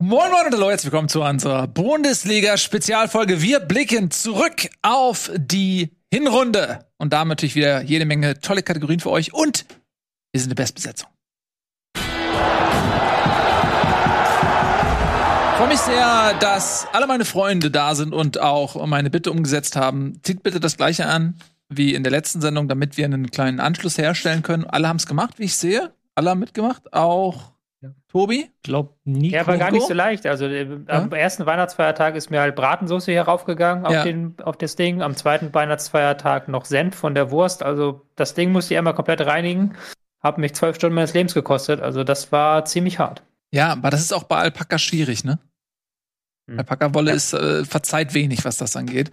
[0.00, 3.42] Moin Moin und hallo, herzlich willkommen zu unserer Bundesliga-Spezialfolge.
[3.42, 9.10] Wir blicken zurück auf die Hinrunde und da natürlich wieder jede Menge tolle Kategorien für
[9.10, 9.66] euch und
[10.30, 11.08] wir sind eine Bestbesetzung.
[11.96, 12.02] Ich
[15.56, 20.20] freue mich sehr, dass alle meine Freunde da sind und auch meine Bitte umgesetzt haben.
[20.22, 21.40] Zieht bitte das gleiche an
[21.70, 24.64] wie in der letzten Sendung, damit wir einen kleinen Anschluss herstellen können.
[24.64, 25.92] Alle haben es gemacht, wie ich sehe.
[26.14, 27.90] Alle haben mitgemacht, auch ja.
[28.08, 28.50] Tobi?
[28.62, 29.30] Glaub nie.
[29.30, 30.26] Ja, war gar nicht so leicht.
[30.26, 30.78] Also äh, ja?
[30.88, 34.04] am ersten Weihnachtsfeiertag ist mir halt Bratensoße hier raufgegangen auf, ja.
[34.04, 35.00] den, auf das Ding.
[35.00, 37.62] Am zweiten Weihnachtsfeiertag noch Senf von der Wurst.
[37.62, 39.74] Also das Ding musste ich einmal komplett reinigen.
[40.20, 41.80] Hat mich zwölf Stunden meines Lebens gekostet.
[41.80, 43.22] Also das war ziemlich hart.
[43.52, 45.38] Ja, aber das ist auch bei Alpaka schwierig, ne?
[46.48, 46.58] Hm.
[46.58, 47.16] Alpaka-Wolle ja.
[47.16, 49.12] ist äh, verzeiht wenig, was das angeht.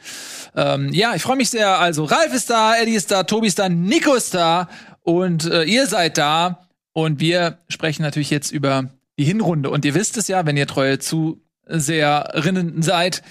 [0.56, 1.80] Ähm, ja, ich freue mich sehr.
[1.80, 4.70] Also Ralf ist da, Eddie ist da, Tobi ist da, Nico ist da
[5.04, 6.65] und äh, ihr seid da.
[6.98, 9.70] Und wir sprechen natürlich jetzt über die Hinrunde.
[9.70, 13.22] Und ihr wisst es ja, wenn ihr treue Zuseherinnen seid,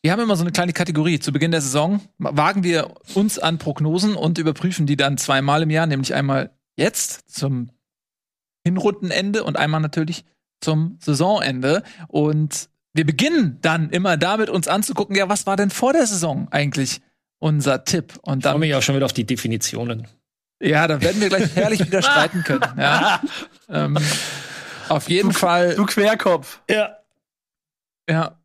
[0.00, 1.20] wir haben immer so eine kleine Kategorie.
[1.20, 5.68] Zu Beginn der Saison wagen wir uns an Prognosen und überprüfen die dann zweimal im
[5.68, 7.68] Jahr, nämlich einmal jetzt zum
[8.64, 10.24] Hinrundenende und einmal natürlich
[10.62, 11.82] zum Saisonende.
[12.08, 16.48] Und wir beginnen dann immer damit, uns anzugucken, ja, was war denn vor der Saison
[16.50, 17.02] eigentlich
[17.40, 18.18] unser Tipp?
[18.22, 18.38] Und.
[18.38, 20.08] Ich freue mich auch schon wieder auf die Definitionen.
[20.62, 22.62] Ja, da werden wir gleich herrlich wieder streiten können.
[22.78, 23.20] Ja.
[23.68, 23.98] ähm,
[24.88, 25.74] auf jeden du, Fall.
[25.74, 26.60] Du Querkopf.
[26.70, 26.98] Ja.
[28.08, 28.38] Ja.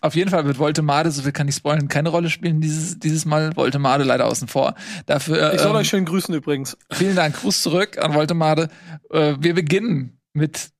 [0.00, 3.24] Auf jeden Fall wird Voltemade, so viel kann ich spoilern, keine Rolle spielen dieses, dieses
[3.24, 3.56] Mal.
[3.56, 4.74] Voltemade leider außen vor.
[5.06, 6.76] Dafür, ich soll ähm, euch schön grüßen übrigens.
[6.90, 7.36] Vielen Dank.
[7.36, 8.68] Gruß zurück an Voltemade.
[9.10, 10.70] Äh, wir beginnen mit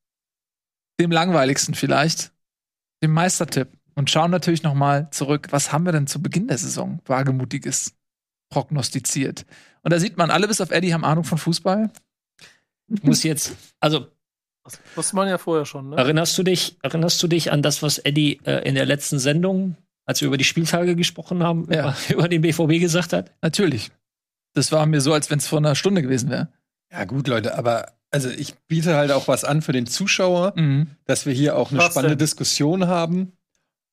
[1.00, 2.32] dem langweiligsten vielleicht,
[3.02, 3.68] dem Meistertipp.
[3.94, 7.94] Und schauen natürlich noch mal zurück, was haben wir denn zu Beginn der Saison wagemutiges
[8.54, 9.44] prognostiziert?
[9.82, 11.90] Und da sieht man, alle bis auf Eddie haben Ahnung von Fußball.
[12.88, 14.06] Ich muss jetzt, also.
[14.64, 15.96] Das wusste man ja vorher schon, ne?
[15.96, 19.76] Erinnerst du dich, erinnerst du dich an das, was Eddie äh, in der letzten Sendung,
[20.06, 21.80] als wir über die Spieltage gesprochen haben, ja.
[21.80, 23.32] über, über den BVB gesagt hat?
[23.42, 23.90] Natürlich.
[24.54, 26.48] Das war mir so, als wenn es vor einer Stunde gewesen wäre.
[26.90, 30.86] Ja, gut, Leute, aber also ich biete halt auch was an für den Zuschauer, mhm.
[31.04, 32.24] dass wir hier auch eine was spannende denn?
[32.24, 33.32] Diskussion haben.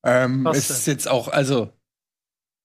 [0.04, 1.72] Ähm, es ist jetzt auch, also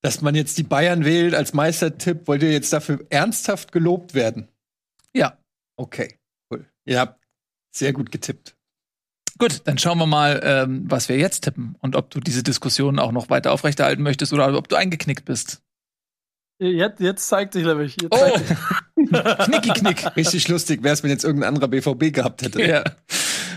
[0.02, 4.48] dass man jetzt die Bayern wählt als Meistertipp, wollt ihr jetzt dafür ernsthaft gelobt werden?
[5.14, 5.38] Ja.
[5.76, 6.20] Okay,
[6.52, 6.66] cool.
[6.86, 7.24] Ihr habt
[7.76, 8.56] sehr gut getippt.
[9.38, 12.98] Gut, dann schauen wir mal, ähm, was wir jetzt tippen und ob du diese Diskussion
[12.98, 15.62] auch noch weiter aufrechterhalten möchtest oder ob du eingeknickt bist.
[16.60, 17.96] Jetzt, jetzt zeigt sich nämlich.
[18.02, 18.40] Jetzt oh!
[19.46, 20.16] Knicki Knick.
[20.16, 22.64] Richtig lustig wäre es, wenn jetzt irgendein anderer BVB gehabt hätte.
[22.66, 22.84] Ja.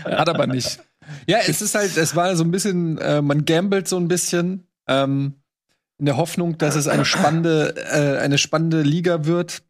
[0.03, 0.79] Hat aber nicht.
[1.25, 4.67] Ja, es ist halt, es war so ein bisschen, äh, man gambelt so ein bisschen.
[4.87, 5.40] Ähm,
[6.01, 9.61] in der Hoffnung, dass es eine spannende, äh, eine spannende Liga wird.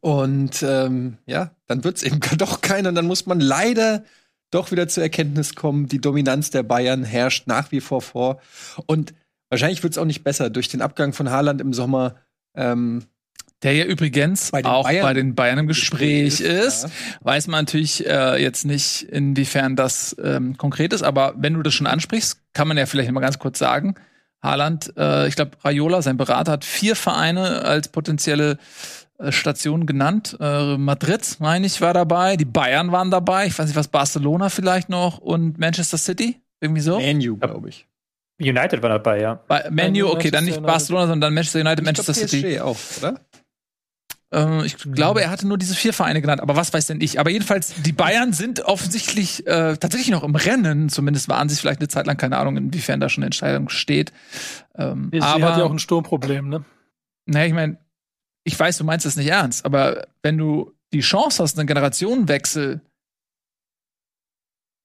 [0.00, 2.88] Und ähm, ja, dann wird es eben doch keiner.
[2.88, 4.04] Und dann muss man leider
[4.50, 8.40] doch wieder zur Erkenntnis kommen, die Dominanz der Bayern herrscht nach wie vor vor.
[8.86, 9.12] Und
[9.50, 12.14] wahrscheinlich wird es auch nicht besser durch den Abgang von Haaland im Sommer.
[12.56, 13.04] Ähm,
[13.62, 16.90] der ja übrigens bei auch Bayern bei den Bayern im Gespräch ist, ja.
[17.20, 21.74] weiß man natürlich äh, jetzt nicht, inwiefern das ähm, konkret ist, aber wenn du das
[21.74, 23.96] schon ansprichst, kann man ja vielleicht mal ganz kurz sagen,
[24.42, 28.58] Haaland, äh, ich glaube, Raiola, sein Berater, hat vier Vereine als potenzielle
[29.18, 30.36] äh, Station genannt.
[30.40, 34.48] Äh, Madrid, meine ich, war dabei, die Bayern waren dabei, ich weiß nicht was, Barcelona
[34.48, 37.00] vielleicht noch und Manchester City, irgendwie so.
[37.00, 37.86] Manu, glaube ich.
[38.40, 39.40] United war dabei, ja.
[39.48, 42.60] Bei, Manu, okay, dann nicht Barcelona, sondern Manchester United, ich Manchester glaub, City.
[42.60, 43.20] auch, oder?
[44.32, 44.92] Äh, ich mhm.
[44.92, 47.18] glaube, er hatte nur diese vier Vereine genannt, aber was weiß denn ich?
[47.18, 50.88] Aber jedenfalls, die Bayern sind offensichtlich äh, tatsächlich noch im Rennen.
[50.88, 54.12] Zumindest waren sie vielleicht eine Zeit lang, keine Ahnung, inwiefern da schon eine Entscheidung steht.
[54.76, 56.64] Ähm, sie aber, hat ja auch ein Sturmproblem, ne?
[57.26, 57.78] Naja, ich meine,
[58.44, 62.80] ich weiß, du meinst das nicht ernst, aber wenn du die Chance hast, einen Generationenwechsel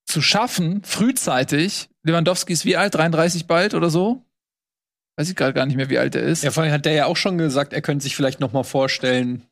[0.06, 2.96] zu schaffen, frühzeitig, Lewandowski ist wie alt?
[2.96, 4.25] 33 bald oder so?
[5.18, 6.44] Weiß ich gerade gar nicht mehr, wie alt er ist.
[6.44, 8.63] Ja, vor allem hat der ja auch schon gesagt, er könnte sich vielleicht noch mal
[8.63, 9.44] vorstellen,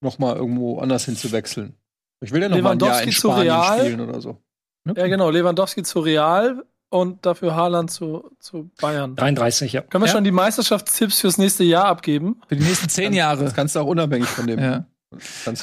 [0.00, 1.74] noch mal irgendwo anders hinzuwechseln.
[2.20, 3.80] Ich will ja noch mal ein Jahr in Spanien Real.
[3.80, 4.38] spielen oder so.
[4.86, 5.30] Ja, genau.
[5.30, 9.16] Lewandowski zu Real und dafür Haaland zu, zu Bayern.
[9.16, 9.82] 33, ja.
[9.82, 10.12] Können wir ja.
[10.12, 12.40] schon die Meisterschaftstipps fürs nächste Jahr abgeben?
[12.48, 13.44] Für die nächsten zehn Jahre.
[13.44, 14.58] Das kannst du auch unabhängig von dem.
[14.58, 14.86] Ja.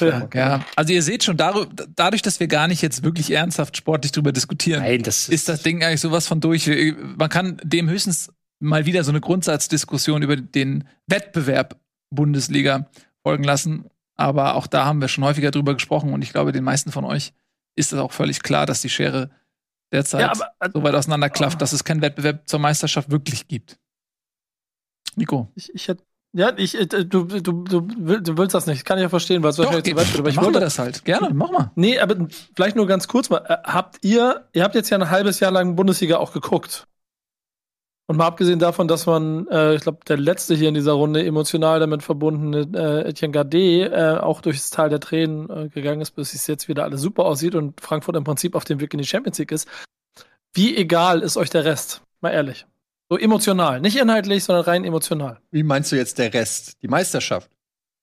[0.00, 4.10] Ja, ja, also ihr seht schon, dadurch, dass wir gar nicht jetzt wirklich ernsthaft sportlich
[4.10, 6.68] drüber diskutieren, Nein, das ist, ist das Ding eigentlich sowas von durch.
[7.16, 11.78] Man kann dem höchstens mal wieder so eine Grundsatzdiskussion über den Wettbewerb
[12.10, 12.88] Bundesliga
[13.22, 13.90] folgen lassen.
[14.16, 17.04] Aber auch da haben wir schon häufiger drüber gesprochen und ich glaube, den meisten von
[17.04, 17.34] euch
[17.76, 19.30] ist es auch völlig klar, dass die Schere
[19.92, 23.78] derzeit ja, aber, also, so weit auseinanderklafft, dass es keinen Wettbewerb zur Meisterschaft wirklich gibt.
[25.16, 25.50] Nico.
[25.54, 28.84] Ich, ich hätte Ja, ich, äh, du, du, du, du willst das nicht.
[28.84, 30.18] Kann ich ja verstehen, weil es wahrscheinlich zu weit.
[30.18, 31.04] Aber ich wollte das halt.
[31.04, 31.70] Gerne, mach mal.
[31.74, 33.44] Nee, aber vielleicht nur ganz kurz mal.
[33.46, 36.86] Äh, habt ihr, ihr habt jetzt ja ein halbes Jahr lang Bundesliga auch geguckt.
[38.08, 41.24] Und mal abgesehen davon, dass man, äh, ich glaube, der letzte hier in dieser Runde
[41.24, 46.12] emotional damit verbundene äh, Etienne Gardet äh, auch durchs Tal der Tränen äh, gegangen ist,
[46.12, 48.98] bis es jetzt wieder alles super aussieht und Frankfurt im Prinzip auf dem Weg in
[48.98, 49.68] die Champions League ist.
[50.54, 52.02] Wie egal ist euch der Rest?
[52.20, 52.66] Mal ehrlich.
[53.08, 53.80] So emotional.
[53.80, 55.40] Nicht inhaltlich, sondern rein emotional.
[55.50, 56.76] Wie meinst du jetzt der Rest?
[56.82, 57.50] Die Meisterschaft?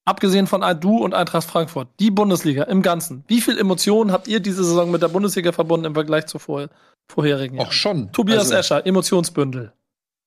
[0.05, 3.23] Abgesehen von du und Eintracht Frankfurt, die Bundesliga im Ganzen.
[3.27, 6.67] Wie viel Emotionen habt ihr diese Saison mit der Bundesliga verbunden im Vergleich zu vor
[7.07, 7.67] vorherigen Jahren?
[7.67, 8.11] Auch schon.
[8.11, 9.71] Tobias also, Escher, Emotionsbündel.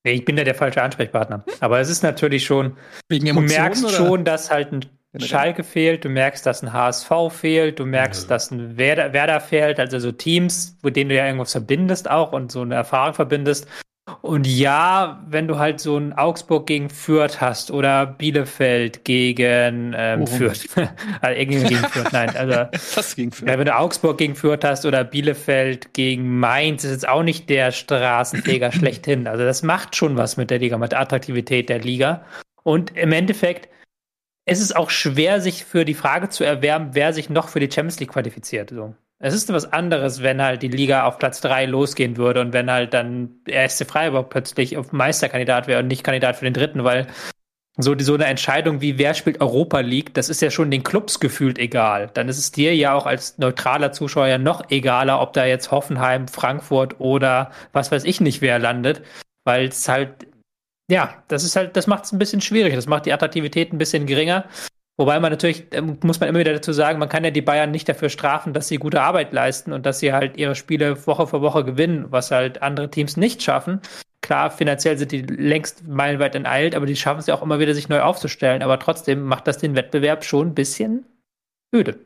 [0.07, 1.45] Nee, ich bin ja der falsche Ansprechpartner.
[1.59, 2.77] Aber es ist natürlich schon,
[3.09, 3.93] Wegen Emotionen, du merkst oder?
[3.93, 4.85] schon, dass halt ein
[5.19, 8.29] Schalke fehlt, du merkst, dass ein HSV fehlt, du merkst, ja.
[8.29, 12.31] dass ein Werder, Werder fehlt, also so Teams, mit denen du ja irgendwas verbindest auch
[12.33, 13.67] und so eine Erfahrung verbindest.
[14.23, 20.23] Und ja, wenn du halt so ein Augsburg gegen Fürth hast oder Bielefeld gegen ähm,
[20.23, 20.27] oh.
[20.27, 20.67] Fürth,
[21.21, 22.55] also irgendwie gegen Fürth, nein, also
[22.95, 23.49] Was gegen Fürth?
[23.49, 27.51] Ja, wenn du Augsburg gegen Fürth hast oder Bielefeld gegen Mainz, ist jetzt auch nicht
[27.51, 29.27] der Straßenfeger schlechthin.
[29.27, 32.25] Also das macht schon was mit der Liga, mit der Attraktivität der Liga.
[32.63, 33.69] Und im Endeffekt
[34.45, 37.71] ist es auch schwer, sich für die Frage zu erwärmen, wer sich noch für die
[37.71, 38.71] Champions League qualifiziert.
[38.71, 38.95] So.
[39.19, 42.71] Es ist was anderes, wenn halt die Liga auf Platz 3 losgehen würde und wenn
[42.71, 46.85] halt dann der SC Freiburg plötzlich auf Meisterkandidat wäre und nicht Kandidat für den dritten,
[46.85, 47.07] weil
[47.79, 51.21] so, so eine Entscheidung wie wer spielt Europa League, das ist ja schon den Clubs
[51.21, 52.11] gefühlt egal.
[52.13, 55.71] Dann ist es dir ja auch als neutraler Zuschauer ja noch egaler, ob da jetzt
[55.71, 59.03] Hoffenheim, Frankfurt oder was weiß ich nicht wer landet,
[59.45, 60.27] weil es halt,
[60.91, 62.75] ja, das ist halt, das macht es ein bisschen schwierig.
[62.75, 64.45] Das macht die Attraktivität ein bisschen geringer.
[64.99, 65.67] Wobei man natürlich,
[66.03, 68.69] muss man immer wieder dazu sagen, man kann ja die Bayern nicht dafür strafen, dass
[68.69, 72.31] sie gute Arbeit leisten und dass sie halt ihre Spiele Woche für Woche gewinnen, was
[72.31, 73.81] halt andere Teams nicht schaffen.
[74.23, 77.75] Klar, finanziell sind die längst meilenweit enteilt, aber die schaffen es ja auch immer wieder,
[77.75, 78.63] sich neu aufzustellen.
[78.63, 81.05] Aber trotzdem macht das den Wettbewerb schon ein bisschen
[81.75, 81.99] öde.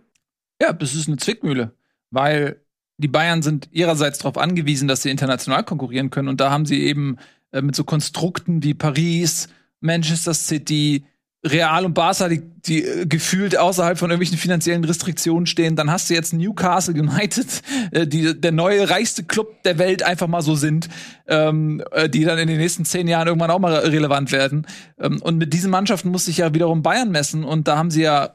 [0.61, 1.73] Ja, das ist eine Zwickmühle,
[2.11, 2.61] weil
[2.99, 6.29] die Bayern sind ihrerseits darauf angewiesen, dass sie international konkurrieren können.
[6.29, 7.17] Und da haben sie eben
[7.53, 9.49] äh, mit so Konstrukten wie Paris,
[9.81, 11.05] Manchester City,
[11.47, 16.11] Real und Barca, die, die äh, gefühlt außerhalb von irgendwelchen finanziellen Restriktionen stehen, dann hast
[16.11, 17.47] du jetzt Newcastle United,
[17.93, 20.89] äh, die der neue reichste Club der Welt einfach mal so sind,
[21.27, 24.67] ähm, äh, die dann in den nächsten zehn Jahren irgendwann auch mal relevant werden.
[24.99, 28.03] Ähm, und mit diesen Mannschaften muss sich ja wiederum Bayern messen und da haben sie
[28.03, 28.35] ja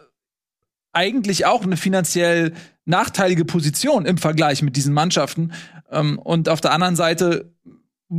[0.92, 2.54] eigentlich auch eine finanziell
[2.86, 5.52] nachteilige Position im Vergleich mit diesen Mannschaften.
[5.92, 7.55] Ähm, und auf der anderen Seite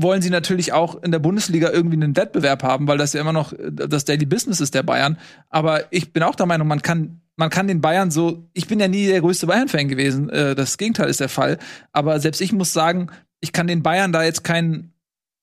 [0.03, 3.33] wollen sie natürlich auch in der Bundesliga irgendwie einen Wettbewerb haben, weil das ja immer
[3.33, 5.19] noch äh, das Daily Business ist der Bayern.
[5.49, 8.81] Aber ich bin auch der Meinung, man kann, man kann den Bayern so, ich bin
[8.81, 11.59] ja nie der größte Bayern-Fan gewesen, äh, das Gegenteil ist der Fall.
[11.93, 13.09] Aber selbst ich muss sagen,
[13.41, 14.93] ich kann den Bayern da jetzt keinen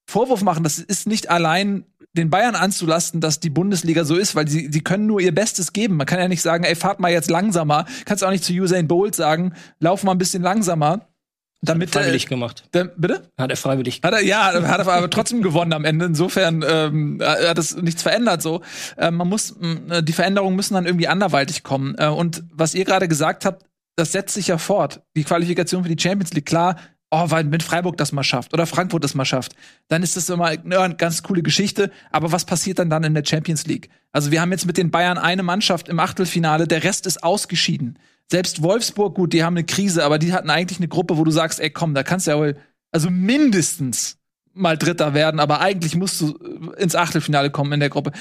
[0.09, 0.63] Vorwurf machen.
[0.63, 4.81] Das ist nicht allein den Bayern anzulasten, dass die Bundesliga so ist, weil sie, sie
[4.81, 5.97] können nur ihr Bestes geben.
[5.97, 7.85] Man kann ja nicht sagen, ey, fahrt mal jetzt langsamer.
[8.05, 11.07] Kannst auch nicht zu Usain Bolt sagen, lauf mal ein bisschen langsamer
[11.63, 12.65] damit hat er freiwillig gemacht.
[12.74, 13.24] Der, bitte?
[13.38, 14.01] Hat er freiwillig.
[14.04, 16.06] Hat er, ja, hat er aber trotzdem gewonnen am Ende.
[16.06, 18.42] Insofern ähm, hat es nichts verändert.
[18.42, 18.62] So,
[18.98, 19.56] äh, man muss,
[19.89, 21.95] äh, die Veränderungen müssen dann irgendwie anderweitig kommen.
[21.98, 23.65] Äh, und was ihr gerade gesagt habt,
[23.95, 25.01] das setzt sich ja fort.
[25.15, 26.75] Die Qualifikation für die Champions League, klar.
[27.15, 29.56] Oh, weil wenn Freiburg das mal schafft oder Frankfurt das mal schafft,
[29.88, 31.92] dann ist das immer ja, eine ganz coole Geschichte.
[32.12, 33.89] Aber was passiert dann dann in der Champions League?
[34.12, 38.00] Also wir haben jetzt mit den Bayern eine Mannschaft im Achtelfinale, der Rest ist ausgeschieden.
[38.31, 41.31] Selbst Wolfsburg, gut, die haben eine Krise, aber die hatten eigentlich eine Gruppe, wo du
[41.31, 42.58] sagst, ey, komm, da kannst du ja wohl,
[42.92, 44.18] also mindestens
[44.53, 48.12] mal Dritter werden, aber eigentlich musst du äh, ins Achtelfinale kommen in der Gruppe.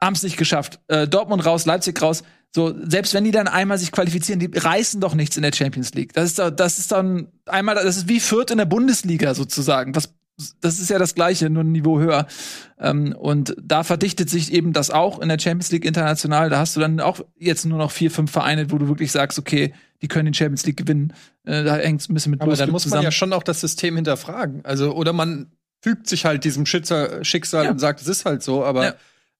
[0.00, 0.80] Haben es nicht geschafft.
[0.88, 2.22] Äh, Dortmund raus, Leipzig raus.
[2.54, 5.92] So, selbst wenn die dann einmal sich qualifizieren, die reißen doch nichts in der Champions
[5.94, 6.12] League.
[6.12, 9.94] Das ist, das ist dann einmal, das ist wie Fürth in der Bundesliga sozusagen.
[9.96, 10.14] Was
[10.60, 12.26] das ist ja das Gleiche, nur ein Niveau höher.
[12.78, 16.50] Ähm, und da verdichtet sich eben das auch in der Champions League international.
[16.50, 19.38] Da hast du dann auch jetzt nur noch vier, fünf Vereine, wo du wirklich sagst,
[19.38, 19.72] okay,
[20.02, 21.12] die können die Champions League gewinnen.
[21.44, 22.98] Äh, da hängt es ein bisschen mit Aber dann muss zusammen.
[22.98, 24.64] man ja schon auch das System hinterfragen.
[24.64, 27.70] Also, oder man fügt sich halt diesem Schicksal, Schicksal ja.
[27.70, 28.64] und sagt, es ist halt so.
[28.64, 28.94] Aber ja.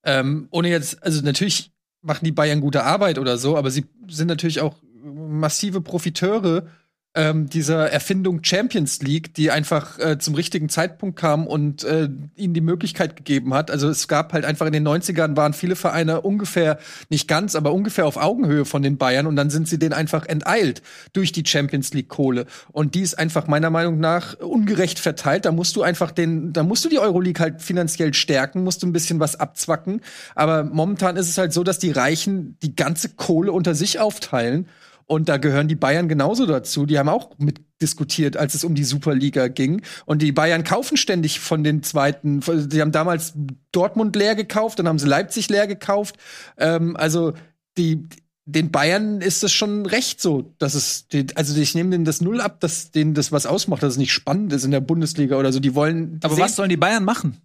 [0.04, 1.72] ähm, ohne jetzt, also natürlich
[2.02, 6.66] machen die Bayern gute Arbeit oder so, aber sie sind natürlich auch massive Profiteure
[7.14, 12.54] ähm, dieser Erfindung Champions League, die einfach äh, zum richtigen Zeitpunkt kam und äh, ihnen
[12.54, 13.70] die Möglichkeit gegeben hat.
[13.70, 16.78] Also es gab halt einfach in den 90ern waren viele Vereine ungefähr,
[17.10, 20.26] nicht ganz, aber ungefähr auf Augenhöhe von den Bayern und dann sind sie denen einfach
[20.26, 22.46] enteilt durch die Champions League Kohle.
[22.72, 25.44] Und die ist einfach meiner Meinung nach ungerecht verteilt.
[25.44, 28.88] Da musst du einfach den, da musst du die Euroleague halt finanziell stärken, musst du
[28.88, 30.00] ein bisschen was abzwacken.
[30.34, 34.66] Aber momentan ist es halt so, dass die Reichen die ganze Kohle unter sich aufteilen
[35.06, 36.86] Und da gehören die Bayern genauso dazu.
[36.86, 39.82] Die haben auch mitdiskutiert, als es um die Superliga ging.
[40.06, 42.40] Und die Bayern kaufen ständig von den zweiten.
[42.40, 43.34] Die haben damals
[43.72, 46.16] Dortmund leer gekauft, dann haben sie Leipzig leer gekauft.
[46.56, 47.34] Ähm, also
[47.76, 48.06] die,
[48.46, 52.40] den Bayern ist es schon recht so, dass es, also ich nehme denen das Null
[52.40, 55.52] ab, dass denen das was ausmacht, dass es nicht spannend ist in der Bundesliga oder
[55.52, 55.60] so.
[55.60, 56.20] Die wollen.
[56.20, 57.38] Die Aber was sollen die Bayern machen?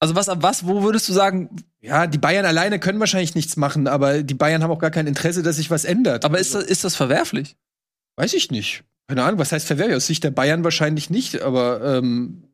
[0.00, 1.50] Also was was, wo würdest du sagen?
[1.80, 5.06] Ja, die Bayern alleine können wahrscheinlich nichts machen, aber die Bayern haben auch gar kein
[5.06, 6.24] Interesse, dass sich was ändert.
[6.24, 7.56] Aber ist das, ist das verwerflich?
[8.16, 8.84] Weiß ich nicht.
[9.08, 9.96] Keine Ahnung, was heißt verwerflich?
[9.96, 12.44] Aus Sicht der Bayern wahrscheinlich nicht, aber ähm,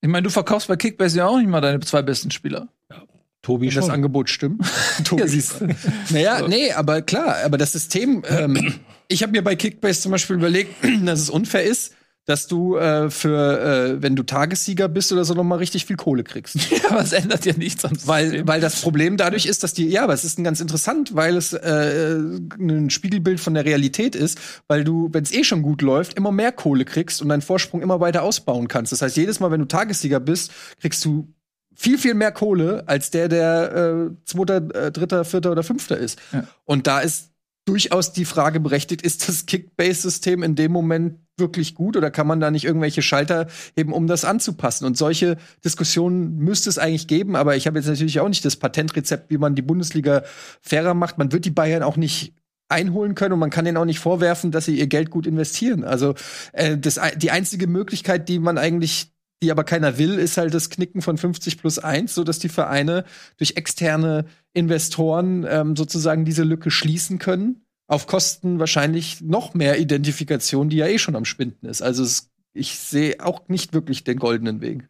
[0.00, 2.68] ich meine, du verkaufst bei Kickbase ja auch nicht mal deine zwei besten Spieler.
[2.90, 3.02] Ja.
[3.42, 4.64] Tobi Wenn das Angebot stimmt.
[5.04, 5.22] Tobi.
[5.22, 5.68] ja, siehst du.
[6.10, 6.48] Naja, so.
[6.48, 8.74] nee, aber klar, aber das System, ähm,
[9.08, 11.94] ich habe mir bei Kickbase zum Beispiel überlegt, dass es unfair ist,
[12.24, 13.60] dass du äh, für,
[13.96, 16.56] äh, wenn du Tagessieger bist oder so, noch mal richtig viel Kohle kriegst.
[16.72, 19.88] Ja, aber es ändert ja nichts am Weil, weil das Problem dadurch ist, dass die,
[19.88, 22.16] ja, aber es ist ein ganz interessant, weil es äh,
[22.58, 24.38] ein Spiegelbild von der Realität ist,
[24.68, 27.82] weil du, wenn es eh schon gut läuft, immer mehr Kohle kriegst und deinen Vorsprung
[27.82, 28.92] immer weiter ausbauen kannst.
[28.92, 30.50] Das heißt, jedes Mal, wenn du Tagessieger bist,
[30.80, 31.28] kriegst du
[31.74, 36.18] viel, viel mehr Kohle als der, der äh, Zweiter, äh, Dritter, Vierter oder Fünfter ist.
[36.32, 36.46] Ja.
[36.64, 37.30] Und da ist
[37.64, 42.40] durchaus die Frage berechtigt, ist das Kickbase-System in dem Moment wirklich gut oder kann man
[42.40, 44.86] da nicht irgendwelche Schalter heben, um das anzupassen?
[44.86, 48.56] Und solche Diskussionen müsste es eigentlich geben, aber ich habe jetzt natürlich auch nicht das
[48.56, 50.22] Patentrezept, wie man die Bundesliga
[50.62, 51.18] fairer macht.
[51.18, 52.34] Man wird die Bayern auch nicht
[52.70, 55.84] einholen können und man kann denen auch nicht vorwerfen, dass sie ihr Geld gut investieren.
[55.84, 56.14] Also
[56.54, 60.70] äh, das, die einzige Möglichkeit, die man eigentlich die aber keiner will, ist halt das
[60.70, 63.04] Knicken von 50 plus 1, so dass die Vereine
[63.38, 67.61] durch externe Investoren ähm, sozusagen diese Lücke schließen können.
[67.86, 71.82] Auf Kosten wahrscheinlich noch mehr Identifikation, die ja eh schon am Schwinden ist.
[71.82, 74.88] Also es, ich sehe auch nicht wirklich den goldenen Weg.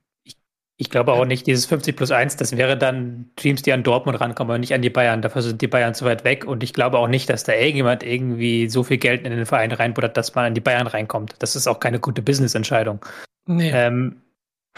[0.79, 4.21] Ich, glaube auch nicht, dieses 50 plus 1, das wäre dann Teams, die an Dortmund
[4.21, 5.23] rankommen, aber nicht an die Bayern.
[5.23, 6.45] Dafür sind die Bayern zu weit weg.
[6.45, 9.71] Und ich glaube auch nicht, dass da irgendjemand irgendwie so viel Geld in den Verein
[9.71, 11.37] reinbuddert, dass man an die Bayern reinkommt.
[11.39, 13.05] Das ist auch keine gute Business-Entscheidung.
[13.47, 13.71] Nee.
[13.73, 14.23] Ähm,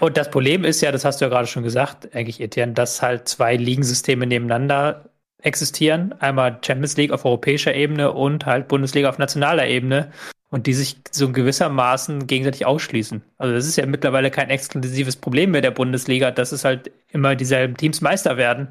[0.01, 3.01] und das Problem ist ja, das hast du ja gerade schon gesagt, eigentlich Etienne, dass
[3.01, 5.11] halt zwei Ligensysteme nebeneinander
[5.45, 6.15] existieren.
[6.21, 10.11] Einmal Champions League auf europäischer Ebene und halt Bundesliga auf nationaler Ebene.
[10.51, 13.23] Und die sich so gewissermaßen gegenseitig ausschließen.
[13.39, 17.35] Also das ist ja mittlerweile kein exklusives Problem mehr der Bundesliga, dass es halt immer
[17.35, 18.69] dieselben Teams Meister werden.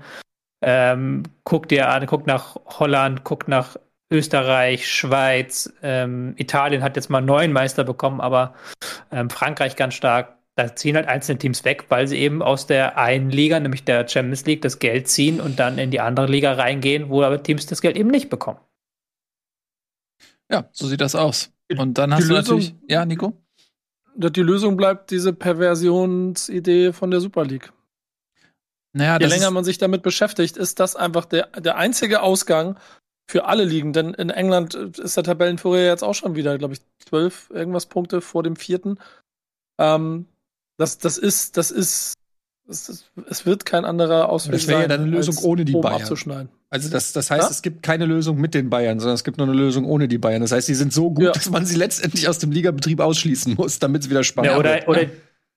[0.62, 3.76] Ähm, guck dir an, guck nach Holland, guck nach
[4.10, 8.54] Österreich, Schweiz, ähm, Italien hat jetzt mal neun Meister bekommen, aber
[9.12, 12.98] ähm, Frankreich ganz stark da ziehen halt einzelne Teams weg, weil sie eben aus der
[12.98, 16.54] einen Liga, nämlich der Champions League, das Geld ziehen und dann in die andere Liga
[16.54, 18.60] reingehen, wo aber Teams das Geld eben nicht bekommen.
[20.52, 21.52] Ja, so sieht das aus.
[21.76, 22.76] Und dann hast die du Lösung, natürlich.
[22.88, 23.34] Ja, Nico?
[24.16, 27.74] Die Lösung bleibt diese Perversionsidee von der Super League.
[28.96, 32.78] Naja, Je länger man sich damit beschäftigt, ist das einfach der, der einzige Ausgang
[33.28, 33.92] für alle Ligen.
[33.94, 38.22] Denn in England ist der Tabellenführer jetzt auch schon wieder, glaube ich, zwölf irgendwas Punkte
[38.22, 39.00] vor dem vierten.
[39.80, 40.28] Ähm,
[40.78, 42.14] das, das ist, das ist,
[42.66, 45.74] das ist, es wird kein anderer Ausweg Das wäre ja dann eine Lösung ohne die
[45.74, 46.02] Bayern.
[46.02, 46.50] Abzuschneiden.
[46.70, 47.50] Also das, das heißt, ja?
[47.50, 50.18] es gibt keine Lösung mit den Bayern, sondern es gibt nur eine Lösung ohne die
[50.18, 50.42] Bayern.
[50.42, 51.32] Das heißt, die sind so gut, ja.
[51.32, 54.74] dass man sie letztendlich aus dem Ligabetrieb ausschließen muss, damit es wieder spannend ja, oder,
[54.74, 54.88] wird.
[54.88, 55.06] Oder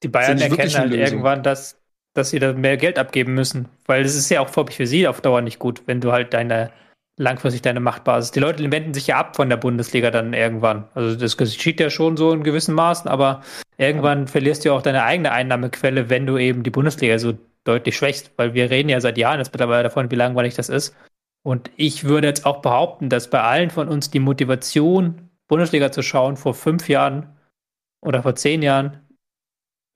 [0.02, 1.76] die Bayern erkennen halt irgendwann, dass,
[2.12, 3.68] dass sie da mehr Geld abgeben müssen.
[3.86, 6.70] Weil es ist ja auch für sie auf Dauer nicht gut, wenn du halt deine
[7.18, 8.30] langfristig deine Machtbasis.
[8.30, 10.84] Die Leute wenden sich ja ab von der Bundesliga dann irgendwann.
[10.94, 13.42] Also das geschieht ja schon so in gewissen Maßen, aber
[13.78, 14.26] irgendwann ja.
[14.26, 18.54] verlierst du auch deine eigene Einnahmequelle, wenn du eben die Bundesliga so deutlich schwächst, weil
[18.54, 20.94] wir reden ja seit Jahren jetzt mittlerweile davon, wie langweilig das ist.
[21.42, 26.02] Und ich würde jetzt auch behaupten, dass bei allen von uns die Motivation, Bundesliga zu
[26.02, 27.36] schauen, vor fünf Jahren
[28.00, 29.00] oder vor zehn Jahren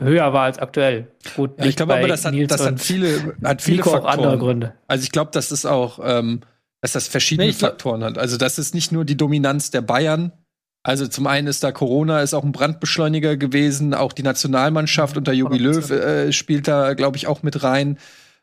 [0.01, 1.09] höher war als aktuell.
[1.37, 4.05] Gut, ja, ich glaube aber, das hat, das hat viele, hat viele Faktoren.
[4.05, 4.75] auch andere Gründe.
[4.87, 6.41] Also ich glaube, das ist auch ähm,
[6.81, 8.19] dass das verschiedene nee, Faktoren hat.
[8.19, 10.33] Also das ist nicht nur die Dominanz der Bayern.
[10.83, 15.33] Also zum einen ist da Corona ist auch ein Brandbeschleuniger gewesen, auch die Nationalmannschaft unter
[15.33, 17.99] Jogi Löw äh, spielt da, glaube ich, auch mit rein.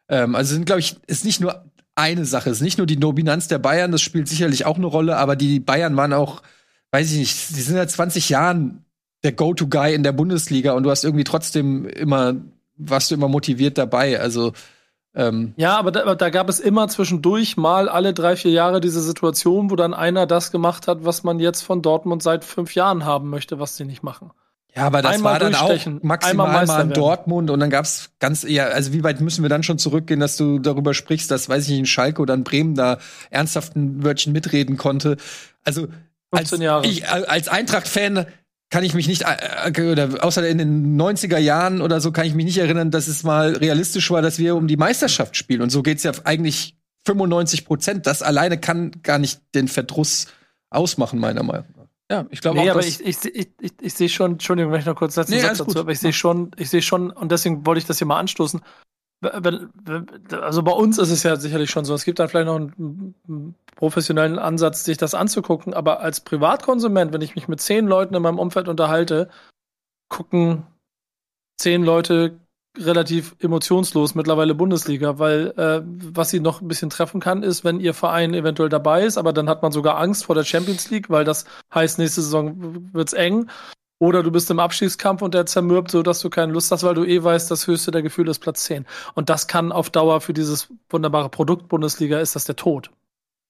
[0.08, 1.66] Ähm, also sind, glaube ich, ist nicht nur
[1.96, 5.18] eine Sache, ist nicht nur die Dominanz der Bayern, das spielt sicherlich auch eine Rolle,
[5.18, 6.44] aber die Bayern waren auch,
[6.92, 8.86] weiß ich nicht, die sind seit 20 Jahren
[9.24, 12.36] der Go-to-Guy in der Bundesliga und du hast irgendwie trotzdem immer,
[12.76, 14.20] warst du immer motiviert dabei.
[14.20, 14.54] Also
[15.18, 19.02] ähm, ja, aber da, da, gab es immer zwischendurch mal alle drei, vier Jahre diese
[19.02, 23.04] Situation, wo dann einer das gemacht hat, was man jetzt von Dortmund seit fünf Jahren
[23.04, 24.30] haben möchte, was sie nicht machen.
[24.76, 28.44] Ja, aber das einmal war dann auch maximal mal in Dortmund und dann gab's ganz
[28.44, 31.64] eher, also wie weit müssen wir dann schon zurückgehen, dass du darüber sprichst, dass, weiß
[31.64, 33.00] ich nicht, in Schalke oder in Bremen da
[33.32, 35.18] ernsthaft ein Wörtchen mitreden konnte.
[35.64, 35.88] Also
[36.30, 38.28] als, ich, als Eintracht-Fan
[38.70, 42.26] kann ich mich nicht, äh, äh, oder außer in den 90er Jahren oder so, kann
[42.26, 45.62] ich mich nicht erinnern, dass es mal realistisch war, dass wir um die Meisterschaft spielen.
[45.62, 48.08] Und so geht's ja eigentlich 95 Prozent.
[48.08, 50.28] Das alleine kann gar nicht den Verdruss
[50.70, 51.88] ausmachen, meiner Meinung nach.
[52.10, 54.80] Ja, ich glaube nee, auch, aber ich, ich, ich, ich, ich sehe schon, Entschuldigung, wenn
[54.80, 57.32] ich noch kurz letzten nee, Satz dazu, aber ich sehe schon, ich sehe schon, und
[57.32, 58.62] deswegen wollte ich das hier mal anstoßen.
[59.22, 61.94] Also bei uns ist es ja sicherlich schon so.
[61.94, 67.22] Es gibt dann vielleicht noch einen professionellen Ansatz, sich das anzugucken, aber als Privatkonsument, wenn
[67.22, 69.30] ich mich mit zehn Leuten in meinem Umfeld unterhalte,
[70.10, 70.66] gucken
[71.58, 72.40] zehn Leute
[72.78, 77.80] relativ emotionslos mittlerweile Bundesliga, weil äh, was sie noch ein bisschen treffen kann, ist, wenn
[77.80, 81.10] ihr Verein eventuell dabei ist, aber dann hat man sogar Angst vor der Champions League,
[81.10, 83.50] weil das heißt, nächste Saison wird's eng.
[84.00, 86.94] Oder du bist im Abstiegskampf und der zermürbt, so dass du keine Lust hast, weil
[86.94, 88.86] du eh weißt, das höchste der Gefühle ist Platz 10.
[89.16, 92.92] Und das kann auf Dauer für dieses wunderbare Produkt Bundesliga ist das der Tod.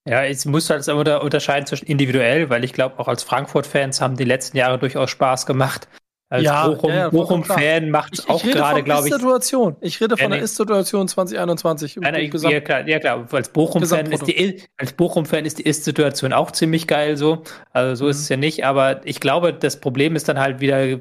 [0.07, 4.23] Ja, es muss halt unterscheiden zwischen individuell, weil ich glaube, auch als Frankfurt-Fans haben die
[4.23, 5.87] letzten Jahre durchaus Spaß gemacht.
[6.29, 9.13] Als ja, Bochum, ja, ja, Bochum-Fan macht es auch gerade, glaube ich.
[9.13, 9.77] Situation.
[9.79, 11.97] Ich rede von der Ist-Situation 2021.
[11.97, 13.25] Nein, nein, ja, klar, ja, klar.
[13.31, 17.43] Als Bochum-Fan ist die, als Bochum-Fan ist die Ist-Situation auch ziemlich geil, so.
[17.71, 18.11] Also, so mhm.
[18.11, 18.65] ist es ja nicht.
[18.65, 20.99] Aber ich glaube, das Problem ist dann halt wieder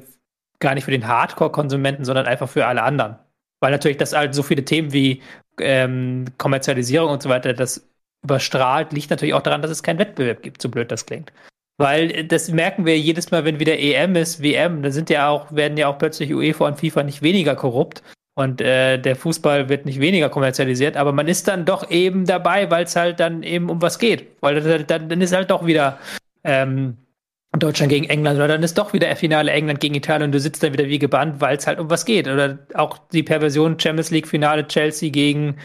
[0.59, 3.17] gar nicht für den Hardcore-Konsumenten, sondern einfach für alle anderen.
[3.59, 5.21] Weil natürlich das halt so viele Themen wie
[5.59, 7.85] ähm, Kommerzialisierung und so weiter, das
[8.23, 11.31] überstrahlt, liegt natürlich auch daran, dass es keinen Wettbewerb gibt, so blöd das klingt.
[11.77, 15.29] Weil äh, das merken wir jedes Mal, wenn wieder EM ist, WM, da sind ja
[15.29, 18.03] auch, werden ja auch plötzlich UEFA und FIFA nicht weniger korrupt
[18.37, 22.69] und äh, der Fußball wird nicht weniger kommerzialisiert, aber man ist dann doch eben dabei,
[22.69, 24.27] weil es halt dann eben um was geht.
[24.41, 25.97] Weil dann, dann ist halt doch wieder
[26.43, 26.97] ähm,
[27.57, 30.61] Deutschland gegen England oder dann ist doch wieder Finale England gegen Italien und du sitzt
[30.61, 32.27] dann wieder wie gebannt, weil es halt um was geht.
[32.27, 35.57] Oder auch die Perversion Champions League Finale Chelsea gegen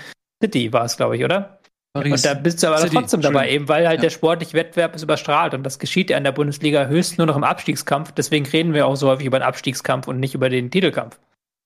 [0.42, 1.58] City war es, glaube ich, oder?
[1.92, 2.12] Paris.
[2.12, 2.94] Und da bist du aber City.
[2.96, 3.54] trotzdem dabei, Schön.
[3.54, 4.02] eben weil halt ja.
[4.02, 7.36] der sportliche Wettbewerb ist überstrahlt und das geschieht ja in der Bundesliga höchst nur noch
[7.36, 8.12] im Abstiegskampf.
[8.12, 11.18] Deswegen reden wir auch so häufig über den Abstiegskampf und nicht über den Titelkampf.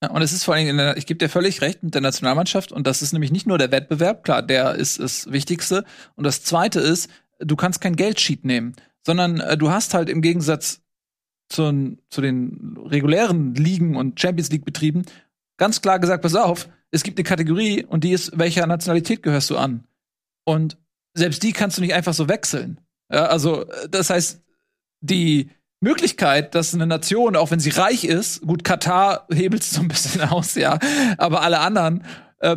[0.02, 2.72] Ja, und es ist vor allem, der, ich gebe dir völlig recht mit der Nationalmannschaft
[2.72, 5.84] und das ist nämlich nicht nur der Wettbewerb, klar, der ist das Wichtigste.
[6.16, 10.22] Und das Zweite ist, du kannst kein Geldsheet nehmen, sondern äh, du hast halt im
[10.22, 10.82] Gegensatz
[11.48, 15.04] zu, zu den regulären Ligen und Champions League Betrieben
[15.56, 19.50] ganz klar gesagt, pass auf, es gibt eine Kategorie und die ist, welcher Nationalität gehörst
[19.50, 19.84] du an?
[20.46, 20.78] Und
[21.14, 22.80] selbst die kannst du nicht einfach so wechseln.
[23.12, 24.42] Ja, also, das heißt,
[25.00, 25.50] die
[25.80, 29.88] Möglichkeit, dass eine Nation, auch wenn sie reich ist, gut, Katar hebelt es so ein
[29.88, 30.78] bisschen aus, ja,
[31.18, 32.04] aber alle anderen,
[32.40, 32.56] äh,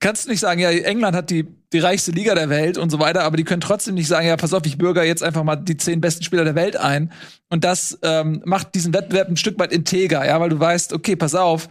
[0.00, 2.98] kannst du nicht sagen, ja, England hat die, die reichste Liga der Welt und so
[2.98, 5.56] weiter, aber die können trotzdem nicht sagen, ja, pass auf, ich bürger jetzt einfach mal
[5.56, 7.12] die zehn besten Spieler der Welt ein.
[7.50, 11.16] Und das ähm, macht diesen Wettbewerb ein Stück weit integer, ja, weil du weißt, okay,
[11.16, 11.68] pass auf,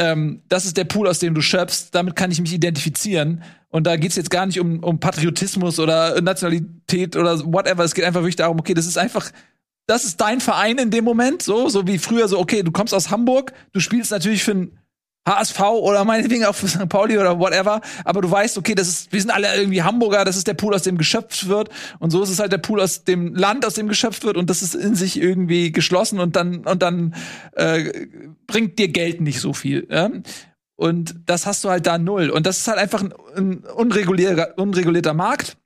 [0.00, 3.42] ähm, das ist der Pool, aus dem du schöpfst, damit kann ich mich identifizieren.
[3.68, 7.84] Und da geht's jetzt gar nicht um, um Patriotismus oder Nationalität oder whatever.
[7.84, 9.30] Es geht einfach wirklich darum, okay, das ist einfach,
[9.86, 12.94] das ist dein Verein in dem Moment, so, so wie früher, so, okay, du kommst
[12.94, 14.78] aus Hamburg, du spielst natürlich für ein
[15.28, 16.88] HSV oder meinetwegen auch St.
[16.88, 20.36] Pauli oder whatever, aber du weißt, okay, das ist, wir sind alle irgendwie Hamburger, das
[20.36, 23.04] ist der Pool, aus dem geschöpft wird und so ist es halt der Pool aus
[23.04, 26.66] dem Land, aus dem geschöpft wird und das ist in sich irgendwie geschlossen und dann
[26.66, 27.14] und dann
[27.52, 28.06] äh,
[28.46, 29.86] bringt dir Geld nicht so viel.
[29.90, 30.10] Ja?
[30.76, 34.54] Und das hast du halt da null und das ist halt einfach ein, ein unregulierter,
[34.56, 35.58] unregulierter Markt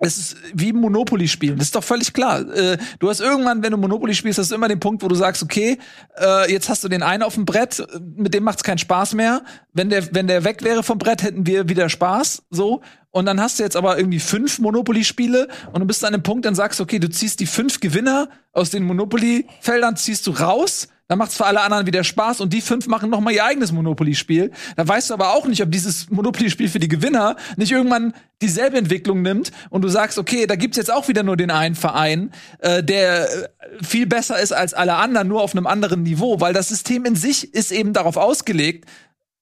[0.00, 1.58] es ist wie Monopoly spielen.
[1.58, 2.40] Das ist doch völlig klar.
[2.54, 5.16] Äh, du hast irgendwann, wenn du Monopoly spielst, hast du immer den Punkt, wo du
[5.16, 5.78] sagst, okay,
[6.20, 7.84] äh, jetzt hast du den einen auf dem Brett,
[8.16, 9.42] mit dem macht's keinen Spaß mehr.
[9.72, 12.80] Wenn der, wenn der weg wäre vom Brett, hätten wir wieder Spaß, so.
[13.10, 16.44] Und dann hast du jetzt aber irgendwie fünf Monopoly-Spiele und du bist an einem Punkt,
[16.44, 20.88] dann sagst du, okay, du ziehst die fünf Gewinner aus den Monopoly-Feldern, ziehst du raus
[21.08, 23.72] dann macht's für alle anderen wieder Spaß und die fünf machen noch mal ihr eigenes
[23.72, 24.52] Monopoly-Spiel.
[24.76, 28.76] Da weißt du aber auch nicht, ob dieses Monopoly-Spiel für die Gewinner nicht irgendwann dieselbe
[28.76, 32.30] Entwicklung nimmt und du sagst, okay, da gibt's jetzt auch wieder nur den einen Verein,
[32.58, 33.48] äh, der äh,
[33.82, 37.16] viel besser ist als alle anderen, nur auf einem anderen Niveau, weil das System in
[37.16, 38.84] sich ist eben darauf ausgelegt,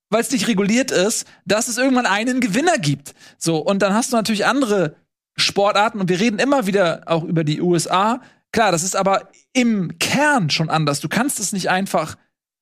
[0.08, 3.12] weil es nicht reguliert ist, dass es irgendwann einen Gewinner gibt.
[3.38, 4.94] So und dann hast du natürlich andere
[5.36, 8.20] Sportarten und wir reden immer wieder auch über die USA,
[8.52, 11.00] Klar, das ist aber im Kern schon anders.
[11.00, 12.16] Du kannst es nicht einfach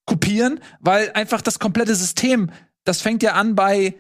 [0.06, 2.50] kopieren, weil einfach das komplette System,
[2.84, 3.94] das fängt ja an bei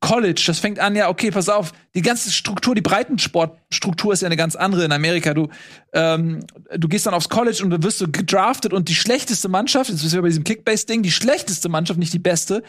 [0.00, 4.26] College, das fängt an, ja, okay, pass auf, die ganze Struktur, die Breitensportstruktur ist ja
[4.26, 5.34] eine ganz andere in Amerika.
[5.34, 5.48] Du,
[5.92, 6.40] ähm,
[6.74, 10.00] du gehst dann aufs College und du wirst so gedraftet und die schlechteste Mannschaft, jetzt
[10.00, 12.62] bist du bei diesem Kickbase-Ding, die schlechteste Mannschaft, nicht die beste,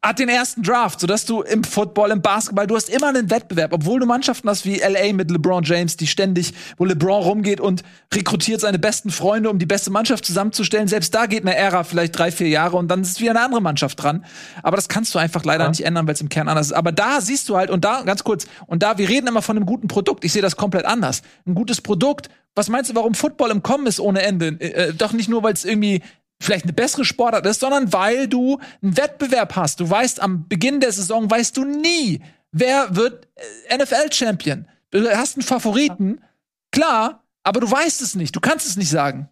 [0.00, 3.72] hat den ersten Draft, sodass du im Football, im Basketball, du hast immer einen Wettbewerb,
[3.72, 7.82] obwohl du Mannschaften hast wie LA mit LeBron James, die ständig, wo LeBron rumgeht und
[8.14, 10.86] rekrutiert seine besten Freunde, um die beste Mannschaft zusammenzustellen.
[10.86, 13.60] Selbst da geht eine Ära vielleicht drei, vier Jahre und dann ist wieder eine andere
[13.60, 14.24] Mannschaft dran.
[14.62, 15.70] Aber das kannst du einfach leider ja.
[15.70, 16.74] nicht ändern, weil es im Kern anders ist.
[16.74, 19.56] Aber da siehst du halt, und da, ganz kurz, und da, wir reden immer von
[19.56, 20.24] einem guten Produkt.
[20.24, 21.22] Ich sehe das komplett anders.
[21.44, 24.48] Ein gutes Produkt, was meinst du, warum Football im Kommen ist ohne Ende?
[24.60, 26.02] Äh, doch nicht nur, weil es irgendwie
[26.40, 29.80] vielleicht eine bessere Sportart ist, sondern weil du einen Wettbewerb hast.
[29.80, 32.22] Du weißt, am Beginn der Saison weißt du nie,
[32.52, 33.28] wer wird
[33.68, 34.68] äh, NFL-Champion.
[34.90, 36.22] Du hast einen Favoriten.
[36.70, 38.34] klar, aber du weißt es nicht.
[38.36, 39.28] Du kannst es nicht sagen.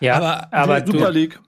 [0.00, 1.40] Ja, aber, aber du, Super League.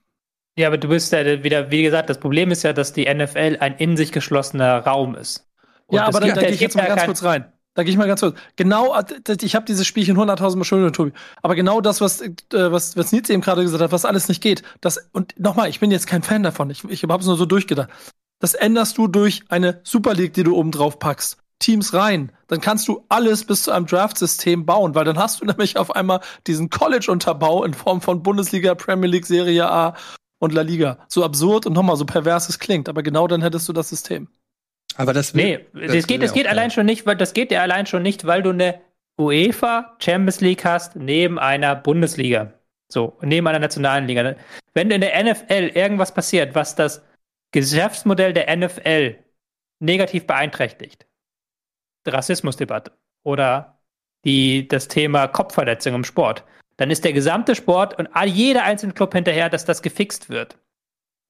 [0.58, 3.58] Ja, aber du bist ja wieder, wie gesagt, das Problem ist ja, dass die NFL
[3.60, 5.48] ein in sich geschlossener Raum ist.
[5.86, 7.52] Und ja, aber da, da gehe ich jetzt mal ganz kurz rein.
[7.76, 8.36] Da gehe ich mal ganz kurz.
[8.56, 8.96] Genau,
[9.42, 11.12] ich habe dieses Spielchen 100.000 Mal schon Tobi.
[11.42, 14.42] Aber genau das, was, äh, was, was Nietzsche eben gerade gesagt hat, was alles nicht
[14.42, 16.70] geht, das, und nochmal, ich bin jetzt kein Fan davon.
[16.70, 17.90] Ich, ich habe es nur so durchgedacht.
[18.40, 21.36] Das änderst du durch eine Super League, die du oben drauf packst.
[21.58, 22.32] Teams rein.
[22.48, 25.94] Dann kannst du alles bis zu einem Draft-System bauen, weil dann hast du nämlich auf
[25.94, 29.94] einmal diesen College-Unterbau in Form von Bundesliga, Premier League, Serie A
[30.38, 30.98] und La Liga.
[31.08, 34.28] So absurd und nochmal so pervers es klingt, aber genau dann hättest du das System.
[34.96, 37.50] Aber das will, Nee, das, das geht, das geht allein schon nicht, weil das geht
[37.50, 38.80] ja allein schon nicht, weil du eine
[39.18, 42.52] UEFA Champions League hast neben einer Bundesliga.
[42.88, 44.36] So, neben einer nationalen Liga.
[44.74, 47.04] Wenn in der NFL irgendwas passiert, was das
[47.52, 49.16] Geschäftsmodell der NFL
[49.80, 51.06] negativ beeinträchtigt,
[52.06, 52.92] Rassismusdebatte
[53.24, 53.80] oder
[54.24, 56.44] die, das Thema Kopfverletzung im Sport,
[56.76, 60.58] dann ist der gesamte Sport und jeder einzelne Club hinterher, dass das gefixt wird.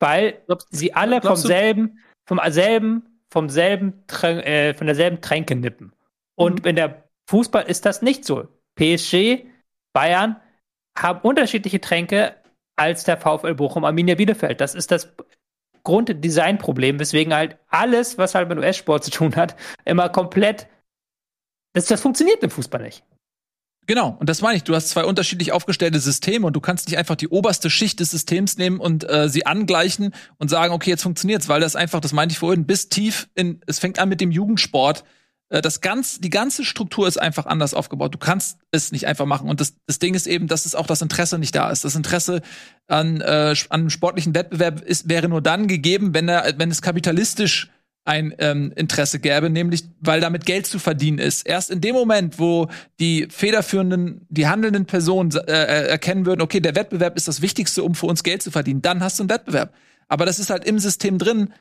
[0.01, 5.93] Weil glaubst, sie alle vom selben, vom selben, vom selben, äh, von derselben Tränke nippen.
[6.37, 6.71] Und mhm.
[6.71, 8.49] in der Fußball ist das nicht so.
[8.77, 9.47] PSG,
[9.93, 10.41] Bayern
[10.97, 12.37] haben unterschiedliche Tränke
[12.77, 14.61] als der VfL Bochum Arminia Bielefeld.
[14.61, 15.15] Das ist das
[15.83, 20.69] Grunddesignproblem, weswegen halt alles, was halt mit US-Sport zu tun hat, immer komplett.
[21.75, 23.05] Das, das funktioniert im Fußball nicht.
[23.87, 24.65] Genau, und das meine ich.
[24.65, 28.11] Du hast zwei unterschiedlich aufgestellte Systeme und du kannst nicht einfach die oberste Schicht des
[28.11, 32.13] Systems nehmen und äh, sie angleichen und sagen, okay, jetzt funktioniert's, weil das einfach, das
[32.13, 35.05] meinte ich vorhin, bis tief in, es fängt an mit dem Jugendsport.
[35.51, 38.13] Äh, das ganz, die ganze Struktur ist einfach anders aufgebaut.
[38.13, 39.49] Du kannst es nicht einfach machen.
[39.49, 41.85] Und das, das Ding ist eben, dass es auch das Interesse nicht da ist.
[41.85, 42.43] Das Interesse
[42.89, 47.71] an, äh, an sportlichen Wettbewerb ist, wäre nur dann gegeben, wenn er, wenn es kapitalistisch
[48.07, 51.47] ein ähm, Interesse gäbe, nämlich weil damit Geld zu verdienen ist.
[51.47, 52.69] Erst in dem Moment, wo
[53.01, 57.83] die federführenden, die handelnden Personen äh, äh, erkennen würden, okay, der Wettbewerb ist das Wichtigste,
[57.83, 59.75] um für uns Geld zu verdienen, dann hast du einen Wettbewerb.
[60.09, 61.53] Aber das ist halt im System drin.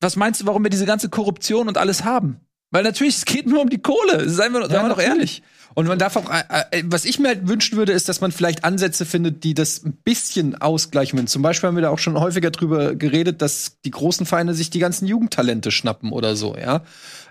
[0.00, 2.40] Was meinst du, warum wir diese ganze Korruption und alles haben?
[2.70, 4.28] Weil natürlich, es geht nur um die Kohle.
[4.28, 5.42] Seien wir, seien wir doch ehrlich.
[5.78, 8.32] Und man darf auch, äh, äh, was ich mir halt wünschen würde, ist, dass man
[8.32, 12.18] vielleicht Ansätze findet, die das ein bisschen ausgleichen Zum Beispiel haben wir da auch schon
[12.18, 16.82] häufiger drüber geredet, dass die großen Vereine sich die ganzen Jugendtalente schnappen oder so, ja.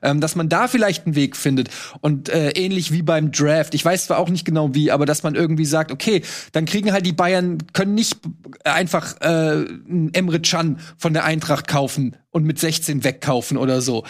[0.01, 1.71] Ähm, dass man da vielleicht einen Weg findet.
[1.99, 3.73] Und äh, ähnlich wie beim Draft.
[3.73, 6.21] Ich weiß zwar auch nicht genau wie, aber dass man irgendwie sagt, okay,
[6.53, 8.17] dann kriegen halt die Bayern, können nicht
[8.63, 9.65] einfach äh,
[10.13, 14.05] Emre Can von der Eintracht kaufen und mit 16 wegkaufen oder so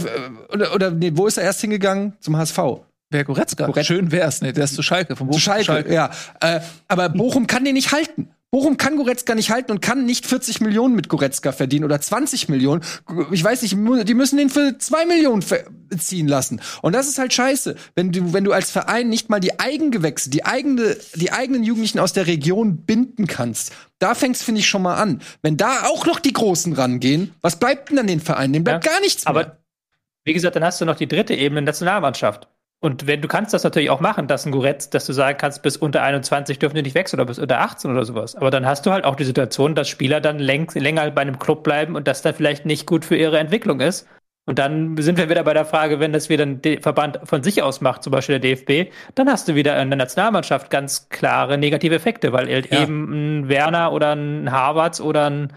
[0.53, 2.59] oder, oder nee, wo ist er erst hingegangen zum HSV?
[3.11, 3.65] Wer Goretzka?
[3.65, 3.93] Goretzka.
[3.93, 4.53] Schön wär's, ne?
[4.53, 5.15] Der ist zu Schalke.
[5.15, 5.93] Vom Bochum zu Schalke, Schalke.
[5.93, 6.09] ja.
[6.39, 8.29] Äh, aber Bochum kann den nicht halten.
[8.51, 12.49] Bochum kann Goretzka nicht halten und kann nicht 40 Millionen mit Goretzka verdienen oder 20
[12.49, 12.83] Millionen.
[13.31, 15.41] Ich weiß nicht, die müssen den für 2 Millionen
[15.97, 16.61] ziehen lassen.
[16.81, 17.75] Und das ist halt scheiße.
[17.95, 21.99] Wenn du, wenn du als Verein nicht mal die Eigengewächse, die eigene, die eigenen Jugendlichen
[21.99, 25.21] aus der Region binden kannst, da fängt's, finde ich, schon mal an.
[25.41, 28.51] Wenn da auch noch die Großen rangehen, was bleibt denn an den Vereinen?
[28.51, 29.29] Dem bleibt ja, gar nichts mehr.
[29.29, 29.59] Aber
[30.25, 32.49] wie gesagt, dann hast du noch die dritte Ebene Nationalmannschaft.
[32.83, 35.61] Und wenn du kannst das natürlich auch machen, dass ein Goretz, dass du sagen kannst,
[35.61, 38.35] bis unter 21 dürfen die nicht wechseln oder bis unter 18 oder sowas.
[38.35, 41.37] Aber dann hast du halt auch die Situation, dass Spieler dann läng länger bei einem
[41.37, 44.07] Club bleiben und das dann vielleicht nicht gut für ihre Entwicklung ist.
[44.47, 47.61] Und dann sind wir wieder bei der Frage, wenn das wieder ein Verband von sich
[47.61, 51.59] aus macht, zum Beispiel der DFB, dann hast du wieder in der Nationalmannschaft ganz klare
[51.59, 52.81] negative Effekte, weil ja.
[52.81, 55.53] eben ein Werner oder ein Harvards oder ein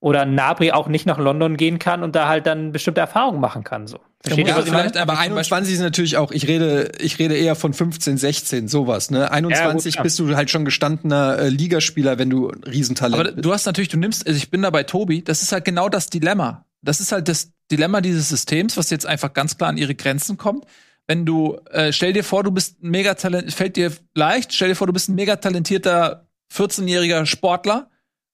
[0.00, 3.64] oder Nabri auch nicht nach London gehen kann und da halt dann bestimmte Erfahrungen machen
[3.64, 3.86] kann.
[3.86, 3.98] So.
[4.22, 5.00] Versteht ja, ihr, was ich meine?
[5.00, 9.30] Aber 21 ist natürlich auch, ich rede, ich rede eher von 15, 16, sowas, ne?
[9.30, 13.44] 21 ja, gut, bist du halt schon gestandener äh, Ligaspieler, wenn du Riesentalent Aber bist.
[13.44, 15.88] du hast natürlich, du nimmst, also ich bin da bei Tobi, das ist halt genau
[15.88, 16.66] das Dilemma.
[16.82, 20.36] Das ist halt das Dilemma dieses Systems, was jetzt einfach ganz klar an ihre Grenzen
[20.36, 20.64] kommt.
[21.06, 24.68] Wenn du, äh, stell dir vor, du bist ein mega talent, fällt dir leicht, stell
[24.68, 27.88] dir vor, du bist ein mega talentierter 14-jähriger Sportler,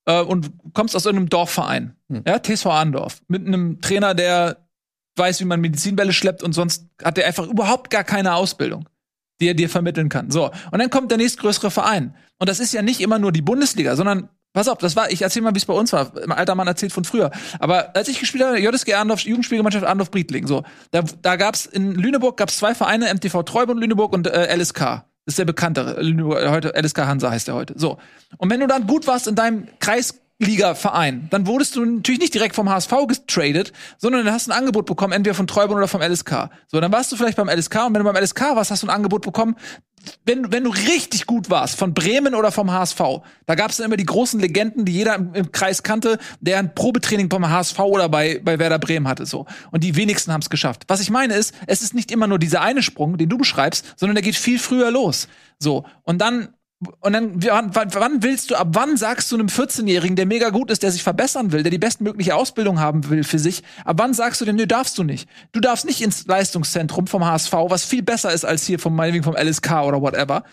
[0.07, 2.23] äh, und kommst aus irgendeinem Dorfverein, hm.
[2.27, 4.64] ja, TSV Arndorf, mit einem Trainer, der
[5.17, 8.89] weiß, wie man Medizinbälle schleppt und sonst hat er einfach überhaupt gar keine Ausbildung,
[9.41, 10.31] die er dir vermitteln kann.
[10.31, 12.15] So, und dann kommt der nächstgrößere Verein.
[12.39, 15.21] Und das ist ja nicht immer nur die Bundesliga, sondern Pass auf, das war, ich
[15.21, 16.13] erzähl mal, wie es bei uns war.
[16.17, 17.33] Ein alter Mann erzählt von früher.
[17.59, 21.93] Aber als ich gespielt habe, JSG Arndorf, Jugendspielgemeinschaft Arndorf Briedling, so, da, da gab's in
[21.93, 24.79] Lüneburg gab's zwei Vereine, MTV Treubund Lüneburg und äh, LSK.
[24.79, 25.97] Das ist der bekanntere.
[26.51, 27.75] Heute LSK Hansa heißt er heute.
[27.77, 27.99] So.
[28.37, 32.35] Und wenn du dann gut warst in deinem Kreis Drittliga-Verein, dann wurdest du natürlich nicht
[32.35, 35.89] direkt vom HSV getradet, sondern dann hast du ein Angebot bekommen, entweder von Treuborn oder
[35.89, 36.51] vom LSK.
[36.67, 38.87] So, dann warst du vielleicht beim LSK und wenn du beim LSK warst, hast du
[38.87, 39.57] ein Angebot bekommen,
[40.27, 43.01] wenn, wenn du richtig gut warst, von Bremen oder vom HSV,
[43.47, 46.59] da gab es dann immer die großen Legenden, die jeder im, im, Kreis kannte, der
[46.59, 49.25] ein Probetraining beim HSV oder bei, bei Werder Bremen hatte.
[49.25, 49.47] so.
[49.71, 50.83] Und die wenigsten haben es geschafft.
[50.89, 53.95] Was ich meine ist, es ist nicht immer nur dieser eine Sprung, den du beschreibst,
[53.97, 55.27] sondern der geht viel früher los.
[55.59, 55.87] So.
[56.03, 56.51] Und dann
[57.01, 60.83] und dann, wann, willst du, ab wann sagst du einem 14-Jährigen, der mega gut ist,
[60.83, 64.41] der sich verbessern will, der die bestmögliche Ausbildung haben will für sich, ab wann sagst
[64.41, 65.29] du denn, nö, darfst du nicht.
[65.53, 69.25] Du darfst nicht ins Leistungszentrum vom HSV, was viel besser ist als hier vom, meinetwegen
[69.25, 70.45] vom LSK oder whatever.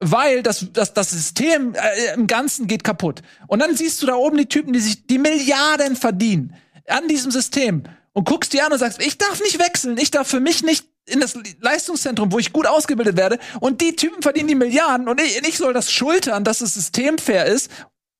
[0.00, 3.22] Weil das, das, das System äh, im Ganzen geht kaputt.
[3.48, 6.54] Und dann siehst du da oben die Typen, die sich die Milliarden verdienen
[6.86, 10.28] an diesem System und guckst dir an und sagst, ich darf nicht wechseln, ich darf
[10.28, 14.48] für mich nicht in das Leistungszentrum, wo ich gut ausgebildet werde und die Typen verdienen
[14.48, 17.70] die Milliarden und ich, ich soll das schultern, dass das System fair ist.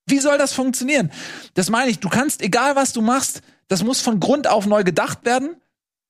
[0.06, 1.12] Wie soll das funktionieren?
[1.54, 4.82] Das meine ich, du kannst, egal was du machst, das muss von Grund auf neu
[4.82, 5.56] gedacht werden.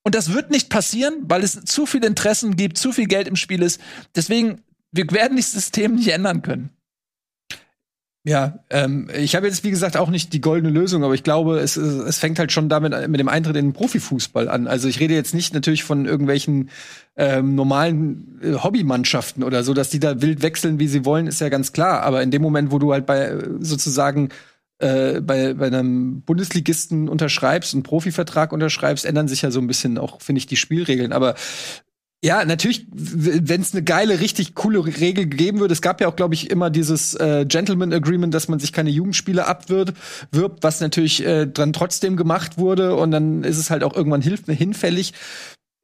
[0.04, 3.36] Und das wird nicht passieren, weil es zu viele Interessen gibt, zu viel Geld im
[3.36, 3.80] Spiel ist.
[4.14, 4.62] Deswegen,
[4.92, 6.70] wir werden das System nicht ändern können.
[8.24, 11.60] Ja, ähm, ich habe jetzt wie gesagt auch nicht die goldene Lösung, aber ich glaube,
[11.60, 14.66] es, es fängt halt schon damit mit dem Eintritt in den Profifußball an.
[14.66, 16.68] Also ich rede jetzt nicht natürlich von irgendwelchen
[17.16, 21.40] ähm, normalen äh, Hobbymannschaften oder so, dass die da wild wechseln, wie sie wollen, ist
[21.40, 22.02] ja ganz klar.
[22.02, 24.28] Aber in dem Moment, wo du halt bei äh, sozusagen
[24.78, 29.96] äh, bei, bei einem Bundesligisten unterschreibst, einen Profivertrag unterschreibst, ändern sich ja so ein bisschen
[29.96, 31.12] auch, finde ich, die Spielregeln.
[31.12, 31.34] Aber
[32.20, 35.72] ja, natürlich, wenn es eine geile, richtig coole Regel gegeben würde.
[35.72, 38.90] Es gab ja auch, glaube ich, immer dieses äh, Gentleman Agreement, dass man sich keine
[38.90, 39.94] Jugendspiele abwirbt,
[40.32, 44.22] wirbt, was natürlich äh, dann trotzdem gemacht wurde und dann ist es halt auch irgendwann
[44.22, 45.12] hinfällig.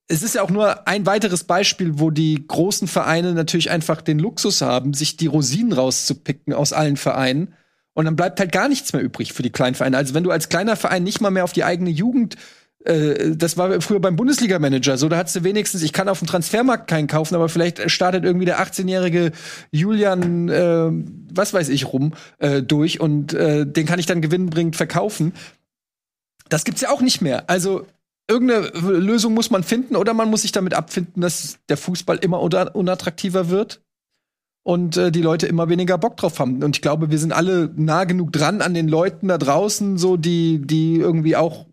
[0.08, 4.18] Es ist ja auch nur ein weiteres Beispiel, wo die großen Vereine natürlich einfach den
[4.18, 7.54] Luxus haben, sich die Rosinen rauszupicken aus allen Vereinen.
[7.94, 9.96] Und dann bleibt halt gar nichts mehr übrig für die kleinen Vereine.
[9.96, 12.34] Also wenn du als kleiner Verein nicht mal mehr auf die eigene Jugend
[12.84, 16.28] äh, das war früher beim Bundesliga-Manager so, da hattest du wenigstens, ich kann auf dem
[16.28, 19.32] Transfermarkt keinen kaufen, aber vielleicht startet irgendwie der 18-jährige
[19.70, 20.90] Julian, äh,
[21.32, 25.32] was weiß ich, rum äh, durch und äh, den kann ich dann gewinnbringend verkaufen.
[26.48, 27.48] Das gibt's ja auch nicht mehr.
[27.48, 27.86] Also
[28.28, 32.40] irgendeine Lösung muss man finden oder man muss sich damit abfinden, dass der Fußball immer
[32.40, 33.80] unattraktiver wird
[34.62, 36.62] und äh, die Leute immer weniger Bock drauf haben.
[36.62, 40.16] Und ich glaube, wir sind alle nah genug dran an den Leuten da draußen, so
[40.16, 41.66] die, die irgendwie auch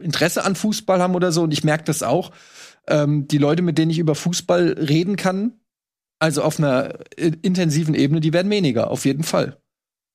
[0.00, 1.42] Interesse an Fußball haben oder so.
[1.42, 2.30] Und ich merke das auch.
[2.86, 5.54] Ähm, die Leute, mit denen ich über Fußball reden kann,
[6.18, 6.98] also auf einer
[7.42, 9.58] intensiven Ebene, die werden weniger, auf jeden Fall.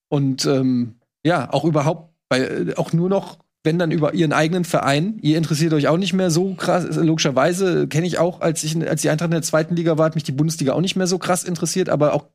[0.08, 5.18] Und ähm, ja, auch überhaupt, bei, auch nur noch, wenn dann über ihren eigenen Verein,
[5.20, 9.02] ihr interessiert euch auch nicht mehr so krass, logischerweise kenne ich auch, als ich, als
[9.02, 11.18] die Eintracht in der zweiten Liga war, hat mich die Bundesliga auch nicht mehr so
[11.18, 12.26] krass interessiert, aber auch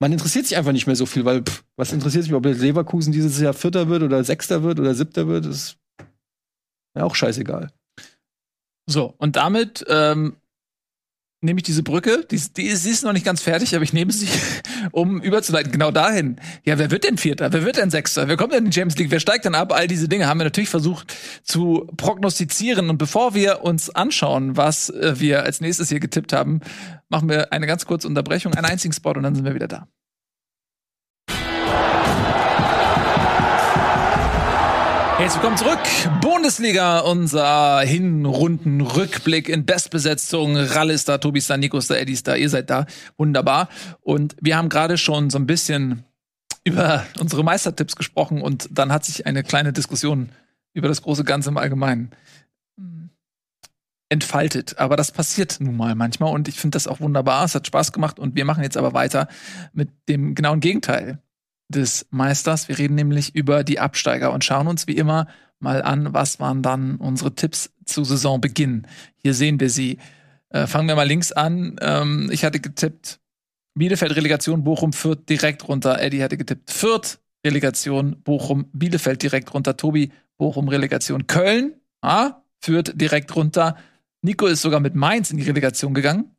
[0.00, 3.12] man interessiert sich einfach nicht mehr so viel, weil pff, was interessiert sich, ob Leverkusen
[3.12, 5.76] dieses Jahr Vierter wird oder Sechster wird oder Siebter wird, ist
[6.96, 7.72] ja auch scheißegal.
[8.86, 10.36] So, und damit ähm,
[11.40, 14.12] nehme ich diese Brücke, die, die, sie ist noch nicht ganz fertig, aber ich nehme
[14.12, 14.28] sie,
[14.90, 16.36] um überzuleiten, genau dahin.
[16.64, 17.52] Ja, wer wird denn Vierter?
[17.52, 18.26] Wer wird denn Sechster?
[18.26, 19.10] Wer kommt denn in die Champions League?
[19.10, 19.72] Wer steigt dann ab?
[19.72, 22.90] All diese Dinge haben wir natürlich versucht zu prognostizieren.
[22.90, 26.60] Und bevor wir uns anschauen, was äh, wir als nächstes hier getippt haben,
[27.08, 29.86] machen wir eine ganz kurze Unterbrechung, einen einzigen Spot und dann sind wir wieder da.
[35.18, 35.80] Herzlich willkommen zurück.
[36.20, 40.56] Bundesliga, unser Hinrunden-Rückblick in Bestbesetzung.
[40.56, 42.86] Ralle ist da, Tobi ist da, Nico ist da, Eddie ist da, ihr seid da.
[43.16, 43.68] Wunderbar.
[44.00, 46.04] Und wir haben gerade schon so ein bisschen
[46.62, 50.28] über unsere Meistertipps gesprochen und dann hat sich eine kleine Diskussion
[50.72, 52.12] über das große Ganze im Allgemeinen
[54.10, 54.78] entfaltet.
[54.78, 57.44] Aber das passiert nun mal manchmal und ich finde das auch wunderbar.
[57.44, 59.26] Es hat Spaß gemacht und wir machen jetzt aber weiter
[59.72, 61.20] mit dem genauen Gegenteil
[61.68, 62.68] des Meisters.
[62.68, 65.26] Wir reden nämlich über die Absteiger und schauen uns wie immer
[65.60, 68.86] mal an, was waren dann unsere Tipps zu Saisonbeginn.
[69.16, 69.98] Hier sehen wir sie.
[70.50, 71.76] Äh, fangen wir mal links an.
[71.80, 73.20] Ähm, ich hatte getippt
[73.74, 76.00] Bielefeld Relegation, Bochum Fürth direkt runter.
[76.00, 79.76] Eddie hatte getippt Fürth Relegation, Bochum Bielefeld direkt runter.
[79.76, 83.76] Tobi Bochum Relegation Köln, ah, Fürth direkt runter.
[84.22, 86.34] Nico ist sogar mit Mainz in die Relegation gegangen.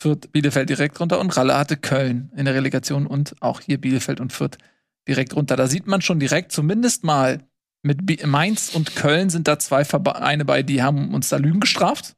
[0.00, 4.20] Fürth, Bielefeld direkt runter und Ralle hatte Köln in der Relegation und auch hier Bielefeld
[4.20, 4.58] und Fürth
[5.06, 5.56] direkt runter.
[5.56, 7.40] Da sieht man schon direkt, zumindest mal
[7.82, 12.14] mit Mainz und Köln sind da zwei Vereine bei, die haben uns da Lügen gestraft.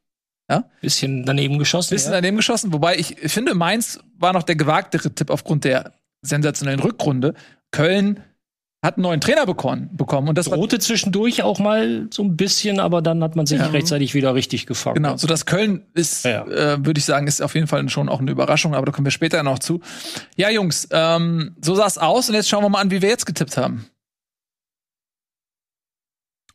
[0.49, 0.69] Ja?
[0.81, 1.95] Bisschen daneben geschossen.
[1.95, 2.17] Bisschen ja.
[2.17, 7.33] daneben geschossen, wobei ich finde, Mainz war noch der gewagtere Tipp aufgrund der sensationellen Rückrunde.
[7.71, 8.23] Köln
[8.85, 12.79] hat einen neuen Trainer bekommen, bekommen und das drohte zwischendurch auch mal so ein bisschen,
[12.79, 13.67] aber dann hat man sich ja.
[13.67, 14.95] rechtzeitig wieder richtig gefangen.
[14.95, 16.45] Genau, so dass Köln ist, ja.
[16.45, 19.05] äh, würde ich sagen, ist auf jeden Fall schon auch eine Überraschung, aber da kommen
[19.05, 19.81] wir später noch zu.
[20.35, 23.09] Ja, Jungs, ähm, so sah es aus und jetzt schauen wir mal an, wie wir
[23.09, 23.85] jetzt getippt haben.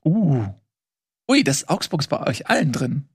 [0.05, 0.47] Uh.
[1.29, 3.09] Ui, das Augsburg ist bei euch allen drin.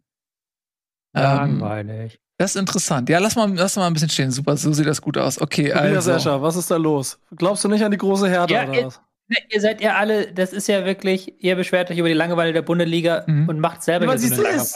[1.13, 2.19] Langweilig.
[2.37, 3.07] Das ist interessant.
[3.09, 4.31] Ja, lass mal, lass mal ein bisschen stehen.
[4.31, 5.39] Super, so sieht das gut aus.
[5.39, 6.11] Okay, also.
[6.11, 7.17] Escher, was ist da los?
[7.35, 9.01] Glaubst du nicht an die große Härte ja, oder was?
[9.49, 12.61] Ihr seid ja alle, das ist ja wirklich, ihr beschwert euch über die Langeweile der
[12.61, 13.49] Bundesliga mhm.
[13.49, 14.67] und macht selber ja, so eine Langeweile.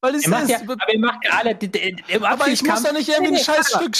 [0.00, 0.48] Weil es ist.
[0.48, 3.34] Ja, aber ihr macht ja alle die, die, im Aber ich muss doch nicht irgendwie
[3.34, 3.96] ein scheiß Stück,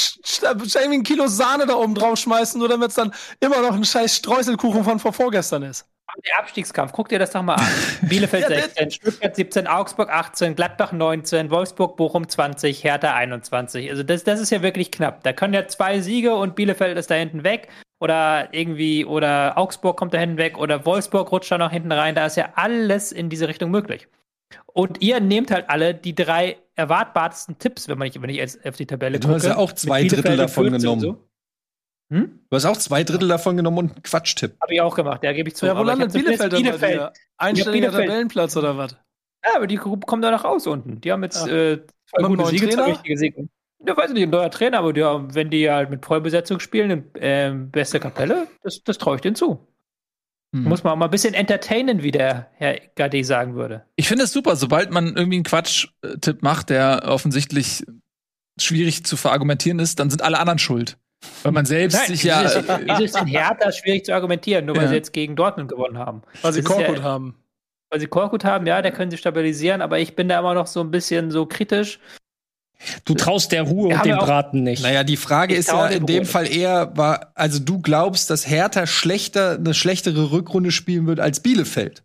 [0.76, 3.84] irgendwie ein Kilo Sahne da oben drauf schmeißen, nur damit es dann immer noch ein
[3.84, 5.86] scheiß Streuselkuchen von vor vorgestern ist.
[6.26, 7.66] Der Abstiegskampf, guck dir das doch mal an.
[8.08, 13.88] Bielefeld 16, Stuttgart 17, Augsburg 18, Gladbach 19, Wolfsburg, Bochum 20, Hertha 21.
[13.88, 15.22] Also das, das ist ja wirklich knapp.
[15.22, 17.68] Da können ja zwei Siege und Bielefeld ist da hinten weg.
[18.00, 22.14] Oder irgendwie, oder Augsburg kommt da hinten weg, oder Wolfsburg rutscht da noch hinten rein.
[22.14, 24.06] Da ist ja alles in diese Richtung möglich.
[24.66, 28.64] Und ihr nehmt halt alle die drei erwartbarsten Tipps, wenn, man nicht, wenn ich jetzt
[28.64, 29.28] auf die Tabelle gucke.
[29.28, 31.00] Du hast ja auch zwei Drittel davon genommen.
[31.00, 31.27] So.
[32.10, 32.40] Hm?
[32.48, 34.56] Du hast auch zwei Drittel davon genommen und einen Quatschtipp.
[34.60, 35.66] Habe ich auch gemacht, ja, gebe ich zu.
[35.66, 37.12] Ja, wo landet Bielefeld dann Bielefeld.
[37.36, 38.96] Einstelliger Tabellenplatz oder was?
[39.44, 41.00] Ja, aber die kommen da noch raus unten.
[41.00, 41.52] Die haben jetzt ja.
[41.52, 43.48] äh, zwei gute Siege, zwei richtige Siege.
[43.86, 47.14] Ja, weiß ich nicht, ein neuer Trainer, aber die, wenn die halt mit Vollbesetzung spielen,
[47.14, 49.68] äh, beste Kapelle, das, das traue ich denen zu.
[50.54, 50.64] Hm.
[50.64, 53.84] Muss man auch mal ein bisschen entertainen, wie der Herr Gadi sagen würde.
[53.96, 57.84] Ich finde es super, sobald man irgendwie einen Quatsch-Tipp macht, der offensichtlich
[58.58, 60.98] schwierig zu verargumentieren ist, dann sind alle anderen schuld.
[61.42, 62.42] Weil man selbst Nein, sich ja.
[62.44, 64.88] Wieso ist denn Hertha schwierig zu argumentieren, nur weil ja.
[64.88, 66.22] sie jetzt gegen Dortmund gewonnen haben?
[66.42, 67.36] Weil sie Korkut ja, haben.
[67.90, 70.66] Weil sie Korkut haben, ja, der können sie stabilisieren, aber ich bin da immer noch
[70.66, 72.00] so ein bisschen so kritisch.
[73.04, 74.82] Du traust der Ruhe und dem Braten nicht.
[74.82, 78.86] Naja, die Frage ist ja in dem Fall eher, war, also du glaubst, dass Hertha
[78.86, 82.04] schlechter, eine schlechtere Rückrunde spielen wird als Bielefeld.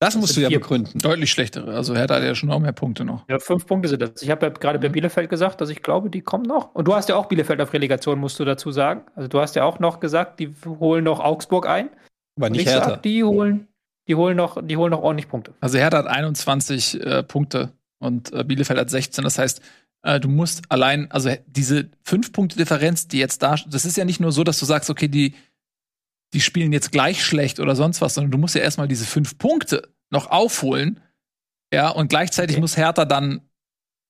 [0.00, 0.98] Das, das musst du ja begründen.
[0.98, 1.74] Deutlich schlechtere.
[1.74, 3.26] Also Hertha hat ja schon auch mehr Punkte noch.
[3.28, 4.22] Ja, fünf Punkte sind das.
[4.22, 4.92] Ich habe ja gerade bei mhm.
[4.92, 6.74] Bielefeld gesagt, dass ich glaube, die kommen noch.
[6.74, 9.02] Und du hast ja auch Bielefeld auf Relegation, musst du dazu sagen.
[9.14, 11.90] Also du hast ja auch noch gesagt, die holen noch Augsburg ein.
[12.36, 12.90] Aber nicht Hertha.
[12.90, 13.68] Sag, die holen,
[14.08, 15.54] die holen noch, die holen noch ordentlich Punkte.
[15.60, 19.22] Also Hertha hat 21 äh, Punkte und äh, Bielefeld hat 16.
[19.22, 19.62] Das heißt,
[20.02, 24.04] äh, du musst allein, also diese fünf Punkte Differenz, die jetzt da, das ist ja
[24.04, 25.34] nicht nur so, dass du sagst, okay, die
[26.34, 29.38] die spielen jetzt gleich schlecht oder sonst was, sondern du musst ja erstmal diese fünf
[29.38, 31.00] Punkte noch aufholen.
[31.72, 32.60] Ja, und gleichzeitig okay.
[32.60, 33.40] muss Hertha dann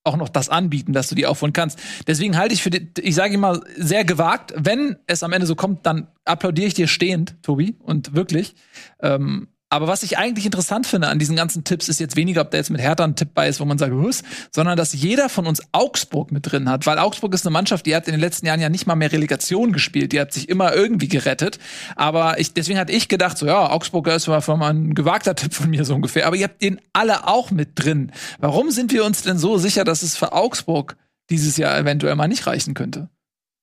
[0.05, 1.79] auch noch das anbieten, dass du die aufholen kannst.
[2.07, 4.53] Deswegen halte ich für die, ich sage immer, sehr gewagt.
[4.57, 8.55] Wenn es am Ende so kommt, dann applaudiere ich dir stehend, Tobi, und wirklich.
[9.01, 12.50] Ähm, aber was ich eigentlich interessant finde an diesen ganzen Tipps, ist jetzt weniger, ob
[12.50, 14.22] da jetzt mit Hertha ein Tipp bei ist, wo man sagt, Hus,
[14.53, 16.87] sondern dass jeder von uns Augsburg mit drin hat.
[16.87, 19.11] Weil Augsburg ist eine Mannschaft, die hat in den letzten Jahren ja nicht mal mehr
[19.11, 20.12] Relegation gespielt.
[20.12, 21.59] Die hat sich immer irgendwie gerettet.
[21.96, 25.70] Aber ich, deswegen hatte ich gedacht, so ja, Augsburg ist mal ein gewagter Tipp von
[25.70, 26.27] mir so ungefähr.
[26.27, 28.12] Aber ihr habt den alle auch mit drin.
[28.38, 30.96] Warum sind wir uns denn so sicher, dass es für Augsburg
[31.31, 33.09] dieses Jahr eventuell mal nicht reichen könnte?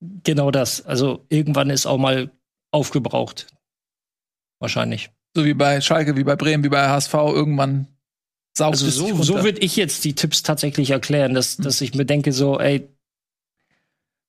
[0.02, 0.86] Genau das.
[0.86, 2.32] Also irgendwann ist auch mal
[2.72, 3.48] aufgebraucht.
[4.60, 5.10] Wahrscheinlich.
[5.34, 7.88] So wie bei Schalke, wie bei Bremen, wie bei HSV irgendwann
[8.54, 12.06] saugt also so, so würde ich jetzt die Tipps tatsächlich erklären, dass, dass ich mir
[12.06, 12.90] denke, so, ey,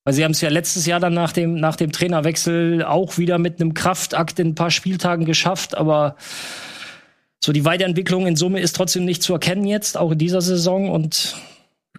[0.05, 3.39] weil sie haben es ja letztes Jahr dann nach dem, nach dem Trainerwechsel auch wieder
[3.39, 6.17] mit einem Kraftakt in ein paar Spieltagen geschafft, aber
[7.45, 10.91] so die Weiterentwicklung in Summe ist trotzdem nicht zu erkennen jetzt, auch in dieser Saison
[10.91, 11.37] und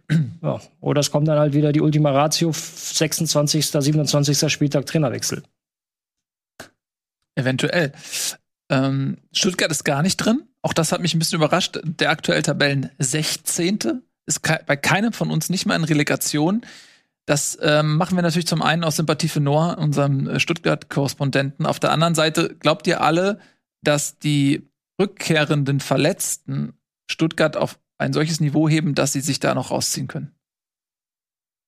[0.42, 4.52] ja, oder es kommt dann halt wieder die Ultima Ratio, 26., 27.
[4.52, 5.44] Spieltag Trainerwechsel.
[7.36, 7.94] Eventuell.
[8.74, 10.44] Ähm, Stuttgart ist gar nicht drin.
[10.62, 11.80] Auch das hat mich ein bisschen überrascht.
[11.84, 14.02] Der aktuell Tabellen 16.
[14.26, 16.66] ist bei keinem von uns nicht mal in Relegation.
[17.26, 21.66] Das ähm, machen wir natürlich zum einen aus Sympathie für Noah, unserem äh, Stuttgart-Korrespondenten.
[21.66, 23.40] Auf der anderen Seite glaubt ihr alle,
[23.82, 26.74] dass die rückkehrenden Verletzten
[27.10, 30.36] Stuttgart auf ein solches Niveau heben, dass sie sich da noch rausziehen können?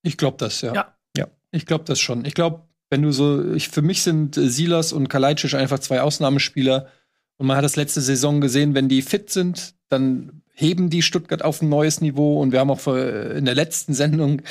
[0.02, 0.74] Ich glaube das, ja.
[0.74, 0.98] Ja.
[1.16, 1.28] ja.
[1.52, 2.26] Ich glaube das schon.
[2.26, 6.00] Ich glaube, wenn du so, ich, für mich sind äh, Silas und Kalajdzic einfach zwei
[6.00, 6.88] Ausnahmespieler.
[7.36, 11.44] Und man hat das letzte Saison gesehen, wenn die fit sind, dann heben die Stuttgart
[11.44, 12.42] auf ein neues Niveau.
[12.42, 14.44] Und wir haben auch äh, in der letzten Sendung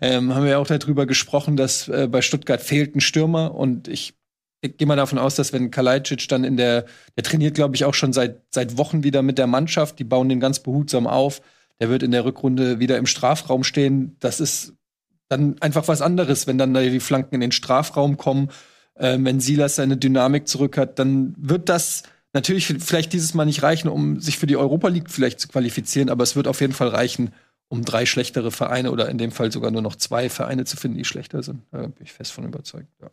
[0.00, 3.54] ähm, haben wir auch darüber gesprochen, dass äh, bei Stuttgart fehlt ein Stürmer.
[3.54, 4.14] Und ich,
[4.62, 6.86] ich gehe mal davon aus, dass wenn Kalajdzic dann in der,
[7.16, 10.00] der trainiert, glaube ich, auch schon seit, seit Wochen wieder mit der Mannschaft.
[10.00, 11.40] Die bauen den ganz behutsam auf.
[11.78, 14.16] Der wird in der Rückrunde wieder im Strafraum stehen.
[14.18, 14.74] Das ist
[15.32, 18.50] dann einfach was anderes, wenn dann da die Flanken in den Strafraum kommen,
[18.94, 23.62] äh, wenn Silas seine Dynamik zurück hat, dann wird das natürlich vielleicht dieses Mal nicht
[23.62, 26.72] reichen, um sich für die Europa League vielleicht zu qualifizieren, aber es wird auf jeden
[26.72, 27.32] Fall reichen,
[27.68, 30.98] um drei schlechtere Vereine oder in dem Fall sogar nur noch zwei Vereine zu finden,
[30.98, 31.62] die schlechter sind.
[31.70, 32.88] Da bin ich fest von überzeugt.
[33.00, 33.10] Ja.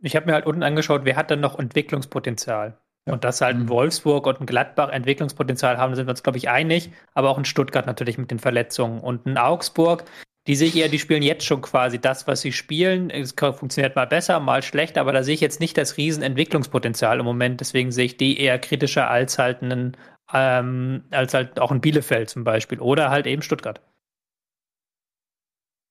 [0.00, 2.78] ich habe mir halt unten angeschaut, wer hat dann noch Entwicklungspotenzial.
[3.06, 3.14] Ja.
[3.14, 3.68] Und dass halt ein mhm.
[3.70, 6.90] Wolfsburg und ein Gladbach Entwicklungspotenzial haben, sind wir uns, glaube ich, einig.
[7.14, 9.00] Aber auch in Stuttgart natürlich mit den Verletzungen.
[9.00, 10.04] Und in Augsburg,
[10.48, 13.10] die sehe ich eher, die spielen jetzt schon quasi das, was sie spielen.
[13.10, 17.26] Es funktioniert mal besser, mal schlechter, aber da sehe ich jetzt nicht das Riesenentwicklungspotenzial im
[17.26, 17.60] Moment.
[17.60, 19.94] Deswegen sehe ich die eher kritischer als halt einen,
[20.32, 22.80] ähm, als halt auch ein Bielefeld zum Beispiel.
[22.80, 23.82] Oder halt eben Stuttgart.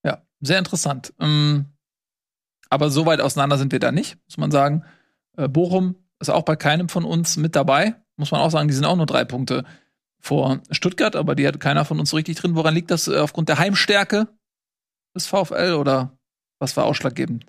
[0.04, 1.14] Ja, sehr interessant.
[1.20, 1.66] Ähm,
[2.72, 4.84] aber so weit auseinander sind wir da nicht, muss man sagen.
[5.38, 7.94] Äh, Bochum ist auch bei keinem von uns mit dabei.
[8.16, 9.66] Muss man auch sagen, die sind auch nur drei Punkte
[10.20, 12.56] vor Stuttgart, aber die hat keiner von uns richtig drin.
[12.56, 13.08] Woran liegt das?
[13.08, 14.28] Äh, aufgrund der Heimstärke
[15.18, 16.18] des VfL oder
[16.60, 17.46] was war ausschlaggebend?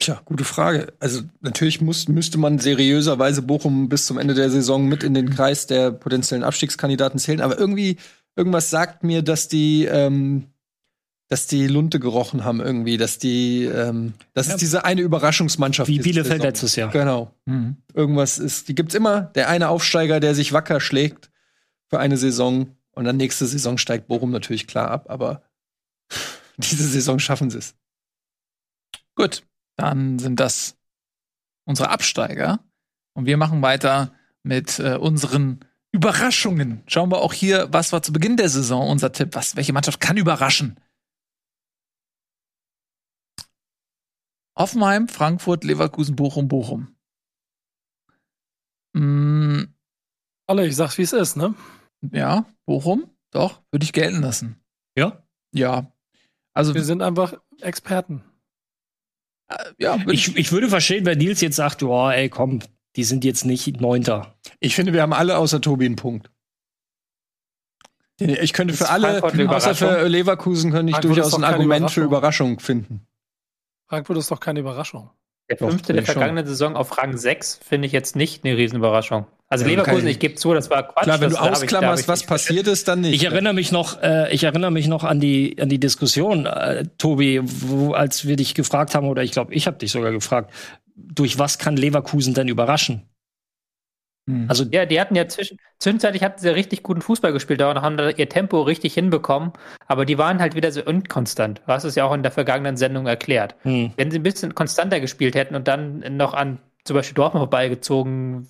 [0.00, 0.92] Tja, gute Frage.
[1.00, 5.30] Also natürlich muss, müsste man seriöserweise Bochum bis zum Ende der Saison mit in den
[5.30, 7.96] Kreis der potenziellen Abstiegskandidaten zählen, aber irgendwie
[8.36, 10.46] irgendwas sagt mir, dass die ähm,
[11.28, 14.54] dass die Lunte gerochen haben irgendwie, dass die, ähm, das ja.
[14.54, 15.88] ist diese eine Überraschungsmannschaft.
[15.88, 16.90] Wie Bielefeld letztes Jahr.
[16.90, 17.34] Genau.
[17.44, 17.76] Mhm.
[17.92, 19.22] Irgendwas ist, die gibt's immer.
[19.34, 21.30] Der eine Aufsteiger, der sich wacker schlägt
[21.86, 25.42] für eine Saison und dann nächste Saison steigt Bochum natürlich klar ab, aber
[26.58, 27.74] diese Saison schaffen sie es.
[29.14, 29.42] Gut,
[29.76, 30.76] dann sind das
[31.64, 32.60] unsere Absteiger
[33.14, 36.82] und wir machen weiter mit äh, unseren Überraschungen.
[36.86, 39.34] Schauen wir auch hier, was war zu Beginn der Saison unser Tipp?
[39.34, 40.78] Was, welche Mannschaft kann überraschen?
[44.54, 46.96] Offenheim, Frankfurt, Leverkusen, Bochum, Bochum.
[48.92, 49.64] Mm.
[50.48, 51.54] Alle, ich sag's, wie es ist, ne?
[52.00, 54.60] Ja, Bochum, doch, würde ich gelten lassen.
[54.96, 55.22] Ja?
[55.52, 55.92] Ja.
[56.58, 58.24] Also, wir sind einfach Experten.
[59.46, 62.58] Äh, ja, ich, ich würde verstehen, wenn Nils jetzt sagt, oh, ey, komm,
[62.96, 64.34] die sind jetzt nicht Neunter.
[64.58, 66.32] Ich finde, wir haben alle außer Tobi einen Punkt.
[68.18, 72.58] Ich könnte für alle, außer für Leverkusen, könnte ich Frankfurt durchaus ein Argument für Überraschung
[72.58, 73.06] finden.
[73.86, 75.10] Frankfurt ist doch keine Überraschung.
[75.48, 79.26] Der fünfte der vergangenen Saison auf Rang 6 finde ich jetzt nicht eine Riesenüberraschung.
[79.48, 81.04] Also ja, Leverkusen, ich gebe zu, das war Quatsch.
[81.04, 83.14] Klar, wenn das, du ausklammerst, was passiert ist, dann nicht.
[83.14, 86.84] Ich erinnere mich noch, äh, ich erinnere mich noch an die an die Diskussion, äh,
[86.98, 90.52] Tobi, wo, als wir dich gefragt haben, oder ich glaube, ich habe dich sogar gefragt,
[90.94, 93.08] durch was kann Leverkusen denn überraschen?
[94.28, 94.44] Mhm.
[94.48, 97.96] Also ja, die hatten ja zwischen, zwischenzeitlich hatten sie richtig guten Fußball gespielt und haben
[97.96, 99.52] da ihr Tempo richtig hinbekommen,
[99.86, 101.62] aber die waren halt wieder so unkonstant.
[101.66, 103.56] Du hast es ja auch in der vergangenen Sendung erklärt.
[103.64, 103.92] Mhm.
[103.96, 108.48] Wenn sie ein bisschen konstanter gespielt hätten und dann noch an zum Beispiel Dortmund vorbeigezogen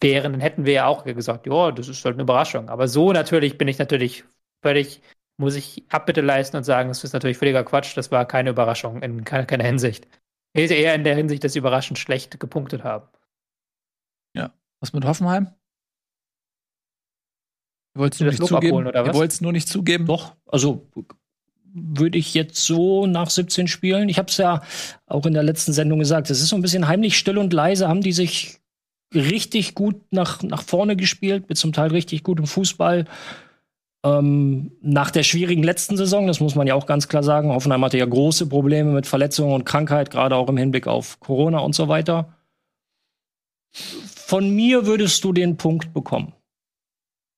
[0.00, 2.68] wären, dann hätten wir ja auch gesagt, ja, das ist halt eine Überraschung.
[2.68, 4.24] Aber so natürlich bin ich natürlich
[4.62, 5.00] völlig,
[5.36, 9.00] muss ich Abbitte leisten und sagen, das ist natürlich völliger Quatsch, das war keine Überraschung
[9.02, 10.08] in keiner, keiner Hinsicht.
[10.56, 13.08] Eher in der Hinsicht, dass sie überraschend schlecht gepunktet haben.
[14.84, 15.48] Was mit Hoffenheim?
[17.94, 18.86] Ihr wollt es nur, nicht zugeben.
[18.86, 20.04] Es nur nicht zugeben.
[20.04, 20.86] Doch, also
[21.72, 24.10] würde ich jetzt so nach 17 Spielen.
[24.10, 24.60] Ich habe es ja
[25.06, 26.28] auch in der letzten Sendung gesagt.
[26.28, 27.88] Es ist so ein bisschen heimlich still und leise.
[27.88, 28.58] Haben die sich
[29.14, 33.06] richtig gut nach, nach vorne gespielt, mit zum Teil richtig gutem Fußball.
[34.04, 37.52] Ähm, nach der schwierigen letzten Saison, das muss man ja auch ganz klar sagen.
[37.52, 41.60] Hoffenheim hatte ja große Probleme mit Verletzungen und Krankheit, gerade auch im Hinblick auf Corona
[41.60, 42.34] und so weiter
[43.74, 46.32] von mir würdest du den Punkt bekommen.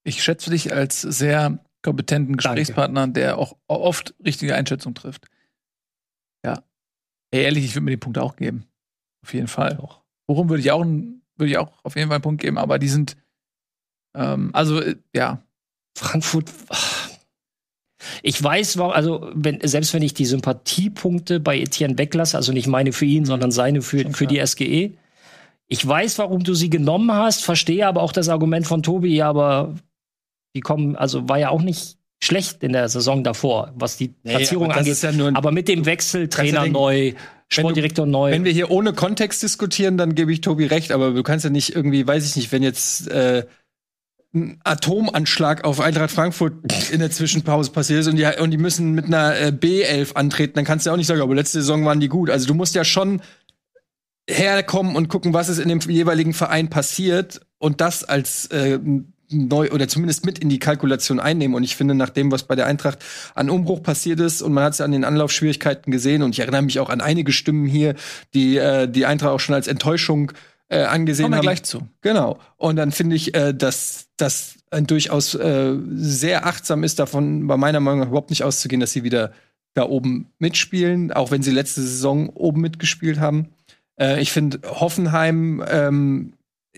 [0.05, 3.21] Ich schätze dich als sehr kompetenten Gesprächspartner, Danke.
[3.21, 5.27] der auch oft richtige Einschätzungen trifft.
[6.45, 6.63] Ja.
[7.33, 8.67] Ey, ehrlich, ich würde mir die Punkte auch geben.
[9.25, 9.79] Auf jeden Fall.
[9.79, 10.03] Auch.
[10.29, 12.89] Worum würde ich auch, würde ich auch auf jeden Fall einen Punkt geben, aber die
[12.89, 13.17] sind,
[14.15, 15.43] ähm, also, äh, ja.
[15.97, 16.53] Frankfurt,
[18.23, 22.93] ich weiß, also wenn, selbst wenn ich die Sympathiepunkte bei Etienne weglasse, also nicht meine
[22.93, 24.97] für ihn, sondern seine für, für die SGE,
[25.69, 29.29] ich weiß, warum du sie genommen hast, verstehe aber auch das Argument von Tobi, ja,
[29.29, 29.75] aber
[30.55, 34.71] die kommen, also war ja auch nicht schlecht in der Saison davor, was die Platzierung
[34.71, 35.03] aber angeht.
[35.03, 37.13] Ja aber mit dem Wechsel, Trainer ja neu,
[37.49, 38.31] Sportdirektor du, neu.
[38.31, 41.51] Wenn wir hier ohne Kontext diskutieren, dann gebe ich Tobi recht, aber du kannst ja
[41.51, 43.45] nicht irgendwie, weiß ich nicht, wenn jetzt äh,
[44.35, 46.55] ein Atomanschlag auf Eintracht Frankfurt
[46.91, 50.55] in der Zwischenpause passiert ist und die, und die müssen mit einer äh, B11 antreten,
[50.55, 52.31] dann kannst du ja auch nicht sagen, aber letzte Saison waren die gut.
[52.31, 53.21] Also du musst ja schon
[54.29, 58.79] herkommen und gucken, was ist in dem jeweiligen Verein passiert und das als äh,
[59.31, 61.55] neu oder zumindest mit in die Kalkulation einnehmen.
[61.57, 62.99] Und ich finde, nach dem, was bei der Eintracht
[63.35, 66.41] an Umbruch passiert ist, und man hat es ja an den Anlaufschwierigkeiten gesehen, und ich
[66.41, 67.95] erinnere mich auch an einige Stimmen hier,
[68.35, 70.33] die äh, die Eintracht auch schon als Enttäuschung
[70.69, 71.43] äh, angesehen Kommen wir haben.
[71.43, 71.89] gleich zu.
[72.03, 72.39] Genau.
[72.57, 77.81] Und dann finde ich, äh, dass das durchaus äh, sehr achtsam ist, davon bei meiner
[77.81, 79.33] Meinung nach überhaupt nicht auszugehen, dass sie wieder
[79.75, 83.51] da oben mitspielen, auch wenn sie letzte Saison oben mitgespielt haben.
[83.99, 86.33] Äh, ich finde Hoffenheim, ähm,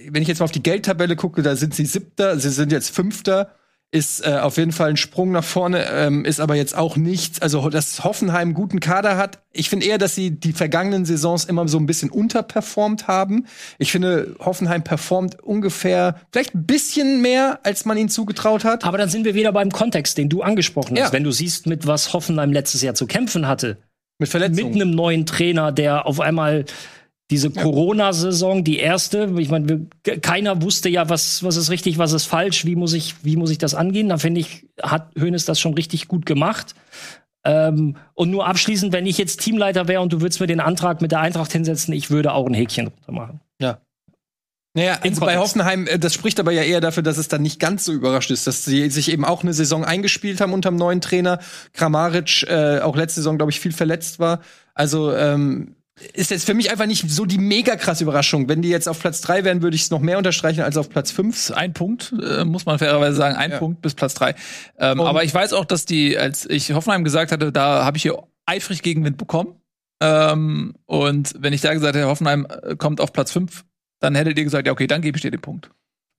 [0.08, 2.94] wenn ich jetzt mal auf die Geldtabelle gucke, da sind sie siebter, sie sind jetzt
[2.94, 3.52] fünfter.
[3.90, 7.40] ist äh, auf jeden Fall ein Sprung nach vorne, ähm, ist aber jetzt auch nichts.
[7.40, 9.38] Also, dass Hoffenheim einen guten Kader hat.
[9.50, 13.46] Ich finde eher, dass sie die vergangenen Saisons immer so ein bisschen unterperformt haben.
[13.78, 18.84] Ich finde, Hoffenheim performt ungefähr, vielleicht ein bisschen mehr, als man ihnen zugetraut hat.
[18.84, 21.06] Aber dann sind wir wieder beim Kontext, den du angesprochen hast.
[21.06, 21.12] Ja.
[21.12, 23.78] Wenn du siehst, mit was Hoffenheim letztes Jahr zu kämpfen hatte.
[24.18, 24.74] Mit Verletzungen.
[24.74, 26.66] Mit einem neuen Trainer, der auf einmal
[27.30, 27.62] diese ja.
[27.62, 29.86] Corona-Saison, die erste, ich meine,
[30.22, 33.50] keiner wusste ja, was, was ist richtig, was ist falsch, wie muss ich, wie muss
[33.50, 34.08] ich das angehen.
[34.08, 36.74] Da finde ich, hat Hönes das schon richtig gut gemacht.
[37.44, 41.02] Ähm, und nur abschließend, wenn ich jetzt Teamleiter wäre und du würdest mir den Antrag
[41.02, 43.40] mit der Eintracht hinsetzen, ich würde auch ein Häkchen drunter machen.
[43.60, 43.78] Ja.
[44.74, 47.60] Naja, also bei Hoffenheim, äh, das spricht aber ja eher dafür, dass es dann nicht
[47.60, 50.76] ganz so überrascht ist, dass sie sich eben auch eine Saison eingespielt haben unter dem
[50.76, 51.40] neuen Trainer.
[51.72, 54.40] Kramaric äh, auch letzte Saison, glaube ich, viel verletzt war.
[54.74, 55.74] Also ähm,
[56.12, 58.49] ist jetzt für mich einfach nicht so die mega krasse Überraschung.
[58.49, 60.88] Wenn die jetzt auf Platz 3 wären, würde ich es noch mehr unterstreichen als auf
[60.88, 61.53] Platz 5.
[61.53, 63.59] Ein Punkt, äh, muss man fairerweise sagen, ein ja.
[63.59, 64.34] Punkt bis Platz 3.
[64.78, 68.03] Ähm, aber ich weiß auch, dass die, als ich Hoffenheim gesagt hatte, da habe ich
[68.03, 69.55] hier eifrig Gegenwind bekommen.
[70.01, 73.64] Ähm, und wenn ich da gesagt hätte, Hoffenheim äh, kommt auf Platz 5,
[74.01, 75.70] dann hättet ihr gesagt, ja, okay, dann gebe ich dir den Punkt.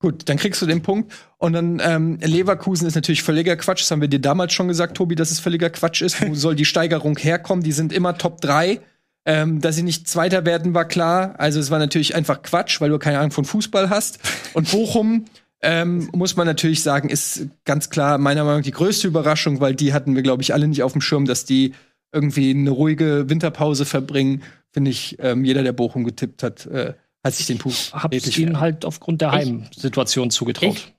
[0.01, 1.13] Gut, dann kriegst du den Punkt.
[1.37, 3.81] Und dann ähm, Leverkusen ist natürlich völliger Quatsch.
[3.81, 6.25] Das haben wir dir damals schon gesagt, Tobi, dass es völliger Quatsch ist.
[6.25, 7.63] Wo soll die Steigerung herkommen?
[7.63, 8.79] Die sind immer Top 3.
[9.25, 11.35] Ähm, dass sie nicht Zweiter werden, war klar.
[11.37, 14.19] Also es war natürlich einfach Quatsch, weil du keine Ahnung von Fußball hast.
[14.53, 15.25] Und Bochum
[15.61, 19.75] ähm, muss man natürlich sagen, ist ganz klar meiner Meinung nach die größte Überraschung, weil
[19.75, 21.73] die hatten wir, glaube ich, alle nicht auf dem Schirm, dass die
[22.11, 24.41] irgendwie eine ruhige Winterpause verbringen.
[24.71, 26.93] Finde ich, ähm, jeder, der Bochum getippt hat, äh,
[27.23, 27.91] hat sich den Puff.
[27.93, 30.75] Hab ich ihnen halt aufgrund der Heimsituation zugetraut.
[30.75, 30.93] Ich,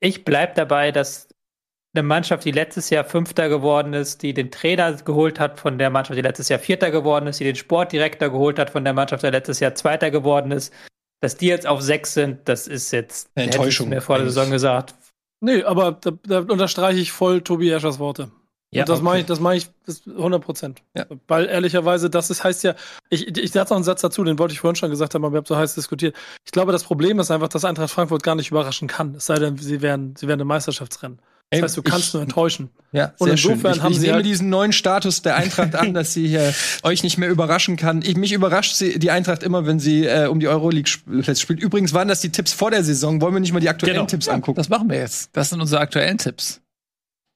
[0.00, 1.28] ich bleib dabei, dass
[1.94, 5.90] eine Mannschaft, die letztes Jahr Fünfter geworden ist, die den Trainer geholt hat von der
[5.90, 9.22] Mannschaft, die letztes Jahr Vierter geworden ist, die den Sportdirektor geholt hat von der Mannschaft,
[9.22, 10.72] die letztes Jahr Zweiter geworden ist,
[11.20, 13.90] dass die jetzt auf sechs sind, das ist jetzt eine Enttäuschung.
[13.90, 14.94] Mir vor der Saison gesagt.
[15.40, 18.30] Nee, aber da, da unterstreiche ich voll Tobi Eschers Worte.
[18.70, 19.04] Ja, und das okay.
[19.04, 19.68] mache ich, das mache ich
[20.06, 20.82] 100 Prozent.
[20.96, 21.04] Ja.
[21.28, 22.74] Weil ehrlicherweise, das ist, heißt ja,
[23.10, 25.34] ich, ich sage noch einen Satz dazu, den wollte ich vorhin schon gesagt haben, aber
[25.34, 26.16] wir haben so heiß diskutiert.
[26.46, 29.14] Ich glaube, das Problem ist einfach, dass Eintracht Frankfurt gar nicht überraschen kann.
[29.16, 31.20] Es sei denn, sie werden, sie werden im Meisterschaftsrennen.
[31.60, 32.70] Das heißt, du kannst ich, nur enttäuschen.
[32.92, 35.92] Ja, und insofern ich, haben ich sie nehme halt diesen neuen Status der Eintracht an,
[35.94, 38.00] dass sie hier euch nicht mehr überraschen kann.
[38.02, 41.60] Ich, mich überrascht sie, die Eintracht immer, wenn sie äh, um die Euroleague spielt.
[41.60, 43.20] Übrigens waren das die Tipps vor der Saison.
[43.20, 44.06] Wollen wir nicht mal die aktuellen genau.
[44.06, 44.56] Tipps ja, angucken?
[44.56, 45.30] Das machen wir jetzt.
[45.34, 46.60] Das sind unsere aktuellen Tipps.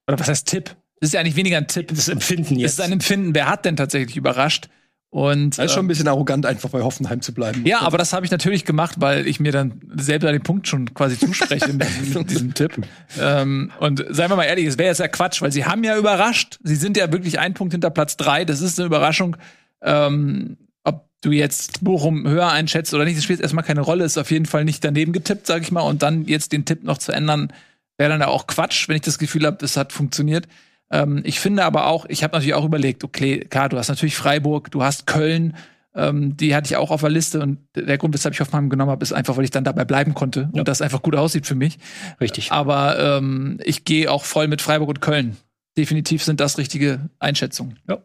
[0.08, 0.74] Oder was heißt Tipp?
[1.00, 1.88] Das ist ja eigentlich weniger ein Tipp.
[1.88, 2.78] Das Empfinden jetzt.
[2.78, 3.34] Das ist ein Empfinden.
[3.34, 4.68] Wer hat denn tatsächlich überrascht?
[5.11, 7.64] Und, das ist schon ein bisschen arrogant, einfach bei Hoffenheim zu bleiben.
[7.64, 10.92] Ja, aber das habe ich natürlich gemacht, weil ich mir dann selber den Punkt schon
[10.94, 12.76] quasi zuspreche in diesem, diesem Tipp.
[13.18, 15.96] Ähm, und seien wir mal ehrlich, es wäre jetzt ja Quatsch, weil sie haben ja
[15.96, 16.59] überrascht.
[16.64, 18.44] Sie sind ja wirklich ein Punkt hinter Platz drei.
[18.44, 19.36] Das ist eine Überraschung.
[19.80, 24.04] Ähm, ob du jetzt Bochum höher einschätzt oder nicht, das spielt erstmal keine Rolle.
[24.04, 25.82] Ist auf jeden Fall nicht daneben getippt, sag ich mal.
[25.82, 27.52] Und dann jetzt den Tipp noch zu ändern,
[27.96, 30.46] wäre dann ja auch Quatsch, wenn ich das Gefühl habe, das hat funktioniert.
[30.91, 34.16] Ähm, ich finde aber auch, ich habe natürlich auch überlegt, okay, klar, du hast natürlich
[34.16, 35.55] Freiburg, du hast Köln,
[35.95, 38.91] ähm, die hatte ich auch auf der Liste und der Grund, weshalb ich Hoffenheim genommen
[38.91, 40.61] habe, ist einfach, weil ich dann dabei bleiben konnte ja.
[40.61, 41.78] und das einfach gut aussieht für mich.
[42.20, 42.53] Richtig.
[42.53, 45.37] Aber ähm, ich gehe auch voll mit Freiburg und Köln.
[45.76, 47.78] Definitiv sind das richtige Einschätzungen.
[47.89, 47.99] Ja.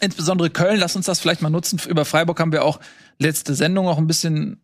[0.00, 1.80] Insbesondere Köln, lass uns das vielleicht mal nutzen.
[1.88, 2.80] Über Freiburg haben wir auch
[3.18, 4.62] letzte Sendung auch ein bisschen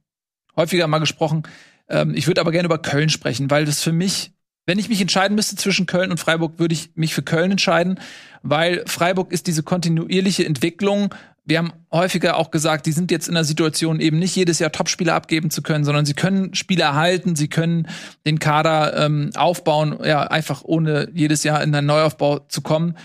[0.56, 1.44] häufiger mal gesprochen.
[1.88, 4.32] Ähm, ich würde aber gerne über Köln sprechen, weil das für mich
[4.70, 7.98] wenn ich mich entscheiden müsste zwischen Köln und Freiburg, würde ich mich für Köln entscheiden,
[8.44, 11.12] weil Freiburg ist diese kontinuierliche Entwicklung.
[11.44, 14.70] Wir haben häufiger auch gesagt, die sind jetzt in der Situation, eben nicht jedes Jahr
[14.70, 17.88] Topspieler abgeben zu können, sondern sie können Spieler erhalten, sie können
[18.24, 22.96] den Kader ähm, aufbauen, ja, einfach ohne jedes Jahr in einen Neuaufbau zu kommen.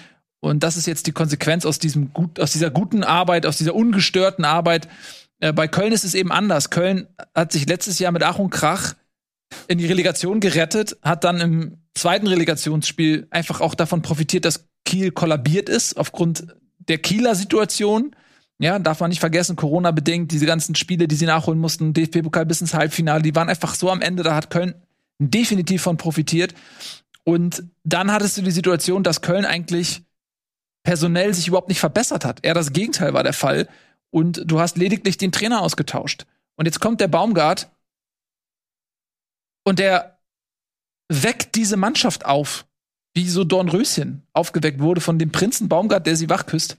[0.41, 4.45] Und das ist jetzt die Konsequenz aus diesem aus dieser guten Arbeit, aus dieser ungestörten
[4.45, 4.87] Arbeit.
[5.39, 6.69] Äh, bei Köln ist es eben anders.
[6.69, 8.93] Köln hat sich letztes Jahr mit Ach und Krach
[9.67, 15.11] in die Relegation gerettet, hat dann im zweiten Relegationsspiel einfach auch davon profitiert, dass Kiel
[15.11, 16.47] kollabiert ist aufgrund
[16.87, 18.15] der Kieler Situation.
[18.59, 22.45] Ja, darf man nicht vergessen, Corona bedingt, diese ganzen Spiele, die sie nachholen mussten, DFB-Pokal
[22.45, 24.75] bis ins Halbfinale, die waren einfach so am Ende, da hat Köln
[25.19, 26.53] definitiv von profitiert.
[27.25, 30.03] Und dann hattest du die Situation, dass Köln eigentlich
[30.83, 32.45] personell sich überhaupt nicht verbessert hat.
[32.45, 33.67] Eher das Gegenteil war der Fall.
[34.11, 36.25] Und du hast lediglich den Trainer ausgetauscht.
[36.55, 37.69] Und jetzt kommt der Baumgart
[39.65, 40.19] und der
[41.09, 42.65] weckt diese Mannschaft auf,
[43.13, 46.77] wie so Dornröschen aufgeweckt wurde von dem Prinzen Baumgart, der sie wachküsst.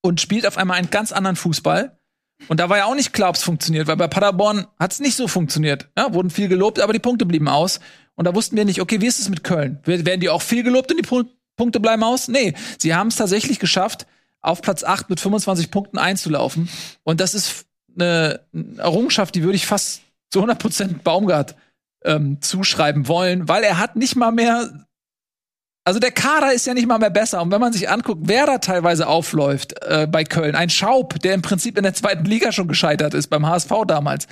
[0.00, 1.98] Und spielt auf einmal einen ganz anderen Fußball.
[2.46, 5.00] Und da war ja auch nicht klar, ob es funktioniert, weil bei Paderborn hat es
[5.00, 5.88] nicht so funktioniert.
[5.98, 7.80] Ja, wurden viel gelobt, aber die Punkte blieben aus.
[8.14, 9.80] Und da wussten wir nicht, okay, wie ist es mit Köln?
[9.84, 11.24] Werden die auch viel gelobt und die
[11.56, 12.28] Punkte bleiben aus?
[12.28, 14.06] Nee, sie haben es tatsächlich geschafft,
[14.40, 16.68] auf Platz 8 mit 25 Punkten einzulaufen.
[17.02, 17.66] Und das ist
[17.96, 18.40] eine
[18.76, 21.56] Errungenschaft, die würde ich fast zu 100% Baumgart
[22.04, 24.70] ähm, zuschreiben wollen, weil er hat nicht mal mehr
[25.88, 27.40] also der Kader ist ja nicht mal mehr besser.
[27.40, 31.32] Und wenn man sich anguckt, wer da teilweise aufläuft äh, bei Köln, ein Schaub, der
[31.32, 34.26] im Prinzip in der zweiten Liga schon gescheitert ist, beim HSV damals,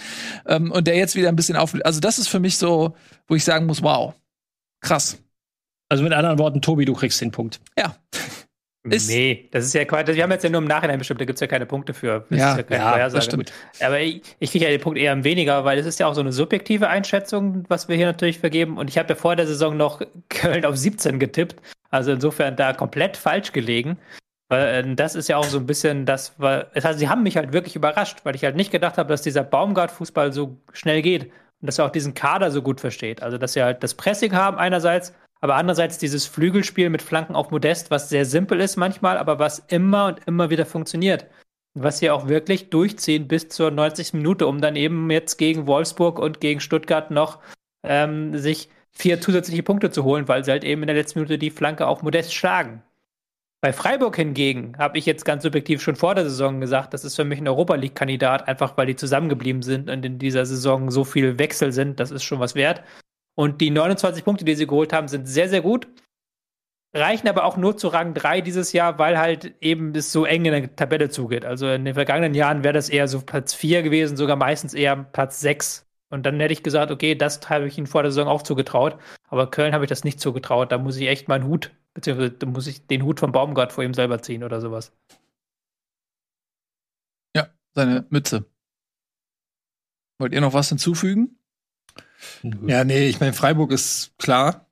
[0.45, 1.87] ähm, und der jetzt wieder ein bisschen aufläuft.
[1.87, 2.95] Also das ist für mich so,
[3.27, 4.13] wo ich sagen muss, wow,
[4.83, 5.17] krass.
[5.89, 7.59] Also mit anderen Worten, Tobi, du kriegst den Punkt.
[7.79, 7.97] Ja.
[8.91, 10.09] Ist nee, das ist ja Quatsch.
[10.09, 12.25] Wir haben jetzt ja nur im Nachhinein bestimmt, da gibt es ja keine Punkte für.
[12.31, 13.53] Das ja, ja, ja das stimmt.
[13.81, 16.21] Aber ich, ich kriege ja den Punkt eher weniger, weil es ist ja auch so
[16.21, 18.79] eine subjektive Einschätzung, was wir hier natürlich vergeben.
[18.79, 21.57] Und ich habe ja vor der Saison noch Köln auf 17 getippt.
[21.91, 23.99] Also insofern da komplett falsch gelegen.
[24.49, 27.23] Weil äh, das ist ja auch so ein bisschen das, weil, das heißt, sie haben
[27.23, 31.03] mich halt wirklich überrascht, weil ich halt nicht gedacht habe, dass dieser Baumgart-Fußball so schnell
[31.03, 31.25] geht
[31.61, 33.23] und dass er auch diesen Kader so gut versteht.
[33.23, 37.51] Also, dass sie halt das Pressing haben einerseits aber andererseits dieses Flügelspiel mit Flanken auf
[37.51, 41.27] Modest, was sehr simpel ist manchmal, aber was immer und immer wieder funktioniert.
[41.75, 44.15] Was sie auch wirklich durchziehen bis zur 90.
[44.15, 47.41] Minute, um dann eben jetzt gegen Wolfsburg und gegen Stuttgart noch
[47.83, 51.39] ähm, sich vier zusätzliche Punkte zu holen, weil sie halt eben in der letzten Minute
[51.39, 52.83] die Flanke auf Modest schlagen.
[53.61, 57.17] Bei Freiburg hingegen habe ich jetzt ganz subjektiv schon vor der Saison gesagt, das ist
[57.17, 61.05] für mich ein Europa League-Kandidat, einfach weil die zusammengeblieben sind und in dieser Saison so
[61.05, 62.01] viel Wechsel sind.
[62.01, 62.83] Das ist schon was wert.
[63.37, 65.87] Und die 29 Punkte, die sie geholt haben, sind sehr, sehr gut.
[66.95, 70.47] Reichen aber auch nur zu Rang 3 dieses Jahr, weil halt eben es so eng
[70.47, 71.45] in der Tabelle zugeht.
[71.45, 74.97] Also in den vergangenen Jahren wäre das eher so Platz 4 gewesen, sogar meistens eher
[74.97, 75.87] Platz 6.
[76.09, 78.99] Und dann hätte ich gesagt, okay, das habe ich ihnen vor der Saison auch zugetraut.
[79.29, 80.73] Aber Köln habe ich das nicht zugetraut.
[80.73, 83.85] Da muss ich echt meinen Hut, beziehungsweise da muss ich den Hut vom Baumgart vor
[83.85, 84.97] ihm selber ziehen oder sowas.
[87.37, 88.47] Ja, seine Mütze.
[90.19, 91.39] Wollt ihr noch was hinzufügen?
[92.67, 94.67] Ja, nee, ich meine, Freiburg ist klar,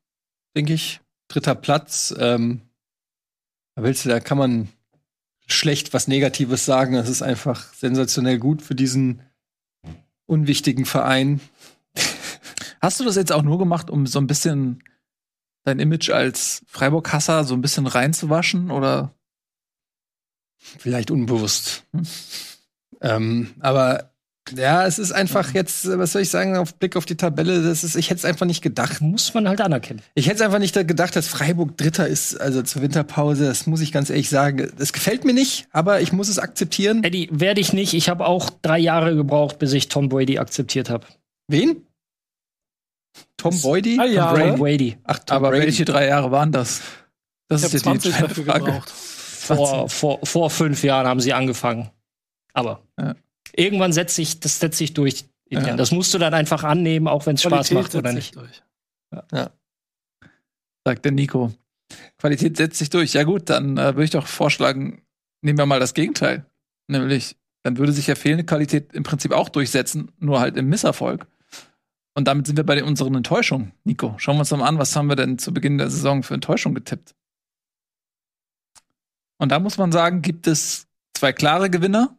[0.56, 1.00] denke ich.
[1.28, 2.14] Dritter Platz.
[2.18, 2.60] Ähm,
[3.74, 4.68] da willst du, da kann man
[5.46, 6.94] schlecht was Negatives sagen.
[6.94, 9.22] Das ist einfach sensationell gut für diesen
[10.26, 11.40] unwichtigen Verein.
[12.80, 14.82] Hast du das jetzt auch nur gemacht, um so ein bisschen
[15.64, 19.14] dein Image als Freiburg-Hasser so ein bisschen reinzuwaschen oder?
[20.56, 21.84] Vielleicht unbewusst.
[21.92, 22.06] Hm?
[23.00, 24.13] Ähm, aber
[24.52, 27.82] ja, es ist einfach jetzt, was soll ich sagen, auf Blick auf die Tabelle, das
[27.82, 29.00] ist, ich hätte es einfach nicht gedacht.
[29.00, 30.02] Muss man halt anerkennen.
[30.14, 33.46] Ich hätte es einfach nicht gedacht, dass Freiburg Dritter ist, also zur Winterpause.
[33.46, 34.70] Das muss ich ganz ehrlich sagen.
[34.76, 37.02] Das gefällt mir nicht, aber ich muss es akzeptieren.
[37.04, 37.94] Eddie, werde ich nicht.
[37.94, 41.06] Ich habe auch drei Jahre gebraucht, bis ich Tom Brady akzeptiert habe.
[41.48, 41.86] Wen?
[43.38, 43.98] Tom Brady?
[43.98, 44.34] Ah, ja.
[44.34, 44.98] Tom Brady.
[45.04, 45.62] Ach, Tom aber Brady.
[45.62, 46.82] welche drei Jahre waren das?
[47.48, 48.64] Das ich ist jetzt die Frage.
[48.64, 48.90] Gebraucht.
[48.90, 51.90] Vor, vor, vor fünf Jahren haben sie angefangen.
[52.52, 52.82] Aber.
[52.98, 53.14] Ja
[53.56, 55.26] irgendwann setzt sich, das setzt sich durch.
[55.48, 55.76] Ja.
[55.76, 58.34] Das musst du dann einfach annehmen, auch wenn es Spaß macht oder nicht.
[59.12, 59.24] Ja.
[59.32, 59.50] ja.
[60.84, 61.52] Sagt der Nico.
[62.18, 63.12] Qualität setzt sich durch.
[63.12, 65.02] Ja gut, dann äh, würde ich doch vorschlagen,
[65.42, 66.46] nehmen wir mal das Gegenteil.
[66.88, 71.26] Nämlich, dann würde sich ja fehlende Qualität im Prinzip auch durchsetzen, nur halt im Misserfolg.
[72.14, 73.72] Und damit sind wir bei unseren Enttäuschungen.
[73.84, 76.22] Nico, schauen wir uns doch mal an, was haben wir denn zu Beginn der Saison
[76.22, 77.14] für Enttäuschung getippt?
[79.38, 82.16] Und da muss man sagen, gibt es zwei klare Gewinner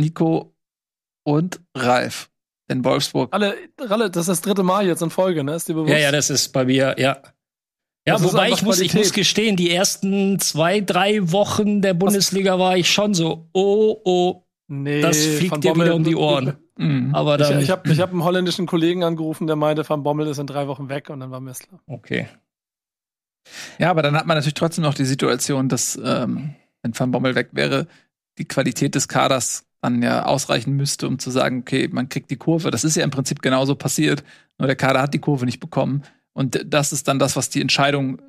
[0.00, 0.54] Nico
[1.24, 2.30] und Ralf
[2.68, 3.32] in Wolfsburg.
[3.32, 5.54] Alle, Ralle, das ist das dritte Mal jetzt in Folge, ne?
[5.54, 5.92] Ist dir bewusst?
[5.92, 7.22] Ja, ja, das ist bei mir, ja.
[8.06, 12.58] Ja, das wobei ich muss, ich muss gestehen, die ersten zwei, drei Wochen der Bundesliga
[12.58, 16.56] war ich schon so, oh, oh, nee, das fliegt dir wieder um die Ohren.
[16.78, 17.14] Mhm.
[17.14, 20.28] Aber dann, ich ich habe ich hab einen holländischen Kollegen angerufen, der meinte, Van Bommel
[20.28, 21.78] ist in drei Wochen weg und dann war Messler.
[21.86, 22.26] Okay.
[23.78, 27.34] Ja, aber dann hat man natürlich trotzdem noch die Situation, dass, ähm, wenn Van Bommel
[27.34, 27.86] weg wäre,
[28.38, 32.36] die Qualität des Kaders dann ja ausreichen müsste, um zu sagen, okay, man kriegt die
[32.36, 32.70] Kurve.
[32.70, 34.22] Das ist ja im Prinzip genauso passiert,
[34.58, 36.02] nur der Kader hat die Kurve nicht bekommen.
[36.32, 38.20] Und das ist dann das, was die Entscheidung,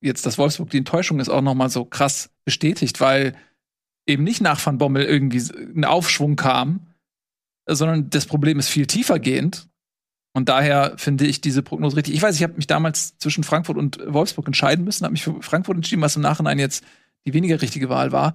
[0.00, 3.34] jetzt, dass Wolfsburg die Enttäuschung ist, auch noch mal so krass bestätigt, weil
[4.06, 5.42] eben nicht nach Van Bommel irgendwie
[5.74, 6.86] ein Aufschwung kam,
[7.66, 9.68] sondern das Problem ist viel tiefer gehend.
[10.36, 12.14] Und daher finde ich diese Prognose richtig.
[12.14, 15.40] Ich weiß, ich habe mich damals zwischen Frankfurt und Wolfsburg entscheiden müssen, habe mich für
[15.40, 16.84] Frankfurt entschieden, was im Nachhinein jetzt
[17.24, 18.34] die weniger richtige Wahl war.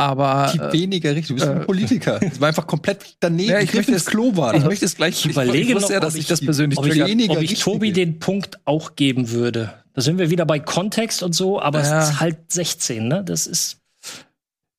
[0.00, 1.28] Aber die äh, weniger richtig.
[1.28, 2.20] Du bist ein äh, Politiker.
[2.28, 3.50] Das war einfach komplett daneben.
[3.50, 4.54] Ja, ich, möchte es Klo war.
[4.54, 5.24] Ich möchte es gleich.
[5.24, 8.60] Ich überlege noch, ja, dass ich, das persönlich ob ich, ob ich Tobi den Punkt
[8.64, 9.74] auch geben würde.
[9.94, 12.00] Da sind wir wieder bei Kontext und so, aber ja.
[12.00, 13.24] es ist halt 16, ne?
[13.24, 13.78] Das ist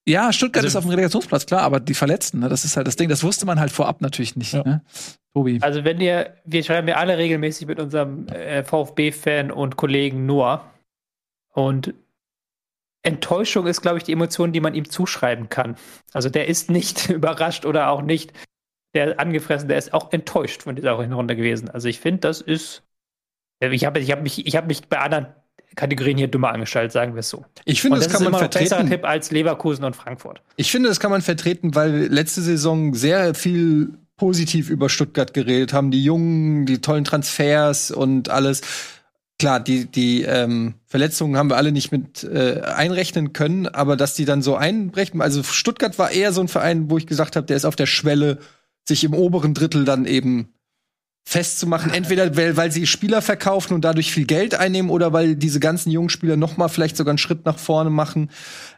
[0.08, 2.88] ja, Stuttgart also, ist auf dem Relegationsplatz, klar, aber die Verletzten, ne, das ist halt
[2.88, 3.10] das Ding.
[3.10, 4.54] Das wusste man halt vorab natürlich nicht.
[4.54, 4.64] Ja.
[4.64, 4.82] Ne?
[5.34, 5.60] Tobi.
[5.62, 10.66] Also wenn ihr, wir schreiben ja alle regelmäßig mit unserem äh, VfB-Fan und Kollegen Noah.
[11.54, 11.94] Und
[13.04, 15.76] Enttäuschung ist, glaube ich, die Emotion, die man ihm zuschreiben kann.
[16.14, 18.34] Also der ist nicht überrascht oder auch nicht
[18.94, 21.70] der angefressen, der ist auch enttäuscht von dieser Runde gewesen.
[21.70, 22.84] Also ich finde, das ist.
[23.62, 25.28] Ich habe ich hab mich, hab mich bei anderen
[25.76, 27.46] Kategorien hier dummer angestellt, sagen wir es so.
[27.66, 28.70] Ich finde, das, das kann man vertreten.
[28.70, 30.42] Besserer Tipp als Leverkusen und Frankfurt.
[30.56, 35.74] Ich finde, das kann man vertreten, weil letzte Saison sehr viel positiv über Stuttgart geredet
[35.74, 38.62] haben, die Jungen, die tollen Transfers und alles.
[39.40, 44.14] Klar, die, die ähm, Verletzungen haben wir alle nicht mit äh, einrechnen können, aber dass
[44.14, 47.48] die dann so einbrechen, also Stuttgart war eher so ein Verein, wo ich gesagt habe,
[47.48, 48.40] der ist auf der Schwelle,
[48.86, 50.50] sich im oberen Drittel dann eben
[51.24, 51.94] festzumachen.
[51.94, 55.92] Entweder weil, weil sie Spieler verkaufen und dadurch viel Geld einnehmen oder weil diese ganzen
[55.92, 58.32] jungen Spieler noch mal vielleicht sogar einen Schritt nach vorne machen.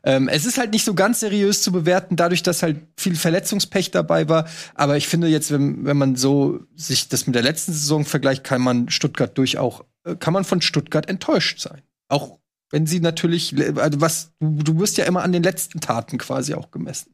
[0.03, 3.91] Ähm, es ist halt nicht so ganz seriös zu bewerten, dadurch, dass halt viel Verletzungspech
[3.91, 4.47] dabei war.
[4.75, 8.43] Aber ich finde jetzt, wenn, wenn man so sich das mit der letzten Saison vergleicht,
[8.43, 9.81] kann man Stuttgart durchaus,
[10.19, 11.81] kann man von Stuttgart enttäuscht sein.
[12.07, 12.39] Auch
[12.71, 16.53] wenn sie natürlich, also was, du, du wirst ja immer an den letzten Taten quasi
[16.53, 17.13] auch gemessen.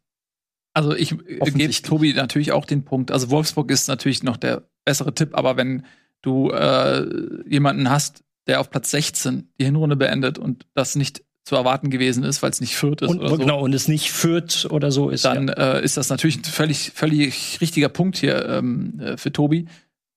[0.74, 3.12] Also ich äh, gebe Tobi natürlich auch den Punkt.
[3.12, 5.86] Also Wolfsburg ist natürlich noch der bessere Tipp, aber wenn
[6.22, 11.56] du äh, jemanden hast, der auf Platz 16 die Hinrunde beendet und das nicht zu
[11.56, 13.38] erwarten gewesen ist, weil es nicht führt ist und, oder so.
[13.38, 15.26] Genau, und es nicht führt oder so ist.
[15.26, 15.78] Dann ja.
[15.78, 19.68] äh, ist das natürlich ein völlig, völlig richtiger Punkt hier ähm, äh, für Tobi.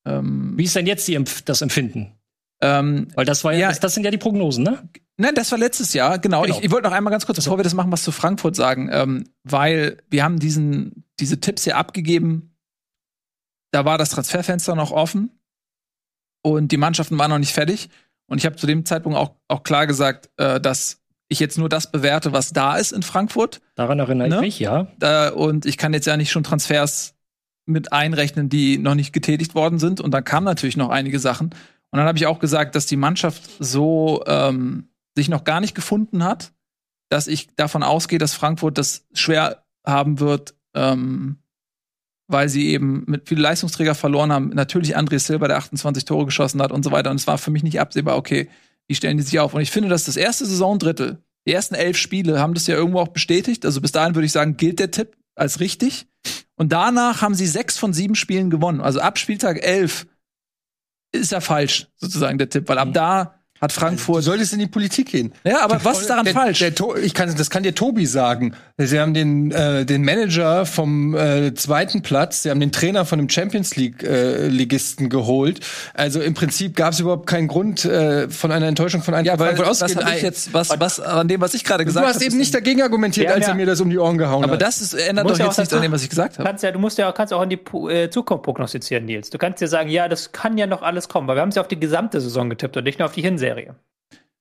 [0.04, 2.12] Ähm, Wie ist denn jetzt die, das Empfinden?
[2.62, 4.88] Ähm, Weil das war ja, das, das, sind ja die Prognosen, ne?
[5.16, 6.42] Nein, das war letztes Jahr, genau.
[6.42, 6.58] genau.
[6.58, 8.88] Ich, ich wollte noch einmal ganz kurz, bevor wir das machen, was zu Frankfurt sagen,
[8.92, 12.54] ähm, weil wir haben diesen, diese Tipps hier abgegeben.
[13.72, 15.30] Da war das Transferfenster noch offen
[16.42, 17.88] und die Mannschaften waren noch nicht fertig.
[18.26, 21.68] Und ich habe zu dem Zeitpunkt auch, auch klar gesagt, äh, dass ich jetzt nur
[21.68, 23.60] das bewerte, was da ist in Frankfurt.
[23.74, 24.34] Daran erinnere ne?
[24.36, 24.88] ich mich, ja.
[25.00, 27.14] Äh, und ich kann jetzt ja nicht schon Transfers
[27.66, 30.00] mit einrechnen, die noch nicht getätigt worden sind.
[30.00, 31.50] Und dann kamen natürlich noch einige Sachen.
[31.90, 35.74] Und dann habe ich auch gesagt, dass die Mannschaft so ähm, sich noch gar nicht
[35.74, 36.52] gefunden hat,
[37.10, 41.38] dass ich davon ausgehe, dass Frankfurt das schwer haben wird, ähm,
[42.28, 44.50] weil sie eben mit viele Leistungsträger verloren haben.
[44.50, 47.10] Natürlich André Silva, der 28 Tore geschossen hat und so weiter.
[47.10, 48.48] Und es war für mich nicht absehbar, okay,
[48.86, 49.52] wie stellen die sich auf?
[49.54, 53.00] Und ich finde, dass das erste Saisondrittel, die ersten elf Spiele haben das ja irgendwo
[53.00, 53.64] auch bestätigt.
[53.64, 56.06] Also bis dahin würde ich sagen, gilt der Tipp als richtig.
[56.54, 58.80] Und danach haben sie sechs von sieben Spielen gewonnen.
[58.80, 60.06] Also ab Spieltag elf
[61.12, 62.92] ist ja falsch, sozusagen der Tipp, weil ab mhm.
[62.92, 64.18] da hat Frankfurt.
[64.18, 65.32] Du solltest in die Politik gehen.
[65.44, 66.60] Ja, aber was ist daran der, falsch?
[66.60, 68.54] Der, ich kann, das kann dir Tobi sagen.
[68.78, 73.18] Sie haben den, äh, den Manager vom äh, zweiten Platz, sie haben den Trainer von
[73.18, 75.60] dem Champions League äh, Ligisten geholt.
[75.92, 79.38] Also im Prinzip gab es überhaupt keinen Grund äh, von einer Enttäuschung von einem ja,
[79.38, 82.12] weil, was ich jetzt, was, was an dem, was ich gerade gesagt habe.
[82.12, 84.44] Du hast eben nicht dagegen argumentiert, ja, als er mir das um die Ohren gehauen
[84.44, 84.62] aber hat.
[84.62, 86.48] Aber das ist, ändert doch jetzt nichts an dem, was ich gesagt habe.
[86.48, 89.28] Kannst ja, du musst ja kannst auch in die äh, Zukunft prognostizieren, Nils.
[89.28, 91.56] Du kannst ja sagen, ja, das kann ja noch alles kommen, weil wir haben es
[91.56, 93.49] ja auf die gesamte Saison getippt und nicht nur auf die Hinserie.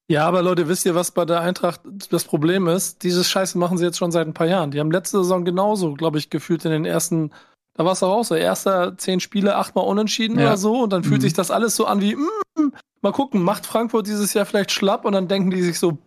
[0.10, 3.04] Ja, aber Leute, wisst ihr, was bei der Eintracht das Problem ist?
[3.04, 4.72] Dieses Scheiße machen sie jetzt schon seit ein paar Jahren.
[4.72, 7.32] Die haben letzte Saison genauso, glaube ich, gefühlt in den ersten,
[7.76, 10.48] da war es auch so, erster zehn Spiele, achtmal unentschieden ja.
[10.48, 11.26] oder so und dann fühlt mhm.
[11.26, 15.06] sich das alles so an wie, mm, mal gucken, macht Frankfurt dieses Jahr vielleicht schlapp
[15.06, 16.00] und dann denken die sich so.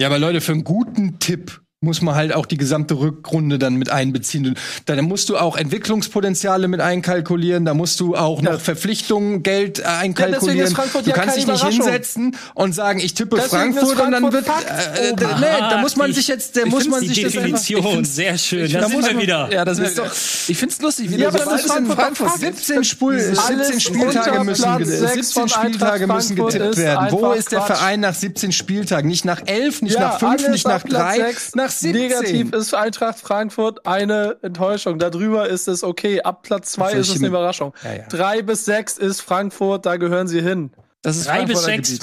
[0.00, 3.76] Ja, aber Leute, für einen guten Tipp muss man halt auch die gesamte Rückrunde dann
[3.76, 4.54] mit einbeziehen.
[4.84, 9.84] Da musst du auch Entwicklungspotenziale mit einkalkulieren, da musst du auch noch Verpflichtungen, Geld äh,
[9.84, 10.76] einkalkulieren.
[10.76, 14.46] Ja, du kannst dich nicht hinsetzen und sagen, ich tippe Frankfurt, Frankfurt, und dann wird
[14.46, 18.04] äh, äh, nee, da muss man ich, sich jetzt, da muss man sich die Definition
[18.04, 18.70] sehr schön.
[18.70, 19.50] Da sind wir wieder.
[19.50, 20.12] Ja, das ist doch
[20.48, 25.48] ich find's lustig, wie ja, das ist Frankfurt, Frankfurt 17 Spiel, 17 Spieltage müssen 17
[25.48, 27.06] Spieltage müssen getippt werden.
[27.10, 29.08] Wo ist der Verein nach 17 Spieltagen?
[29.08, 32.02] Nicht nach 11, nicht nach 5, nicht nach 3, nach nach 17.
[32.02, 34.98] Negativ ist Eintracht Frankfurt eine Enttäuschung.
[34.98, 36.20] Darüber ist es okay.
[36.22, 37.72] Ab Platz 2 ist es eine Überraschung.
[37.84, 38.06] Ja, ja.
[38.08, 40.72] Drei bis sechs ist Frankfurt, da gehören sie hin.
[41.02, 41.98] Das ist drei bis sechs.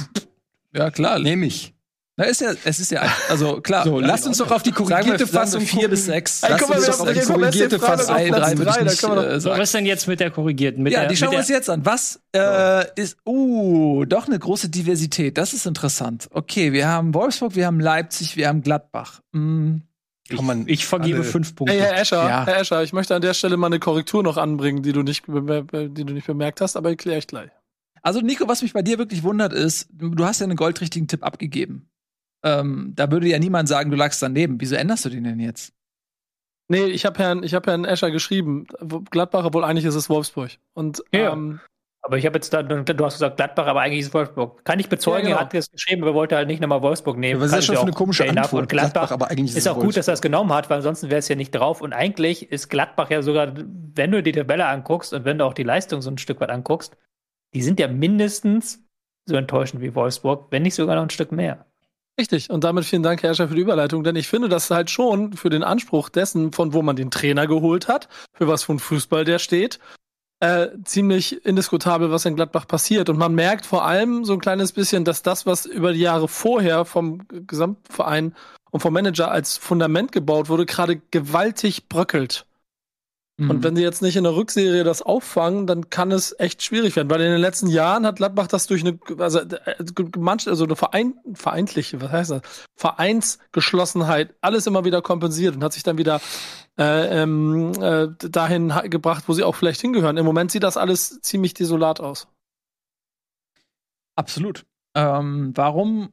[0.74, 1.74] Ja, klar, nehme ich.
[2.20, 3.84] Na, ist ja, es ist ja, also klar.
[3.84, 6.42] So, lasst uns doch auf die korrigierte Fassung vier bis sechs.
[6.42, 8.16] Ey, guck mal, uns doch auf die korrigierte Fassung.
[8.16, 10.82] Drei, drei, drei, nicht, äh, so, was ist denn jetzt mit der korrigierten?
[10.82, 11.86] Mit ja, der, die schauen wir uns jetzt an.
[11.86, 15.38] Was äh, ist, uh, doch eine große Diversität.
[15.38, 16.28] Das ist interessant.
[16.32, 19.22] Okay, wir haben Wolfsburg, wir haben Leipzig, wir haben Gladbach.
[19.34, 19.84] Hm.
[20.28, 21.24] Ich, ich, vergebe alle.
[21.24, 21.76] fünf Punkte.
[21.76, 22.46] Hey, Herr Escher, ja.
[22.48, 25.26] Herr Escher, ich möchte an der Stelle mal eine Korrektur noch anbringen, die du nicht,
[25.28, 27.52] die du nicht bemerkt hast, aber erkläre ich gleich.
[28.02, 31.24] Also, Nico, was mich bei dir wirklich wundert, ist, du hast ja einen goldrichtigen Tipp
[31.24, 31.90] abgegeben.
[32.44, 34.60] Ähm, da würde ja niemand sagen, du lagst daneben.
[34.62, 35.74] Wieso änderst du den denn jetzt?
[36.70, 38.68] Nee, ich habe Herrn, ich hab Herrn Escher geschrieben.
[39.10, 40.52] Gladbach, obwohl eigentlich ist es Wolfsburg.
[40.74, 41.32] Und ja.
[41.32, 41.60] ähm,
[42.08, 44.64] aber ich habe jetzt da, du hast gesagt Gladbach, aber eigentlich ist es Wolfsburg.
[44.64, 45.38] Kann ich bezeugen, ja, genau.
[45.38, 47.42] er hat es geschrieben, er wollte halt nicht nochmal Wolfsburg nehmen.
[47.42, 48.54] Ja, das ist schon eine komische Antwort.
[48.54, 49.88] Und Gladbach, Gladbach aber eigentlich ist, ist auch Wolfsburg.
[49.88, 51.82] gut, dass er es genommen hat, weil ansonsten wäre es ja nicht drauf.
[51.82, 55.54] Und eigentlich ist Gladbach ja sogar, wenn du die Tabelle anguckst und wenn du auch
[55.54, 56.96] die Leistung so ein Stück weit anguckst,
[57.54, 58.86] die sind ja mindestens
[59.26, 61.66] so enttäuschend wie Wolfsburg, wenn nicht sogar noch ein Stück mehr.
[62.20, 62.50] Richtig.
[62.50, 64.04] Und damit vielen Dank, Herr Escher, für die Überleitung.
[64.04, 67.46] Denn ich finde das halt schon für den Anspruch dessen, von wo man den Trainer
[67.46, 69.80] geholt hat, für was von Fußball der steht
[70.40, 73.10] äh, ziemlich indiskutabel, was in Gladbach passiert.
[73.10, 76.28] Und man merkt vor allem so ein kleines bisschen, dass das, was über die Jahre
[76.28, 78.36] vorher vom Gesamtverein
[78.70, 82.46] und vom Manager als Fundament gebaut wurde, gerade gewaltig bröckelt.
[83.40, 83.52] Mhm.
[83.52, 86.96] Und wenn sie jetzt nicht in der Rückserie das auffangen, dann kann es echt schwierig
[86.96, 87.10] werden.
[87.10, 89.76] Weil in den letzten Jahren hat Gladbach das durch eine, also, äh,
[90.48, 92.42] also eine Verein, vereintliche, was heißt das?
[92.76, 96.20] Vereinsgeschlossenheit alles immer wieder kompensiert und hat sich dann wieder
[96.80, 100.18] äh, ähm, äh, dahin gebracht, wo sie auch vielleicht hingehören.
[100.18, 102.28] Im Moment sieht das alles ziemlich desolat aus.
[104.16, 104.66] Absolut.
[104.96, 106.12] Ähm, warum,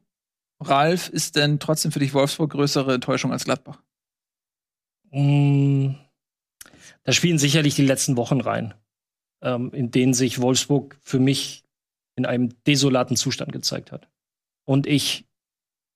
[0.60, 3.80] Ralf, ist denn trotzdem für dich Wolfsburg größere Enttäuschung als Gladbach?
[5.10, 6.03] Mmh
[7.04, 8.74] da spielen sicherlich die letzten Wochen rein,
[9.42, 11.64] ähm, in denen sich Wolfsburg für mich
[12.16, 14.08] in einem desolaten Zustand gezeigt hat.
[14.64, 15.26] Und ich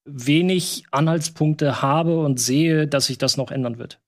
[0.04, 4.00] wenig Anhaltspunkte habe und sehe, dass sich das noch ändern wird.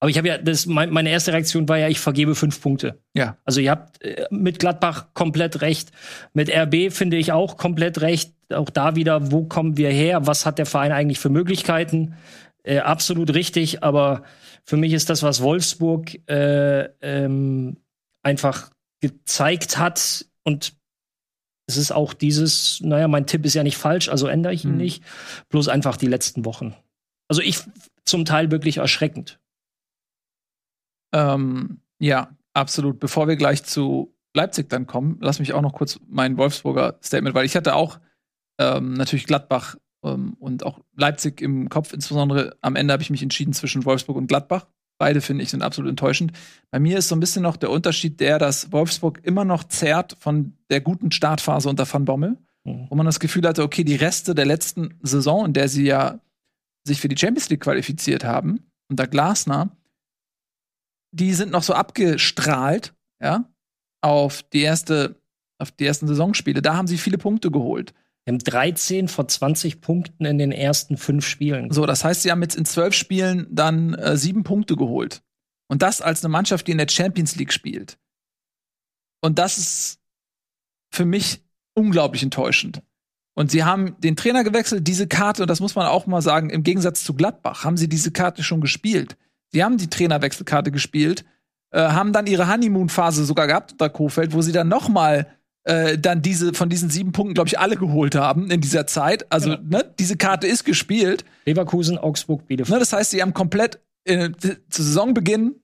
[0.00, 2.98] Aber ich habe ja, das, mein, meine erste Reaktion war ja, ich vergebe fünf Punkte.
[3.14, 3.38] Ja.
[3.44, 5.92] Also ihr habt äh, mit Gladbach komplett recht.
[6.34, 8.34] Mit RB finde ich auch komplett recht.
[8.52, 10.26] Auch da wieder, wo kommen wir her?
[10.26, 12.16] Was hat der Verein eigentlich für Möglichkeiten?
[12.64, 14.24] Äh, absolut richtig, aber
[14.64, 17.76] für mich ist das, was Wolfsburg äh, ähm,
[18.22, 20.76] einfach gezeigt hat und
[21.66, 24.72] es ist auch dieses, naja, mein Tipp ist ja nicht falsch, also ändere ich ihn
[24.72, 24.76] mhm.
[24.78, 25.04] nicht.
[25.48, 26.74] Bloß einfach die letzten Wochen.
[27.28, 27.60] Also ich
[28.04, 29.40] zum Teil wirklich erschreckend.
[31.14, 33.00] Ähm, ja, absolut.
[33.00, 37.34] Bevor wir gleich zu Leipzig dann kommen, lass mich auch noch kurz mein Wolfsburger Statement,
[37.34, 37.98] weil ich hatte auch
[38.58, 41.92] ähm, natürlich Gladbach ähm, und auch Leipzig im Kopf.
[41.92, 44.66] Insbesondere am Ende habe ich mich entschieden zwischen Wolfsburg und Gladbach.
[44.98, 46.32] Beide finde ich sind absolut enttäuschend.
[46.70, 50.16] Bei mir ist so ein bisschen noch der Unterschied der, dass Wolfsburg immer noch zerrt
[50.20, 52.86] von der guten Startphase unter Van Bommel, mhm.
[52.90, 56.20] wo man das Gefühl hatte, okay, die Reste der letzten Saison, in der sie ja
[56.86, 59.70] sich für die Champions League qualifiziert haben, unter Glasner,
[61.12, 63.48] die sind noch so abgestrahlt, ja,
[64.00, 65.16] auf die erste,
[65.58, 66.60] auf die ersten Saisonspiele.
[66.60, 67.94] Da haben sie viele Punkte geholt.
[68.24, 71.70] Wir haben 13 vor 20 Punkten in den ersten fünf Spielen.
[71.70, 75.22] So, das heißt, sie haben jetzt in zwölf Spielen dann äh, sieben Punkte geholt.
[75.68, 77.98] Und das als eine Mannschaft, die in der Champions League spielt.
[79.20, 80.00] Und das ist
[80.90, 81.42] für mich
[81.74, 82.82] unglaublich enttäuschend.
[83.34, 86.50] Und sie haben den Trainer gewechselt, diese Karte, und das muss man auch mal sagen,
[86.50, 89.16] im Gegensatz zu Gladbach, haben sie diese Karte schon gespielt.
[89.50, 91.24] Sie haben die Trainerwechselkarte gespielt,
[91.70, 95.26] äh, haben dann ihre Honeymoon-Phase sogar gehabt unter Kofeld, wo sie dann noch mal
[95.64, 99.30] äh, dann diese von diesen sieben Punkten, glaube ich, alle geholt haben in dieser Zeit.
[99.32, 99.58] Also, ja.
[99.62, 101.24] ne, diese Karte ist gespielt.
[101.46, 102.74] Leverkusen, Augsburg, Bielefeld.
[102.74, 105.56] Ne, das heißt, sie haben komplett äh, zu Saisonbeginn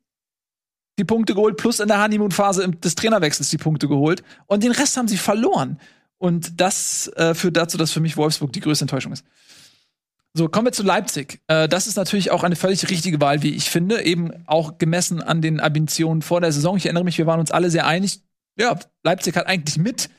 [0.98, 4.22] die Punkte geholt, plus in der Honeymoon-Phase des Trainerwechsels die Punkte geholt.
[4.46, 5.78] Und den Rest haben sie verloren.
[6.18, 9.24] Und das äh, führt dazu, dass für mich Wolfsburg die größte Enttäuschung ist.
[10.32, 11.40] So, kommen wir zu Leipzig.
[11.48, 14.02] Äh, das ist natürlich auch eine völlig richtige Wahl, wie ich finde.
[14.02, 16.76] Eben auch gemessen an den Ambitionen vor der Saison.
[16.76, 18.20] Ich erinnere mich, wir waren uns alle sehr einig,
[18.60, 20.10] ja, Leipzig hat eigentlich mit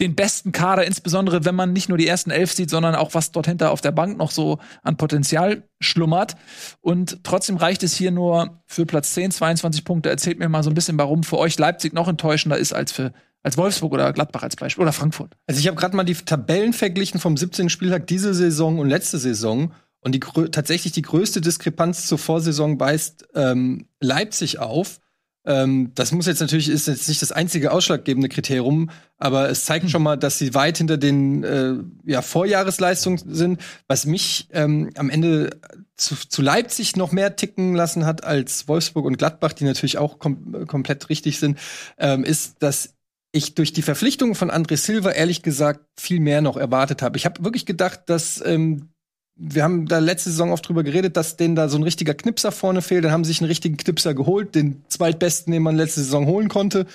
[0.00, 3.30] den besten Kader, insbesondere wenn man nicht nur die ersten elf sieht, sondern auch was
[3.30, 6.34] dort hinter auf der Bank noch so an Potenzial schlummert.
[6.80, 10.10] Und trotzdem reicht es hier nur für Platz 10, 22 Punkte.
[10.10, 13.12] Erzählt mir mal so ein bisschen, warum für euch Leipzig noch enttäuschender ist als für
[13.44, 15.36] als Wolfsburg oder Gladbach als Beispiel oder Frankfurt.
[15.46, 17.70] Also ich habe gerade mal die Tabellen verglichen vom 17.
[17.70, 19.72] Spieltag diese Saison und letzte Saison.
[20.04, 25.00] Und die tatsächlich die größte Diskrepanz zur Vorsaison weist ähm, Leipzig auf.
[25.44, 29.90] Ähm, das muss jetzt natürlich ist jetzt nicht das einzige ausschlaggebende Kriterium, aber es zeigt
[29.90, 31.74] schon mal, dass sie weit hinter den äh,
[32.04, 35.50] ja, Vorjahresleistungen sind, was mich ähm, am Ende
[35.96, 40.18] zu, zu, Leipzig noch mehr ticken lassen hat als Wolfsburg und Gladbach, die natürlich auch
[40.18, 41.58] kom komplett richtig sind,
[41.98, 42.94] ähm, ist, dass
[43.32, 47.16] ich durch die Verpflichtung von André Silva ehrlich gesagt viel mehr noch erwartet habe.
[47.16, 48.90] Ich habe wirklich gedacht, dass ähm,
[49.36, 52.52] wir haben da letzte Saison oft drüber geredet, dass denen da so ein richtiger Knipser
[52.52, 53.04] vorne fehlt.
[53.04, 56.48] Dann haben sie sich einen richtigen Knipser geholt, den zweitbesten, den man letzte Saison holen
[56.48, 56.86] konnte.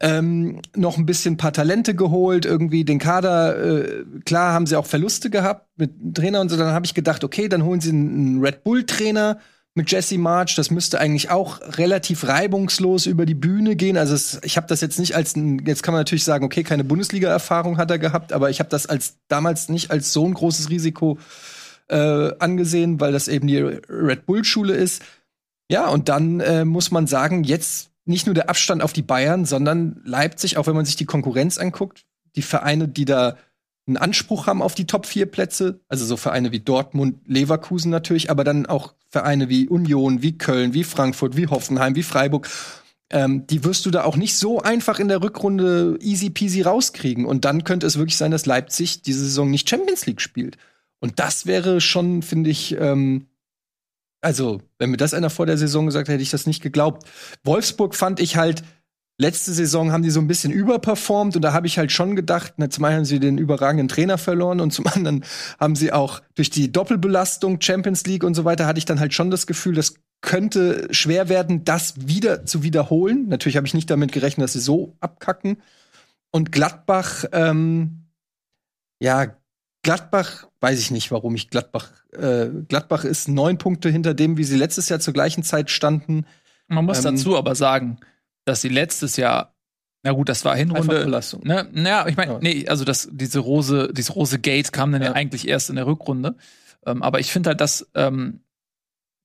[0.00, 4.76] Ähm, noch ein bisschen ein paar Talente geholt, irgendwie den Kader, äh, klar haben sie
[4.76, 6.56] auch Verluste gehabt mit Trainer und so.
[6.56, 9.38] Dann habe ich gedacht, okay, dann holen sie einen Red Bull-Trainer
[9.74, 10.54] mit Jesse March.
[10.54, 13.96] Das müsste eigentlich auch relativ reibungslos über die Bühne gehen.
[13.96, 16.84] Also es, ich habe das jetzt nicht als jetzt kann man natürlich sagen, okay, keine
[16.84, 20.70] Bundesliga-Erfahrung hat er gehabt, aber ich habe das als damals nicht als so ein großes
[20.70, 21.57] Risiko äh,
[21.94, 25.02] angesehen, weil das eben die Red Bull-Schule ist.
[25.70, 29.44] Ja, und dann äh, muss man sagen, jetzt nicht nur der Abstand auf die Bayern,
[29.44, 33.36] sondern Leipzig, auch wenn man sich die Konkurrenz anguckt, die Vereine, die da
[33.86, 38.30] einen Anspruch haben auf die Top 4 Plätze, also so Vereine wie Dortmund, Leverkusen natürlich,
[38.30, 42.48] aber dann auch Vereine wie Union, wie Köln, wie Frankfurt, wie Hoffenheim, wie Freiburg.
[43.10, 47.24] Ähm, die wirst du da auch nicht so einfach in der Rückrunde easy peasy rauskriegen.
[47.24, 50.58] Und dann könnte es wirklich sein, dass Leipzig diese Saison nicht Champions League spielt.
[51.00, 53.26] Und das wäre schon, finde ich, ähm,
[54.20, 57.08] also, wenn mir das einer vor der Saison gesagt hätte, hätte ich das nicht geglaubt.
[57.44, 58.64] Wolfsburg fand ich halt,
[59.18, 62.54] letzte Saison haben die so ein bisschen überperformt und da habe ich halt schon gedacht,
[62.56, 65.24] na, zum einen haben sie den überragenden Trainer verloren und zum anderen
[65.58, 69.14] haben sie auch durch die Doppelbelastung Champions League und so weiter hatte ich dann halt
[69.14, 73.28] schon das Gefühl, das könnte schwer werden, das wieder zu wiederholen.
[73.28, 75.62] Natürlich habe ich nicht damit gerechnet, dass sie so abkacken.
[76.30, 78.06] Und Gladbach, ähm,
[79.00, 79.37] ja,
[79.88, 81.90] Gladbach, weiß ich nicht, warum ich Gladbach.
[82.12, 86.26] Äh, Gladbach ist neun Punkte hinter dem, wie sie letztes Jahr zur gleichen Zeit standen.
[86.66, 87.98] Man muss ähm, dazu aber sagen,
[88.44, 89.54] dass sie letztes Jahr,
[90.02, 90.84] na gut, das war Hinrunde.
[91.42, 92.38] Ne, naja, ich meine, ja.
[92.42, 95.08] nee, also das, diese Rose, diese Rose Gate kam dann ja.
[95.08, 96.34] ja eigentlich erst in der Rückrunde.
[96.84, 98.40] Ähm, aber ich finde halt, dass ähm,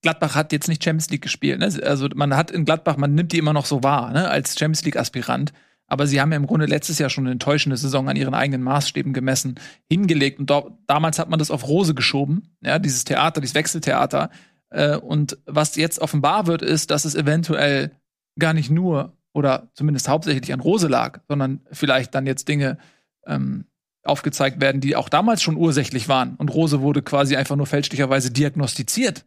[0.00, 1.58] Gladbach hat jetzt nicht Champions League gespielt.
[1.58, 1.78] Ne?
[1.82, 4.30] Also man hat in Gladbach, man nimmt die immer noch so wahr, ne?
[4.30, 5.52] als Champions League-Aspirant.
[5.86, 8.62] Aber sie haben ja im Grunde letztes Jahr schon eine enttäuschende Saison an ihren eigenen
[8.62, 9.56] Maßstäben gemessen,
[9.88, 10.38] hingelegt.
[10.38, 10.52] Und
[10.86, 14.30] damals hat man das auf Rose geschoben, ja, dieses Theater, dieses Wechseltheater.
[14.70, 17.92] Äh, und was jetzt offenbar wird, ist, dass es eventuell
[18.38, 22.78] gar nicht nur oder zumindest hauptsächlich an Rose lag, sondern vielleicht dann jetzt Dinge
[23.26, 23.66] ähm,
[24.04, 26.36] aufgezeigt werden, die auch damals schon ursächlich waren.
[26.36, 29.26] Und Rose wurde quasi einfach nur fälschlicherweise diagnostiziert.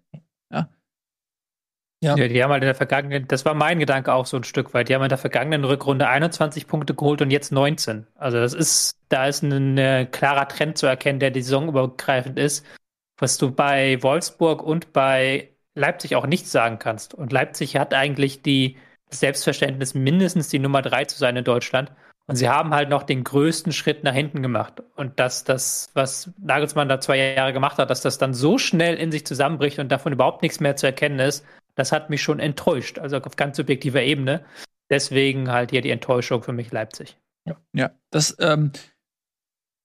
[0.51, 0.69] Ja.
[1.99, 2.15] Ja.
[2.15, 2.27] ja.
[2.27, 4.89] die haben halt in der vergangenen, das war mein Gedanke auch so ein Stück weit,
[4.89, 8.05] die haben in der vergangenen Rückrunde 21 Punkte geholt und jetzt 19.
[8.15, 12.37] Also das ist, da ist ein, ein klarer Trend zu erkennen, der die Saison übergreifend
[12.37, 12.65] ist,
[13.17, 17.13] was du bei Wolfsburg und bei Leipzig auch nicht sagen kannst.
[17.13, 18.77] Und Leipzig hat eigentlich die
[19.09, 21.91] Selbstverständnis, mindestens die Nummer drei zu sein in Deutschland.
[22.27, 24.83] Und sie haben halt noch den größten Schritt nach hinten gemacht.
[24.95, 28.95] Und dass das, was Nagelsmann da zwei Jahre gemacht hat, dass das dann so schnell
[28.95, 31.45] in sich zusammenbricht und davon überhaupt nichts mehr zu erkennen ist,
[31.77, 32.99] das hat mich schon enttäuscht.
[32.99, 34.43] Also auf ganz subjektiver Ebene.
[34.89, 37.17] Deswegen halt hier die Enttäuschung für mich Leipzig.
[37.45, 38.71] Ja, ja das ähm,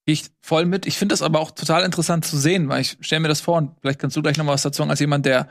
[0.04, 0.86] ich voll mit.
[0.86, 3.58] Ich finde das aber auch total interessant zu sehen, weil ich stelle mir das vor
[3.58, 5.48] und vielleicht kannst du gleich noch mal was dazu sagen, als jemand, der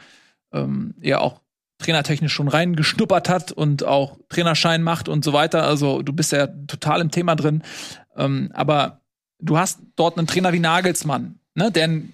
[0.52, 1.42] ähm, ja auch
[1.78, 5.64] trainertechnisch schon reingeschnuppert hat und auch Trainerschein macht und so weiter.
[5.64, 7.64] Also du bist ja total im Thema drin.
[8.16, 9.02] Ähm, aber
[9.40, 12.14] du hast dort einen Trainer wie Nagelsmann, ne, der ein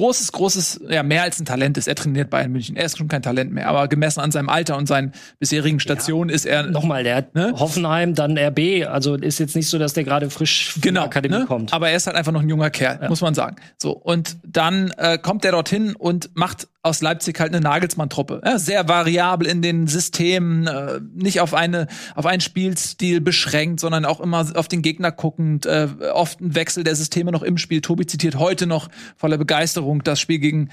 [0.00, 1.86] großes, großes, ja, mehr als ein Talent ist.
[1.86, 2.74] Er trainiert Bayern München.
[2.74, 3.68] Er ist schon kein Talent mehr.
[3.68, 6.62] Aber gemessen an seinem Alter und seinen bisherigen Stationen ja, ist er.
[6.62, 7.52] Nochmal, der hat ne?
[7.58, 8.86] Hoffenheim, dann RB.
[8.88, 11.44] Also ist jetzt nicht so, dass der gerade frisch von genau, der Akademie ne?
[11.44, 11.74] kommt.
[11.74, 13.08] Aber er ist halt einfach noch ein junger Kerl, ja.
[13.08, 13.56] muss man sagen.
[13.76, 13.92] So.
[13.92, 18.40] Und dann äh, kommt er dorthin und macht aus Leipzig halt eine Nagelsmann-Truppe.
[18.44, 24.04] Ja, sehr variabel in den Systemen, äh, nicht auf eine auf einen Spielstil beschränkt, sondern
[24.04, 25.66] auch immer auf den Gegner guckend.
[25.66, 27.82] Äh, oft ein Wechsel der Systeme noch im Spiel.
[27.82, 30.70] Tobi zitiert heute noch voller Begeisterung das Spiel gegen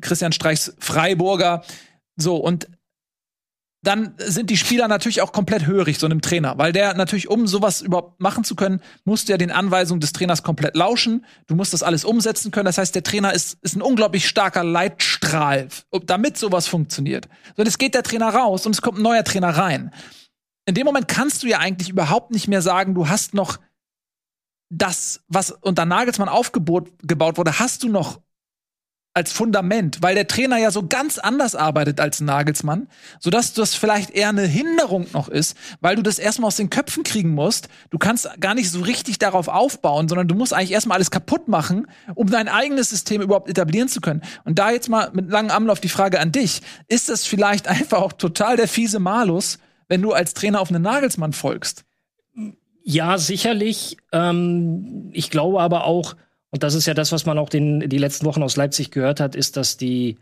[0.00, 1.62] Christian Streichs Freiburger.
[2.16, 2.68] So und
[3.82, 7.46] dann sind die Spieler natürlich auch komplett hörig, so einem Trainer, weil der natürlich, um
[7.46, 11.24] sowas überhaupt machen zu können, musst du ja den Anweisungen des Trainers komplett lauschen.
[11.46, 12.66] Du musst das alles umsetzen können.
[12.66, 15.68] Das heißt, der Trainer ist, ist ein unglaublich starker Leitstrahl,
[16.06, 17.28] damit sowas funktioniert.
[17.56, 19.92] So, jetzt geht der Trainer raus und es kommt ein neuer Trainer rein.
[20.66, 23.58] In dem Moment kannst du ja eigentlich überhaupt nicht mehr sagen, du hast noch
[24.70, 26.90] das, was unter Nagelsmann aufgebaut
[27.38, 28.20] wurde, hast du noch
[29.18, 32.86] als Fundament, weil der Trainer ja so ganz anders arbeitet als Nagelsmann,
[33.18, 37.02] sodass das vielleicht eher eine Hinderung noch ist, weil du das erstmal aus den Köpfen
[37.02, 37.68] kriegen musst.
[37.90, 41.48] Du kannst gar nicht so richtig darauf aufbauen, sondern du musst eigentlich erstmal alles kaputt
[41.48, 44.22] machen, um dein eigenes System überhaupt etablieren zu können.
[44.44, 48.00] Und da jetzt mal mit langem Anlauf die Frage an dich, ist das vielleicht einfach
[48.00, 49.58] auch total der fiese Malus,
[49.88, 51.84] wenn du als Trainer auf einen Nagelsmann folgst?
[52.84, 53.96] Ja, sicherlich.
[54.12, 56.14] Ähm, ich glaube aber auch,
[56.50, 59.20] und das ist ja das, was man auch den, die letzten Wochen aus Leipzig gehört
[59.20, 60.18] hat, ist, dass die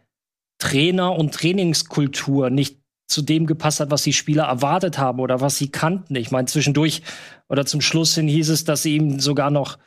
[0.59, 5.57] Trainer- und Trainingskultur nicht zu dem gepasst hat, was die Spieler erwartet haben oder was
[5.57, 6.17] sie kannten.
[6.17, 7.03] Ich meine, zwischendurch
[7.49, 9.79] oder zum Schluss hin hieß es, dass sie ihm sogar noch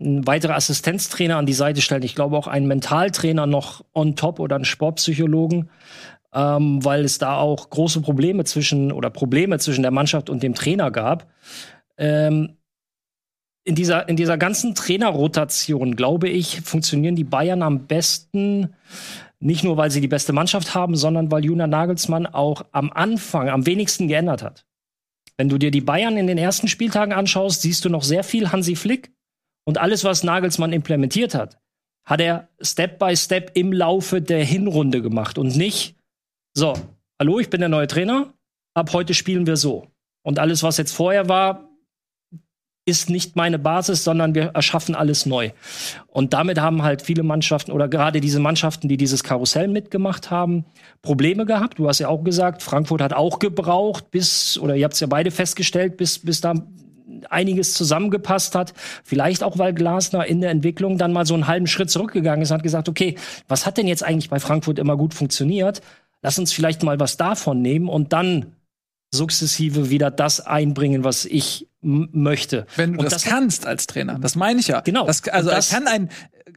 [0.00, 2.04] ein weiterer Assistenztrainer an die Seite stellen.
[2.04, 5.70] Ich glaube auch einen Mentaltrainer noch on top oder einen Sportpsychologen,
[6.32, 10.54] ähm, weil es da auch große Probleme zwischen oder Probleme zwischen der Mannschaft und dem
[10.54, 11.26] Trainer gab.
[11.96, 12.57] Ähm,
[13.68, 18.74] in dieser, in dieser ganzen Trainerrotation, glaube ich, funktionieren die Bayern am besten,
[19.40, 23.50] nicht nur, weil sie die beste Mannschaft haben, sondern weil Julian Nagelsmann auch am Anfang
[23.50, 24.64] am wenigsten geändert hat.
[25.36, 28.50] Wenn du dir die Bayern in den ersten Spieltagen anschaust, siehst du noch sehr viel
[28.50, 29.12] Hansi Flick
[29.66, 31.60] und alles, was Nagelsmann implementiert hat,
[32.06, 35.94] hat er Step by Step im Laufe der Hinrunde gemacht und nicht
[36.54, 36.72] so,
[37.20, 38.32] hallo, ich bin der neue Trainer,
[38.72, 39.88] ab heute spielen wir so.
[40.22, 41.67] Und alles, was jetzt vorher war,
[42.88, 45.50] ist nicht meine Basis, sondern wir erschaffen alles neu.
[46.06, 50.64] Und damit haben halt viele Mannschaften oder gerade diese Mannschaften, die dieses Karussell mitgemacht haben,
[51.02, 51.78] Probleme gehabt.
[51.78, 55.06] Du hast ja auch gesagt, Frankfurt hat auch gebraucht, bis, oder ihr habt es ja
[55.06, 56.54] beide festgestellt, bis, bis da
[57.28, 58.72] einiges zusammengepasst hat.
[59.04, 62.50] Vielleicht auch, weil Glasner in der Entwicklung dann mal so einen halben Schritt zurückgegangen ist
[62.50, 63.16] und hat gesagt, okay,
[63.48, 65.82] was hat denn jetzt eigentlich bei Frankfurt immer gut funktioniert?
[66.22, 68.54] Lass uns vielleicht mal was davon nehmen und dann
[69.10, 72.66] sukzessive wieder das einbringen, was ich möchte.
[72.76, 74.80] Wenn du das, das, kannst als Trainer, das meine ich ja.
[74.80, 75.06] Genau.
[75.06, 76.10] Das, also das, kann ein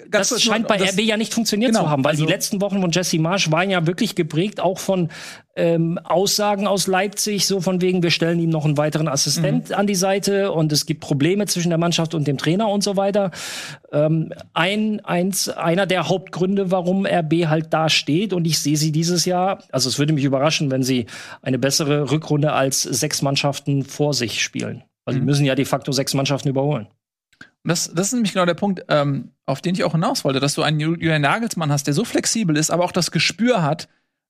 [0.10, 2.82] das scheint bei RB ja nicht funktioniert genau, zu haben, weil also die letzten Wochen
[2.82, 5.10] von Jesse Marsch waren ja wirklich geprägt, auch von
[5.56, 9.76] ähm, Aussagen aus Leipzig, so von wegen, wir stellen ihm noch einen weiteren Assistent mhm.
[9.76, 12.96] an die Seite und es gibt Probleme zwischen der Mannschaft und dem Trainer und so
[12.96, 13.32] weiter.
[13.92, 18.92] Ähm, ein, eins, einer der Hauptgründe, warum RB halt da steht und ich sehe sie
[18.92, 21.08] dieses Jahr, also es würde mich überraschen, wenn sie
[21.42, 24.84] eine bessere Rückrunde als sechs Mannschaften vor sich spielen.
[25.06, 25.20] Weil mhm.
[25.20, 26.88] die müssen ja de facto sechs Mannschaften überholen.
[27.64, 30.56] Das, das ist nämlich genau der Punkt, ähm, auf den ich auch hinaus wollte, dass
[30.56, 33.88] du einen Julian Nagelsmann hast, der so flexibel ist, aber auch das Gespür hat,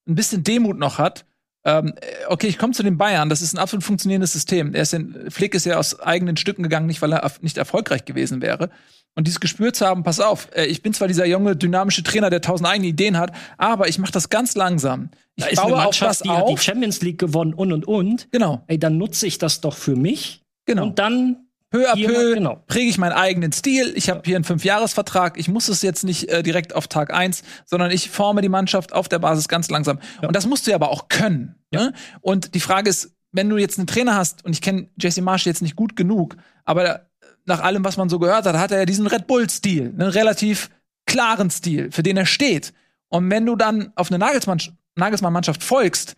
[0.07, 1.25] ein bisschen Demut noch hat.
[1.63, 1.93] Ähm,
[2.27, 4.73] okay, ich komme zu den Bayern, das ist ein absolut funktionierendes System.
[4.73, 8.03] Er ist in, Flick ist ja aus eigenen Stücken gegangen, nicht weil er nicht erfolgreich
[8.03, 8.69] gewesen wäre.
[9.13, 12.29] Und dieses Gespür zu haben, pass auf, äh, ich bin zwar dieser junge, dynamische Trainer,
[12.29, 15.11] der tausend eigene Ideen hat, aber ich mache das ganz langsam.
[15.35, 16.37] Ich da baue auf das die auf.
[16.37, 18.31] hat die Champions League gewonnen und und und.
[18.31, 18.63] Genau.
[18.67, 20.43] Ey, dann nutze ich das doch für mich.
[20.65, 20.83] Genau.
[20.83, 22.63] Und dann peu à peu genau.
[22.67, 23.93] präge ich meinen eigenen Stil.
[23.95, 25.39] Ich habe hier einen Fünfjahresvertrag.
[25.39, 28.93] Ich muss es jetzt nicht äh, direkt auf Tag eins, sondern ich forme die Mannschaft
[28.93, 29.99] auf der Basis ganz langsam.
[30.21, 30.27] Ja.
[30.27, 31.55] Und das musst du ja aber auch können.
[31.73, 31.85] Ja.
[31.85, 31.93] Ne?
[32.19, 35.45] Und die Frage ist, wenn du jetzt einen Trainer hast, und ich kenne Jesse Marsh
[35.45, 37.07] jetzt nicht gut genug, aber
[37.45, 40.69] nach allem, was man so gehört hat, hat er ja diesen Red Bull-Stil, einen relativ
[41.05, 42.73] klaren Stil, für den er steht.
[43.07, 46.15] Und wenn du dann auf eine Nagelsmann-Mannschaft folgst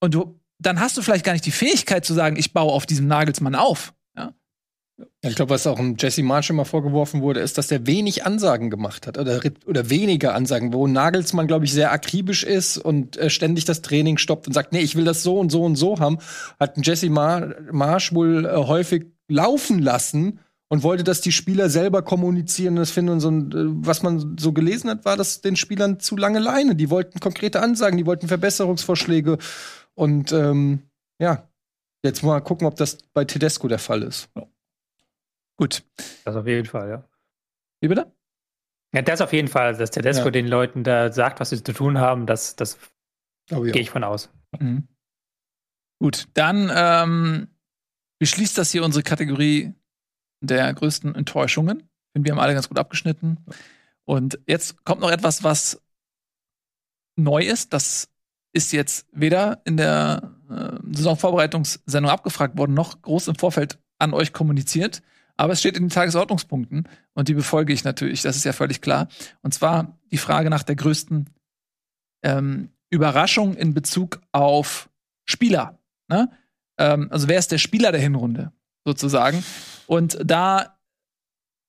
[0.00, 2.86] und du, dann hast du vielleicht gar nicht die Fähigkeit zu sagen, ich baue auf
[2.86, 3.92] diesem Nagelsmann auf.
[5.20, 9.06] Ich glaube, was auch Jesse Marsch immer vorgeworfen wurde, ist, dass der wenig Ansagen gemacht
[9.06, 13.66] hat oder, oder weniger Ansagen, wo Nagelsmann, glaube ich, sehr akribisch ist und äh, ständig
[13.66, 16.18] das Training stoppt und sagt, nee, ich will das so und so und so haben,
[16.58, 22.00] hat Jesse Mar Marsch wohl äh, häufig laufen lassen und wollte, dass die Spieler selber
[22.00, 22.76] kommunizieren.
[22.76, 26.38] Das finden so äh, was man so gelesen hat, war das den Spielern zu lange
[26.38, 26.74] Leine.
[26.74, 29.36] Die wollten konkrete Ansagen, die wollten Verbesserungsvorschläge
[29.94, 30.84] und ähm,
[31.20, 31.48] ja,
[32.02, 34.28] jetzt mal gucken, ob das bei Tedesco der Fall ist.
[34.34, 34.46] Ja.
[35.56, 35.84] Gut.
[36.24, 37.08] Das auf jeden Fall, ja.
[37.80, 38.12] Wie bitte?
[38.94, 40.30] Ja, das auf jeden Fall, dass Tedesco ja.
[40.30, 42.78] den Leuten da sagt, was sie zu tun haben, das, das
[43.52, 43.72] oh, ja.
[43.72, 44.30] gehe ich von aus.
[44.58, 44.88] Mhm.
[45.98, 47.48] Gut, dann ähm,
[48.18, 49.74] beschließt das hier unsere Kategorie
[50.40, 51.80] der größten Enttäuschungen.
[51.80, 53.44] Ich finde, wir haben alle ganz gut abgeschnitten.
[54.04, 55.82] Und jetzt kommt noch etwas, was
[57.16, 57.72] neu ist.
[57.72, 58.08] Das
[58.52, 64.32] ist jetzt weder in der äh, Saisonvorbereitungssendung abgefragt worden, noch groß im Vorfeld an euch
[64.32, 65.02] kommuniziert.
[65.36, 68.80] Aber es steht in den Tagesordnungspunkten und die befolge ich natürlich, das ist ja völlig
[68.80, 69.08] klar.
[69.42, 71.28] Und zwar die Frage nach der größten
[72.22, 74.88] ähm, Überraschung in Bezug auf
[75.24, 75.78] Spieler.
[76.08, 76.30] Ne?
[76.78, 78.52] Ähm, also wer ist der Spieler der Hinrunde
[78.84, 79.44] sozusagen?
[79.86, 80.78] Und da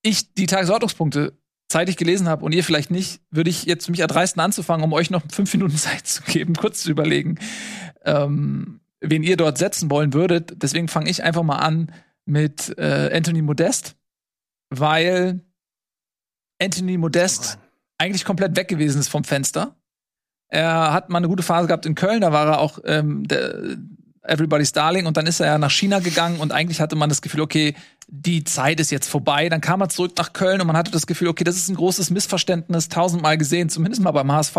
[0.02, 1.38] ich die Tagesordnungspunkte
[1.70, 5.10] zeitig gelesen habe und ihr vielleicht nicht, würde ich jetzt mich erdreisten anzufangen, um euch
[5.10, 7.40] noch fünf Minuten Zeit zu geben, kurz zu überlegen,
[8.06, 10.64] ähm, wen ihr dort setzen wollen würdet.
[10.64, 11.92] Deswegen fange ich einfach mal an
[12.28, 13.96] mit äh, Anthony Modest,
[14.70, 15.42] weil
[16.62, 17.68] Anthony Modest oh
[17.98, 19.76] eigentlich komplett weg gewesen ist vom Fenster.
[20.50, 23.78] Er hat mal eine gute Phase gehabt in Köln, da war er auch ähm, der
[24.22, 27.22] Everybody's Darling und dann ist er ja nach China gegangen und eigentlich hatte man das
[27.22, 27.76] Gefühl, okay,
[28.08, 29.50] die Zeit ist jetzt vorbei.
[29.50, 31.76] Dann kam er zurück nach Köln und man hatte das Gefühl, okay, das ist ein
[31.76, 34.56] großes Missverständnis, tausendmal gesehen, zumindest mal beim HSV.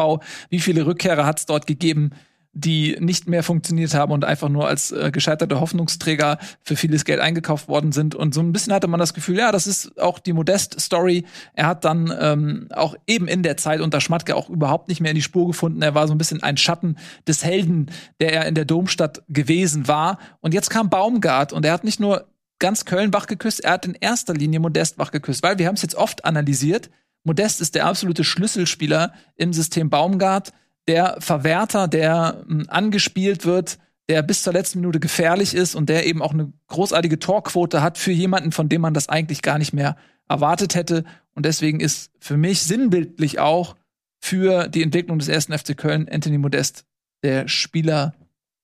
[0.48, 2.10] Wie viele Rückkehrer hat es dort gegeben?
[2.53, 7.20] Die nicht mehr funktioniert haben und einfach nur als äh, gescheiterte Hoffnungsträger für vieles Geld
[7.20, 8.14] eingekauft worden sind.
[8.14, 11.24] Und so ein bisschen hatte man das Gefühl, ja, das ist auch die Modest-Story.
[11.55, 15.12] Er hat dann ähm, auch eben in der Zeit unter Schmatke auch überhaupt nicht mehr
[15.12, 15.82] in die Spur gefunden.
[15.82, 16.96] Er war so ein bisschen ein Schatten
[17.26, 17.90] des Helden,
[18.20, 20.18] der er in der Domstadt gewesen war.
[20.40, 22.26] Und jetzt kam Baumgart und er hat nicht nur
[22.59, 25.76] ganz Köln wach geküsst, er hat in erster Linie Modest wach geküsst, weil wir haben
[25.76, 26.90] es jetzt oft analysiert.
[27.24, 30.53] Modest ist der absolute Schlüsselspieler im System Baumgart
[30.89, 33.78] der Verwerter, der hm, angespielt wird,
[34.09, 37.99] der bis zur letzten Minute gefährlich ist und der eben auch eine großartige Torquote hat
[37.99, 39.97] für jemanden, von dem man das eigentlich gar nicht mehr
[40.28, 41.05] erwartet hätte.
[41.34, 43.76] Und deswegen ist für mich sinnbildlich auch
[44.18, 46.84] für die Entwicklung des ersten FC Köln Anthony Modest
[47.22, 48.14] der Spieler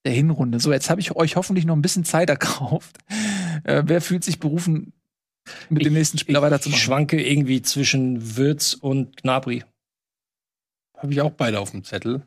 [0.05, 0.61] der Hinrunde.
[0.61, 2.99] So, jetzt habe ich euch hoffentlich noch ein bisschen Zeit erkauft.
[3.65, 4.93] Äh, wer fühlt sich berufen,
[5.69, 6.79] mit ich, dem nächsten Spieler ich, weiterzumachen?
[6.79, 9.63] Ich schwanke irgendwie zwischen Würz und Gnabry.
[11.05, 12.23] Habe ich auch beide auf dem Zettel.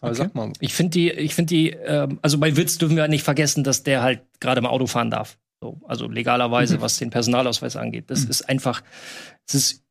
[0.00, 0.22] Aber okay.
[0.22, 0.52] sag mal.
[0.58, 3.84] Ich finde die, ich finde die, ähm, also bei Witz dürfen wir nicht vergessen, dass
[3.84, 5.38] der halt gerade mal Auto fahren darf.
[5.60, 6.80] So, also legalerweise, mhm.
[6.80, 8.10] was den Personalausweis angeht.
[8.10, 8.30] Das mhm.
[8.30, 8.82] ist einfach,
[9.46, 9.84] es ist,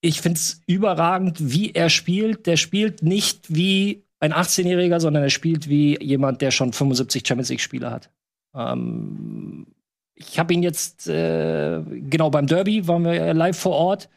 [0.00, 2.48] ich finde es überragend, wie er spielt.
[2.48, 7.50] Der spielt nicht wie ein 18-Jähriger, sondern er spielt wie jemand, der schon 75 Champions
[7.50, 8.10] League-Spiele hat.
[8.56, 9.68] Ähm,
[10.16, 14.08] ich habe ihn jetzt, äh, genau beim Derby waren wir live vor Ort.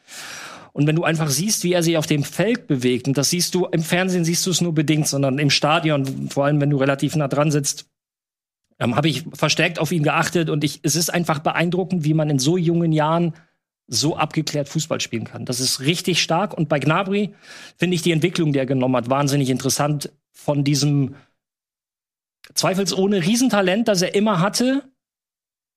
[0.75, 3.55] Und wenn du einfach siehst, wie er sich auf dem Feld bewegt, und das siehst
[3.55, 6.75] du im Fernsehen, siehst du es nur bedingt, sondern im Stadion, vor allem wenn du
[6.75, 7.89] relativ nah dran sitzt,
[8.79, 12.29] ähm, habe ich verstärkt auf ihn geachtet und ich, es ist einfach beeindruckend, wie man
[12.29, 13.35] in so jungen Jahren
[13.87, 15.45] so abgeklärt Fußball spielen kann.
[15.45, 16.53] Das ist richtig stark.
[16.53, 17.33] Und bei Gnabry
[17.77, 20.11] finde ich die Entwicklung, die er genommen hat, wahnsinnig interessant.
[20.33, 21.15] Von diesem
[22.53, 24.83] zweifelsohne Riesentalent, das er immer hatte,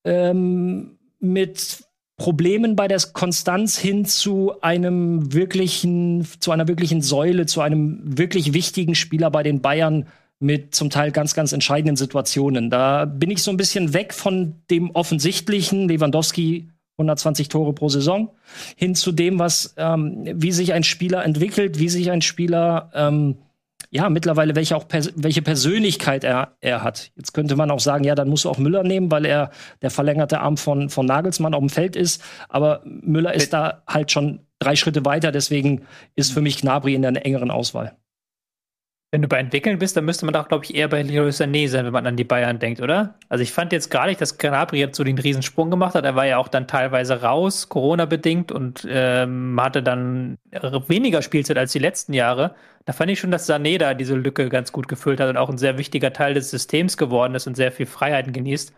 [0.03, 1.85] ähm, mit
[2.19, 8.53] Problemen bei der Konstanz hin zu einem wirklichen, zu einer wirklichen Säule, zu einem wirklich
[8.53, 10.07] wichtigen Spieler bei den Bayern
[10.41, 12.71] mit zum Teil ganz, ganz entscheidenden Situationen.
[12.71, 16.69] Da bin ich so ein bisschen weg von dem offensichtlichen Lewandowski
[16.99, 18.31] 120 Tore pro Saison
[18.77, 23.37] hin zu dem, was ähm, wie sich ein Spieler entwickelt, wie sich ein Spieler ähm,
[23.91, 27.11] ja, mittlerweile welche auch pers welche Persönlichkeit er, er hat.
[27.17, 29.51] Jetzt könnte man auch sagen, ja, dann musst du auch Müller nehmen, weil er
[29.83, 32.23] der verlängerte Arm von, von Nagelsmann auf dem Feld ist.
[32.49, 35.83] Aber Müller ist da halt schon drei Schritte weiter, deswegen
[36.17, 37.97] ist für mich Gnabry in der engeren Auswahl.
[39.11, 41.67] Wenn du bei Entwickeln bist, dann müsste man doch, glaube ich, eher bei Leroy Sané
[41.69, 43.15] sein, wenn man an die Bayern denkt, oder?
[43.31, 44.37] Also ich fand jetzt gar nicht, dass
[44.73, 46.05] jetzt so den Riesensprung gemacht hat.
[46.05, 50.37] Er war ja auch dann teilweise raus, Corona-bedingt und ähm, hatte dann
[50.91, 52.55] weniger Spielzeit als die letzten Jahre.
[52.85, 55.49] Da fand ich schon, dass Sané da diese Lücke ganz gut gefüllt hat und auch
[55.49, 58.75] ein sehr wichtiger Teil des Systems geworden ist und sehr viel Freiheiten genießt.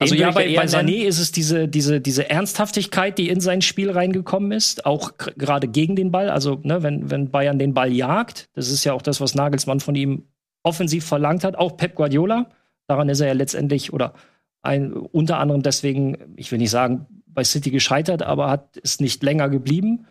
[0.00, 3.90] Also ja, bei, bei Sané ist es diese, diese, diese Ernsthaftigkeit, die in sein Spiel
[3.90, 6.30] reingekommen ist, auch gerade gegen den Ball.
[6.30, 9.80] Also, ne, wenn, wenn Bayern den Ball jagt, das ist ja auch das, was Nagelsmann
[9.80, 10.24] von ihm
[10.62, 12.48] offensiv verlangt hat, auch Pep Guardiola.
[12.86, 14.14] Daran ist er ja letztendlich oder
[14.62, 19.22] ein, unter anderem deswegen, ich will nicht sagen, bei City gescheitert, aber hat es nicht
[19.22, 20.06] länger geblieben.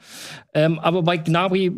[0.53, 1.73] Ähm, aber bei Gnabry,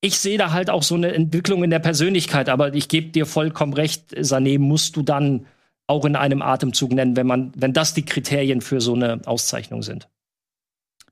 [0.00, 3.24] ich sehe da halt auch so eine Entwicklung in der Persönlichkeit, aber ich gebe dir
[3.24, 5.46] vollkommen recht, Sané musst du dann
[5.86, 9.82] auch in einem Atemzug nennen, wenn man, wenn das die Kriterien für so eine Auszeichnung
[9.82, 10.08] sind.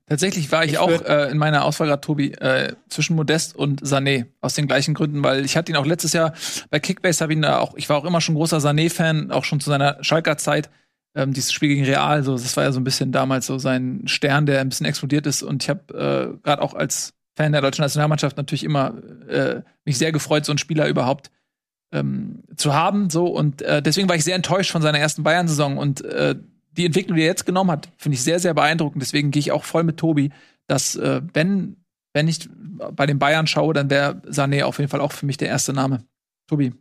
[0.05, 3.81] Tatsächlich war ich, ich auch äh, in meiner Auswahl gerade, Tobi, äh, zwischen Modest und
[3.83, 4.25] Sané.
[4.41, 6.33] Aus den gleichen Gründen, weil ich hatte ihn auch letztes Jahr
[6.69, 9.61] bei Kickbase, habe ihn da auch, ich war auch immer schon großer Sané-Fan, auch schon
[9.61, 10.69] zu seiner Schalker Zeit.
[11.15, 14.01] Ähm, dieses Spiel gegen Real, so, das war ja so ein bisschen damals so sein
[14.05, 15.41] Stern, der ein bisschen explodiert ist.
[15.41, 18.95] Und ich habe äh, gerade auch als Fan der deutschen Nationalmannschaft natürlich immer
[19.29, 21.31] äh, mich sehr gefreut, so einen Spieler überhaupt
[21.93, 23.09] ähm, zu haben.
[23.09, 26.35] So und äh, deswegen war ich sehr enttäuscht von seiner ersten Bayern-Saison und äh,
[26.75, 29.01] die Entwicklung, die er jetzt genommen hat, finde ich sehr, sehr beeindruckend.
[29.01, 30.31] Deswegen gehe ich auch voll mit Tobi,
[30.67, 31.77] dass äh, wenn
[32.13, 32.47] wenn ich
[32.91, 35.73] bei den Bayern schaue, dann wäre Sané auf jeden Fall auch für mich der erste
[35.73, 36.05] Name.
[36.47, 36.73] Tobi.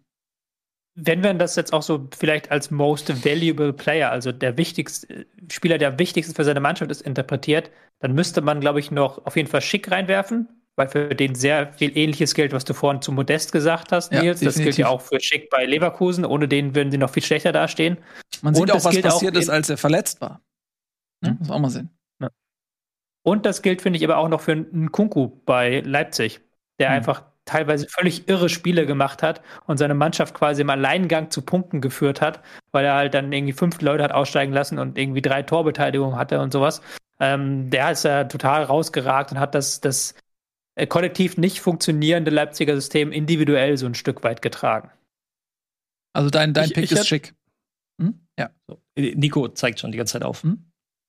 [0.95, 5.79] Wenn man das jetzt auch so vielleicht als most valuable player, also der wichtigste Spieler,
[5.79, 7.71] der wichtigste für seine Mannschaft ist, interpretiert,
[8.01, 11.73] dann müsste man, glaube ich, noch auf jeden Fall Schick reinwerfen, weil für den sehr
[11.73, 14.41] viel ähnliches gilt, was du vorhin zu Modest gesagt hast, Nils.
[14.41, 16.25] Ja, das gilt ja auch für Schick bei Leverkusen.
[16.25, 17.99] Ohne den würden sie noch viel schlechter dastehen.
[18.41, 20.41] Man sieht Und auch, was passiert auch ist, als er verletzt war.
[21.23, 21.91] Ja, muss auch mal sehen.
[22.21, 22.31] Ja.
[23.23, 26.41] Und das gilt, finde ich, aber auch noch für einen Kunku bei Leipzig,
[26.79, 26.97] der mhm.
[26.97, 31.81] einfach teilweise völlig irre Spiele gemacht hat und seine Mannschaft quasi im Alleingang zu Punkten
[31.81, 32.41] geführt hat,
[32.71, 36.41] weil er halt dann irgendwie fünf Leute hat aussteigen lassen und irgendwie drei Torbeteiligungen hatte
[36.41, 36.81] und sowas.
[37.21, 40.15] Ähm, der ist ja total rausgeragt und hat das, das
[40.89, 44.91] kollektiv nicht funktionierende Leipziger System individuell so ein Stück weit getragen.
[46.15, 47.35] Also dein, dein ich, Pick ich ist schick.
[48.01, 48.27] Hm?
[48.39, 48.51] Ja.
[48.67, 48.81] So.
[48.97, 50.43] Äh, Nico zeigt schon die ganze Zeit auf.
[50.43, 50.65] Hm?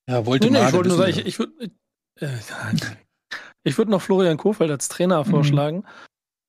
[0.09, 1.71] Ja, wollte nee, nee, ich wollte nur sagen, ich, ich würde
[2.19, 2.27] äh,
[3.63, 5.29] ich würd noch Florian Kofeld als Trainer mhm.
[5.29, 5.85] vorschlagen.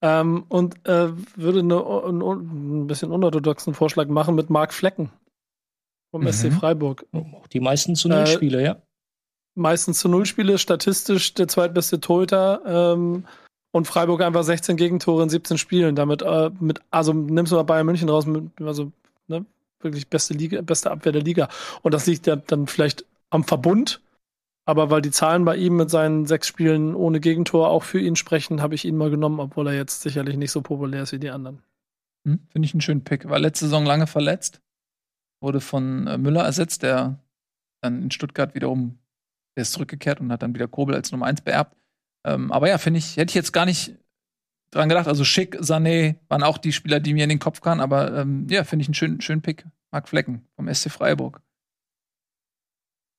[0.02, 5.10] Ähm, und äh, würde eine, ein, ein bisschen unorthodoxen Vorschlag machen mit Marc Flecken
[6.10, 6.32] vom mhm.
[6.32, 7.06] SC Freiburg.
[7.52, 8.82] Die meisten zu null Spiele, äh, ja
[9.54, 13.24] meistens zu Null Spiele, statistisch der zweitbeste Torhüter ähm,
[13.72, 15.96] und Freiburg einfach 16 Gegentore in 17 Spielen.
[15.96, 18.92] Damit, äh, mit, also nimmst du mal Bayern München raus, mit, also
[19.28, 19.44] ne,
[19.80, 21.48] wirklich beste Liga, beste Abwehr der Liga.
[21.82, 24.00] Und das liegt ja dann vielleicht am Verbund,
[24.64, 28.16] aber weil die Zahlen bei ihm mit seinen sechs Spielen ohne Gegentor auch für ihn
[28.16, 31.18] sprechen, habe ich ihn mal genommen, obwohl er jetzt sicherlich nicht so populär ist wie
[31.18, 31.62] die anderen.
[32.26, 33.28] Hm, Finde ich einen schönen Pick.
[33.28, 34.60] War letzte Saison lange verletzt,
[35.40, 37.18] wurde von äh, Müller ersetzt, der
[37.82, 38.98] dann in Stuttgart wiederum
[39.56, 41.76] der ist zurückgekehrt und hat dann wieder Kobel als Nummer 1 beerbt.
[42.24, 43.94] Ähm, aber ja, finde ich, hätte ich jetzt gar nicht
[44.70, 45.06] dran gedacht.
[45.06, 47.80] Also Schick, Sané waren auch die Spieler, die mir in den Kopf kamen.
[47.80, 49.64] Aber ähm, ja, finde ich einen schönen, schönen Pick.
[49.90, 51.40] Marc Flecken vom SC Freiburg.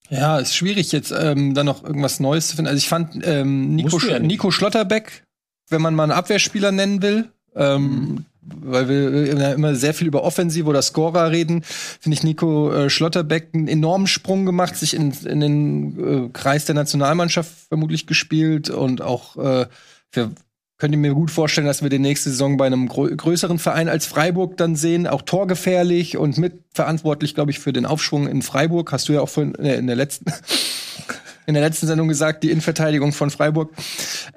[0.10, 2.68] Ja, ist schwierig jetzt ähm, da noch irgendwas Neues zu finden.
[2.68, 5.24] Also ich fand ähm, Nico, Sch ja Nico Schlotterbeck,
[5.70, 10.24] wenn man mal einen Abwehrspieler nennen will, ähm, mhm weil wir immer sehr viel über
[10.24, 15.12] Offensive oder Scorer reden, finde ich Nico äh, Schlotterbeck einen enormen Sprung gemacht, sich in,
[15.26, 19.66] in den äh, Kreis der Nationalmannschaft vermutlich gespielt und auch äh,
[20.12, 20.32] für
[20.78, 24.06] könnt ihr mir gut vorstellen, dass wir die nächste Saison bei einem größeren Verein als
[24.06, 28.92] Freiburg dann sehen, auch torgefährlich und mitverantwortlich, glaube ich, für den Aufschwung in Freiburg.
[28.92, 30.26] Hast du ja auch von, äh, in der letzten
[31.46, 33.72] in der letzten Sendung gesagt, die Innenverteidigung von Freiburg.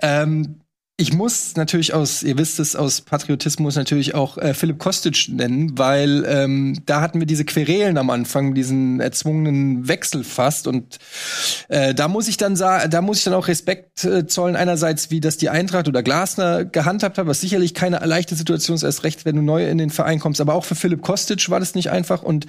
[0.01, 0.61] Ähm,
[1.01, 5.79] ich muss natürlich aus, ihr wisst es, aus Patriotismus natürlich auch äh, Philipp Kostic nennen,
[5.79, 10.67] weil ähm, da hatten wir diese Querelen am Anfang, diesen erzwungenen Wechsel fast.
[10.67, 10.99] Und
[11.69, 15.21] äh, da muss ich dann da muss ich dann auch Respekt äh, zollen, einerseits, wie
[15.21, 19.25] das die Eintracht oder Glasner gehandhabt hat, was sicherlich keine leichte Situation ist, erst recht,
[19.25, 20.41] wenn du neu in den Verein kommst.
[20.41, 22.25] Aber auch für Philipp Kostic war das nicht einfach.
[22.25, 22.47] Und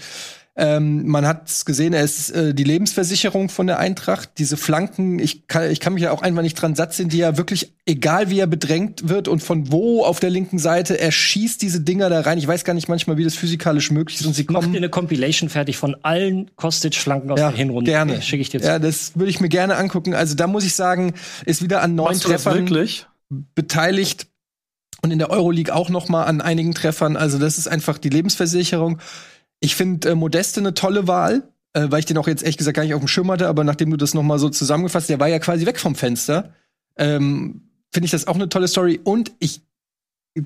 [0.59, 4.31] ähm, man hat gesehen, er ist äh, die Lebensversicherung von der Eintracht.
[4.37, 7.19] Diese Flanken, ich kann, ich kann mich ja auch einfach nicht dran satt sehen, die
[7.19, 11.13] ja wirklich, egal wie er bedrängt wird und von wo auf der linken Seite, er
[11.13, 12.37] schießt diese Dinger da rein.
[12.37, 14.25] Ich weiß gar nicht manchmal, wie das physikalisch möglich ist.
[14.27, 14.65] Und sie kommen.
[14.65, 17.89] Mach dir eine Compilation fertig von allen Kostic-Flanken aus ja, der Hinrunde.
[17.89, 18.21] Gerne.
[18.21, 18.67] Schicke ich dir zu.
[18.67, 20.13] Ja, das würde ich mir gerne angucken.
[20.13, 21.13] Also da muss ich sagen,
[21.45, 22.69] ist wieder an neun Treffern
[23.55, 24.27] beteiligt
[25.01, 27.15] und in der Euroleague auch noch mal an einigen Treffern.
[27.15, 28.99] Also das ist einfach die Lebensversicherung.
[29.59, 32.75] Ich finde äh, Modeste eine tolle Wahl, äh, weil ich den auch jetzt ehrlich gesagt
[32.75, 35.19] gar nicht auf dem Schirm hatte, aber nachdem du das noch mal so zusammengefasst, der
[35.19, 36.53] war ja quasi weg vom Fenster.
[36.97, 38.99] Ähm, finde ich das auch eine tolle Story.
[39.03, 39.61] Und ich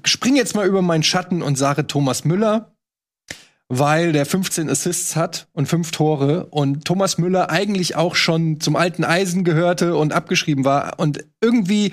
[0.06, 2.76] springe jetzt mal über meinen Schatten und sage Thomas Müller,
[3.70, 8.76] weil der 15 Assists hat und fünf Tore und Thomas Müller eigentlich auch schon zum
[8.76, 11.92] alten Eisen gehörte und abgeschrieben war und irgendwie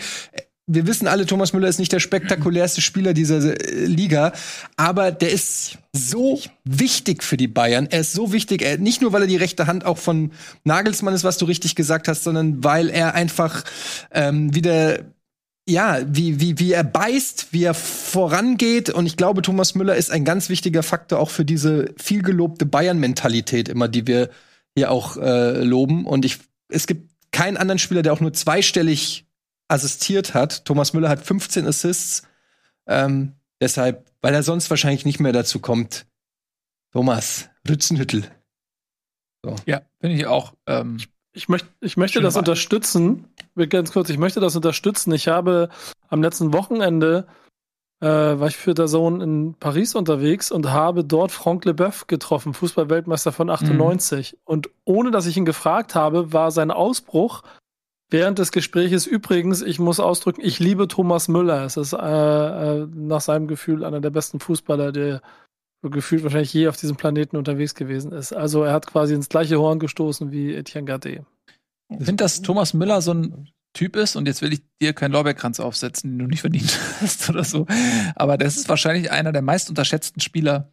[0.72, 4.32] wir wissen alle, Thomas Müller ist nicht der spektakulärste Spieler dieser äh, Liga,
[4.76, 7.88] aber der ist so wichtig für die Bayern.
[7.90, 10.30] Er ist so wichtig, er, nicht nur, weil er die rechte Hand auch von
[10.64, 13.64] Nagelsmann ist, was du richtig gesagt hast, sondern weil er einfach
[14.12, 15.01] ähm, wieder
[15.68, 18.90] ja, wie, wie, wie er beißt, wie er vorangeht.
[18.90, 23.68] Und ich glaube, Thomas Müller ist ein ganz wichtiger Faktor auch für diese vielgelobte Bayern-Mentalität
[23.68, 24.30] immer, die wir
[24.74, 26.06] hier auch äh, loben.
[26.06, 26.38] Und ich,
[26.70, 29.26] es gibt keinen anderen Spieler, der auch nur zweistellig
[29.70, 30.64] assistiert hat.
[30.64, 32.26] Thomas Müller hat 15 Assists.
[32.86, 36.06] Ähm, deshalb, weil er sonst wahrscheinlich nicht mehr dazu kommt.
[36.92, 38.24] Thomas Rützenhüttel.
[39.44, 39.55] So.
[39.66, 40.55] Ja, finde ich auch.
[40.66, 42.40] Ähm, ich, ich, möcht, ich möchte das Wahl.
[42.40, 43.26] unterstützen.
[43.68, 45.12] Ganz kurz, ich möchte das unterstützen.
[45.12, 45.68] Ich habe
[46.09, 47.26] am letzten Wochenende
[48.01, 52.55] äh, war ich für der Sohn in Paris unterwegs und habe dort Franck Leboeuf getroffen,
[52.55, 54.32] Fußballweltmeister von 98.
[54.32, 54.38] Mhm.
[54.44, 57.42] Und ohne dass ich ihn gefragt habe, war sein Ausbruch
[58.11, 61.65] Während des Gespräches übrigens, ich muss ausdrücken, ich liebe Thomas Müller.
[61.65, 65.23] Es ist äh, äh, nach seinem Gefühl einer der besten Fußballer, der
[65.82, 68.32] gefühlt wahrscheinlich je auf diesem Planeten unterwegs gewesen ist.
[68.32, 71.24] Also er hat quasi ins gleiche Horn gestoßen wie Etienne Gade.
[71.89, 75.12] Ich finde, dass Thomas Müller so ein Typ ist, und jetzt will ich dir keinen
[75.12, 77.66] Lorbeerkranz aufsetzen, den du nicht verdient hast oder so.
[78.16, 80.73] Aber das ist wahrscheinlich einer der meist unterschätzten Spieler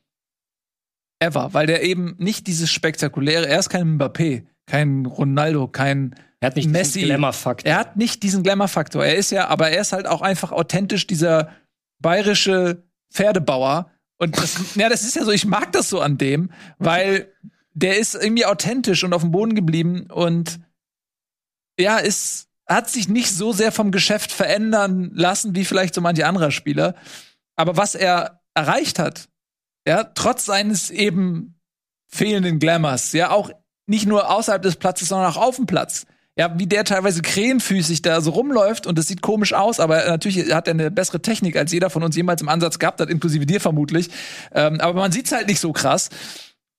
[1.20, 6.48] ever, weil der eben nicht dieses spektakuläre, er ist kein Mbappé, kein Ronaldo, kein er
[6.48, 7.00] hat nicht Messi.
[7.00, 7.72] diesen Glamour-Faktor.
[7.72, 9.06] Er hat nicht diesen Glamour-Faktor.
[9.06, 11.52] Er ist ja, aber er ist halt auch einfach authentisch dieser
[12.00, 13.92] bayerische Pferdebauer.
[14.18, 17.34] Und das, ja, das ist ja so, ich mag das so an dem, weil
[17.74, 20.60] der ist irgendwie authentisch und auf dem Boden geblieben und
[21.80, 26.26] ja, ist, hat sich nicht so sehr vom Geschäft verändern lassen, wie vielleicht so manche
[26.26, 26.96] anderer Spieler.
[27.56, 29.30] Aber was er erreicht hat,
[29.88, 31.60] ja, trotz seines eben
[32.08, 33.52] fehlenden Glamours, ja, auch
[33.86, 36.06] nicht nur außerhalb des Platzes, sondern auch auf dem Platz.
[36.38, 40.54] Ja, wie der teilweise krähenfüßig da so rumläuft und das sieht komisch aus, aber natürlich
[40.54, 43.48] hat er eine bessere Technik, als jeder von uns jemals im Ansatz gehabt hat, inklusive
[43.48, 44.12] dir vermutlich.
[44.54, 46.10] Ähm, aber man sieht's halt nicht so krass.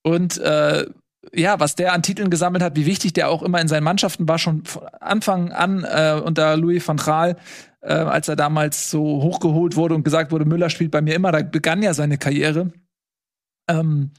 [0.05, 0.87] Und äh,
[1.35, 4.29] ja, was der an Titeln gesammelt hat, wie wichtig der auch immer in seinen Mannschaften
[4.29, 7.37] war, schon von Anfang an äh, unter Louis van Gaal,
[7.81, 11.33] äh, als er damals so hochgeholt wurde und gesagt wurde, Müller spielt bei mir immer,
[11.33, 12.73] da begann ja seine Karriere.
[13.69, 14.13] Ähm,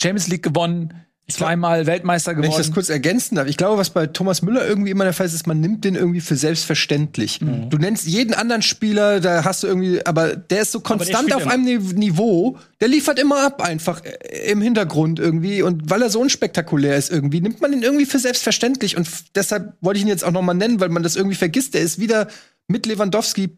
[0.00, 2.52] Champions League gewonnen, zweimal Weltmeister geworden.
[2.52, 5.12] Wenn ich das kurz ergänzen darf, ich glaube, was bei Thomas Müller irgendwie immer der
[5.12, 7.40] Fall ist, ist, man nimmt den irgendwie für selbstverständlich.
[7.40, 7.70] Mhm.
[7.70, 11.46] Du nennst jeden anderen Spieler, da hast du irgendwie, aber der ist so konstant auf
[11.46, 11.64] einem
[11.94, 16.96] Niveau, der liefert immer ab einfach äh, im Hintergrund irgendwie und weil er so unspektakulär
[16.96, 20.32] ist irgendwie, nimmt man ihn irgendwie für selbstverständlich und deshalb wollte ich ihn jetzt auch
[20.32, 21.74] noch mal nennen, weil man das irgendwie vergisst.
[21.74, 22.28] Der ist wieder
[22.68, 23.56] mit Lewandowski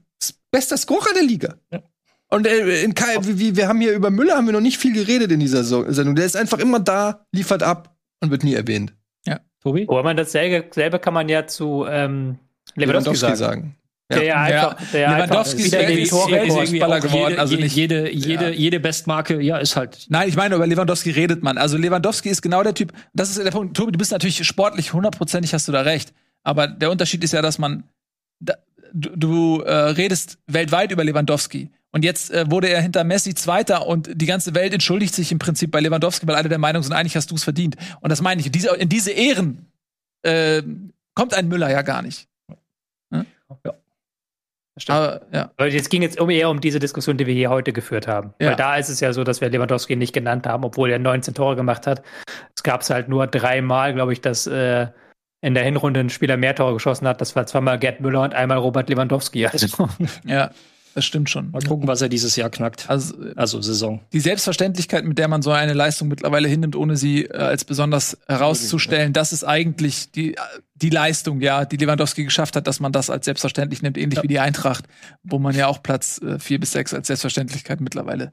[0.50, 1.56] bester Scorer der Liga.
[1.72, 1.82] Ja.
[2.36, 4.92] Und äh, in Kai, wie, wir haben hier über Müller haben wir noch nicht viel
[4.92, 6.14] geredet in dieser Sendung.
[6.14, 8.92] Der ist einfach immer da, liefert ab und wird nie erwähnt.
[9.26, 9.86] Ja, Tobi?
[9.88, 12.38] Aber man dasselbe selbe kann man ja zu ähm,
[12.74, 13.36] Lewandowski, Lewandowski sagen.
[13.38, 13.76] sagen.
[14.12, 14.18] Ja.
[14.18, 17.30] Der einfach, der Lewandowski ist, wieder ist, Torrekordsballer geworden.
[17.30, 18.50] Jede, also nicht jede, jede, ja.
[18.50, 20.04] jede Bestmarke, ja, ist halt.
[20.10, 21.56] Nein, ich meine, über Lewandowski redet man.
[21.56, 22.92] Also Lewandowski ist genau der Typ.
[23.14, 23.74] Das ist der Punkt.
[23.74, 26.12] Tobi, du bist natürlich sportlich, hundertprozentig hast du da recht.
[26.44, 27.84] Aber der Unterschied ist ja, dass man,
[28.40, 28.54] da,
[28.92, 31.70] du, du äh, redest weltweit über Lewandowski.
[31.96, 35.38] Und jetzt äh, wurde er hinter Messi Zweiter und die ganze Welt entschuldigt sich im
[35.38, 37.76] Prinzip bei Lewandowski, weil alle der Meinung sind, eigentlich hast du es verdient.
[38.02, 38.48] Und das meine ich.
[38.48, 39.72] In diese, in diese Ehren
[40.20, 40.62] äh,
[41.14, 42.28] kommt ein Müller ja gar nicht.
[43.10, 43.24] Hm?
[43.64, 43.72] Ja.
[44.88, 45.50] Aber, ja.
[45.56, 48.34] Aber jetzt ging es eher um diese Diskussion, die wir hier heute geführt haben.
[48.42, 48.50] Ja.
[48.50, 51.32] Weil da ist es ja so, dass wir Lewandowski nicht genannt haben, obwohl er 19
[51.32, 52.02] Tore gemacht hat.
[52.54, 54.88] Es gab es halt nur dreimal, glaube ich, dass äh,
[55.40, 57.22] in der Hinrunde ein Spieler mehr Tore geschossen hat.
[57.22, 59.46] Das war zweimal Gerd Müller und einmal Robert Lewandowski.
[59.50, 59.88] Also.
[60.26, 60.50] Ja,
[60.96, 61.50] das stimmt schon.
[61.50, 62.88] Mal gucken, was er dieses Jahr knackt.
[62.88, 64.00] Also, also Saison.
[64.14, 68.16] Die Selbstverständlichkeit, mit der man so eine Leistung mittlerweile hinnimmt, ohne sie äh, als besonders
[68.26, 70.36] herauszustellen, das ist eigentlich die,
[70.74, 74.22] die Leistung, ja, die Lewandowski geschafft hat, dass man das als selbstverständlich nimmt, ähnlich ja.
[74.22, 74.86] wie die Eintracht,
[75.22, 78.32] wo man ja auch Platz äh, vier bis sechs als Selbstverständlichkeit mittlerweile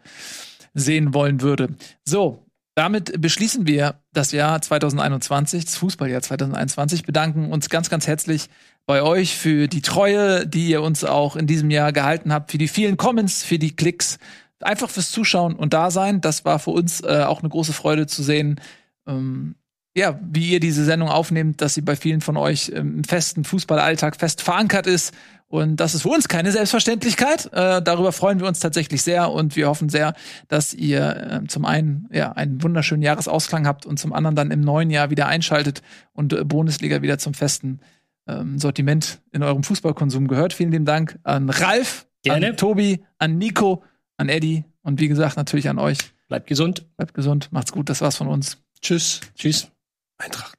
[0.73, 1.75] sehen wollen würde.
[2.05, 2.45] So,
[2.75, 8.49] damit beschließen wir das Jahr 2021, das Fußballjahr 2021, bedanken uns ganz, ganz herzlich
[8.85, 12.57] bei euch für die Treue, die ihr uns auch in diesem Jahr gehalten habt, für
[12.57, 14.17] die vielen Comments, für die Klicks,
[14.59, 16.21] einfach fürs Zuschauen und Dasein.
[16.21, 18.59] Das war für uns äh, auch eine große Freude zu sehen,
[19.07, 19.55] ähm,
[19.95, 24.15] ja, wie ihr diese Sendung aufnehmt, dass sie bei vielen von euch im festen Fußballalltag
[24.15, 25.13] fest verankert ist.
[25.47, 27.45] Und das ist für uns keine Selbstverständlichkeit.
[27.53, 30.15] Äh, darüber freuen wir uns tatsächlich sehr und wir hoffen sehr,
[30.47, 34.61] dass ihr äh, zum einen ja einen wunderschönen Jahresausklang habt und zum anderen dann im
[34.61, 35.83] neuen Jahr wieder einschaltet
[36.13, 37.81] und äh, Bundesliga wieder zum festen
[38.27, 40.53] ähm, Sortiment in eurem Fußballkonsum gehört.
[40.53, 42.47] Vielen lieben Dank an Ralf, Gerne.
[42.47, 43.83] an Tobi, an Nico,
[44.17, 45.97] an Eddie und wie gesagt natürlich an euch.
[46.27, 46.85] Bleibt gesund.
[46.95, 47.51] Bleibt gesund.
[47.51, 47.89] Macht's gut.
[47.89, 48.57] Das war's von uns.
[48.81, 49.21] Tschüss.
[49.35, 49.71] Tschüss.
[50.17, 50.57] Eintracht.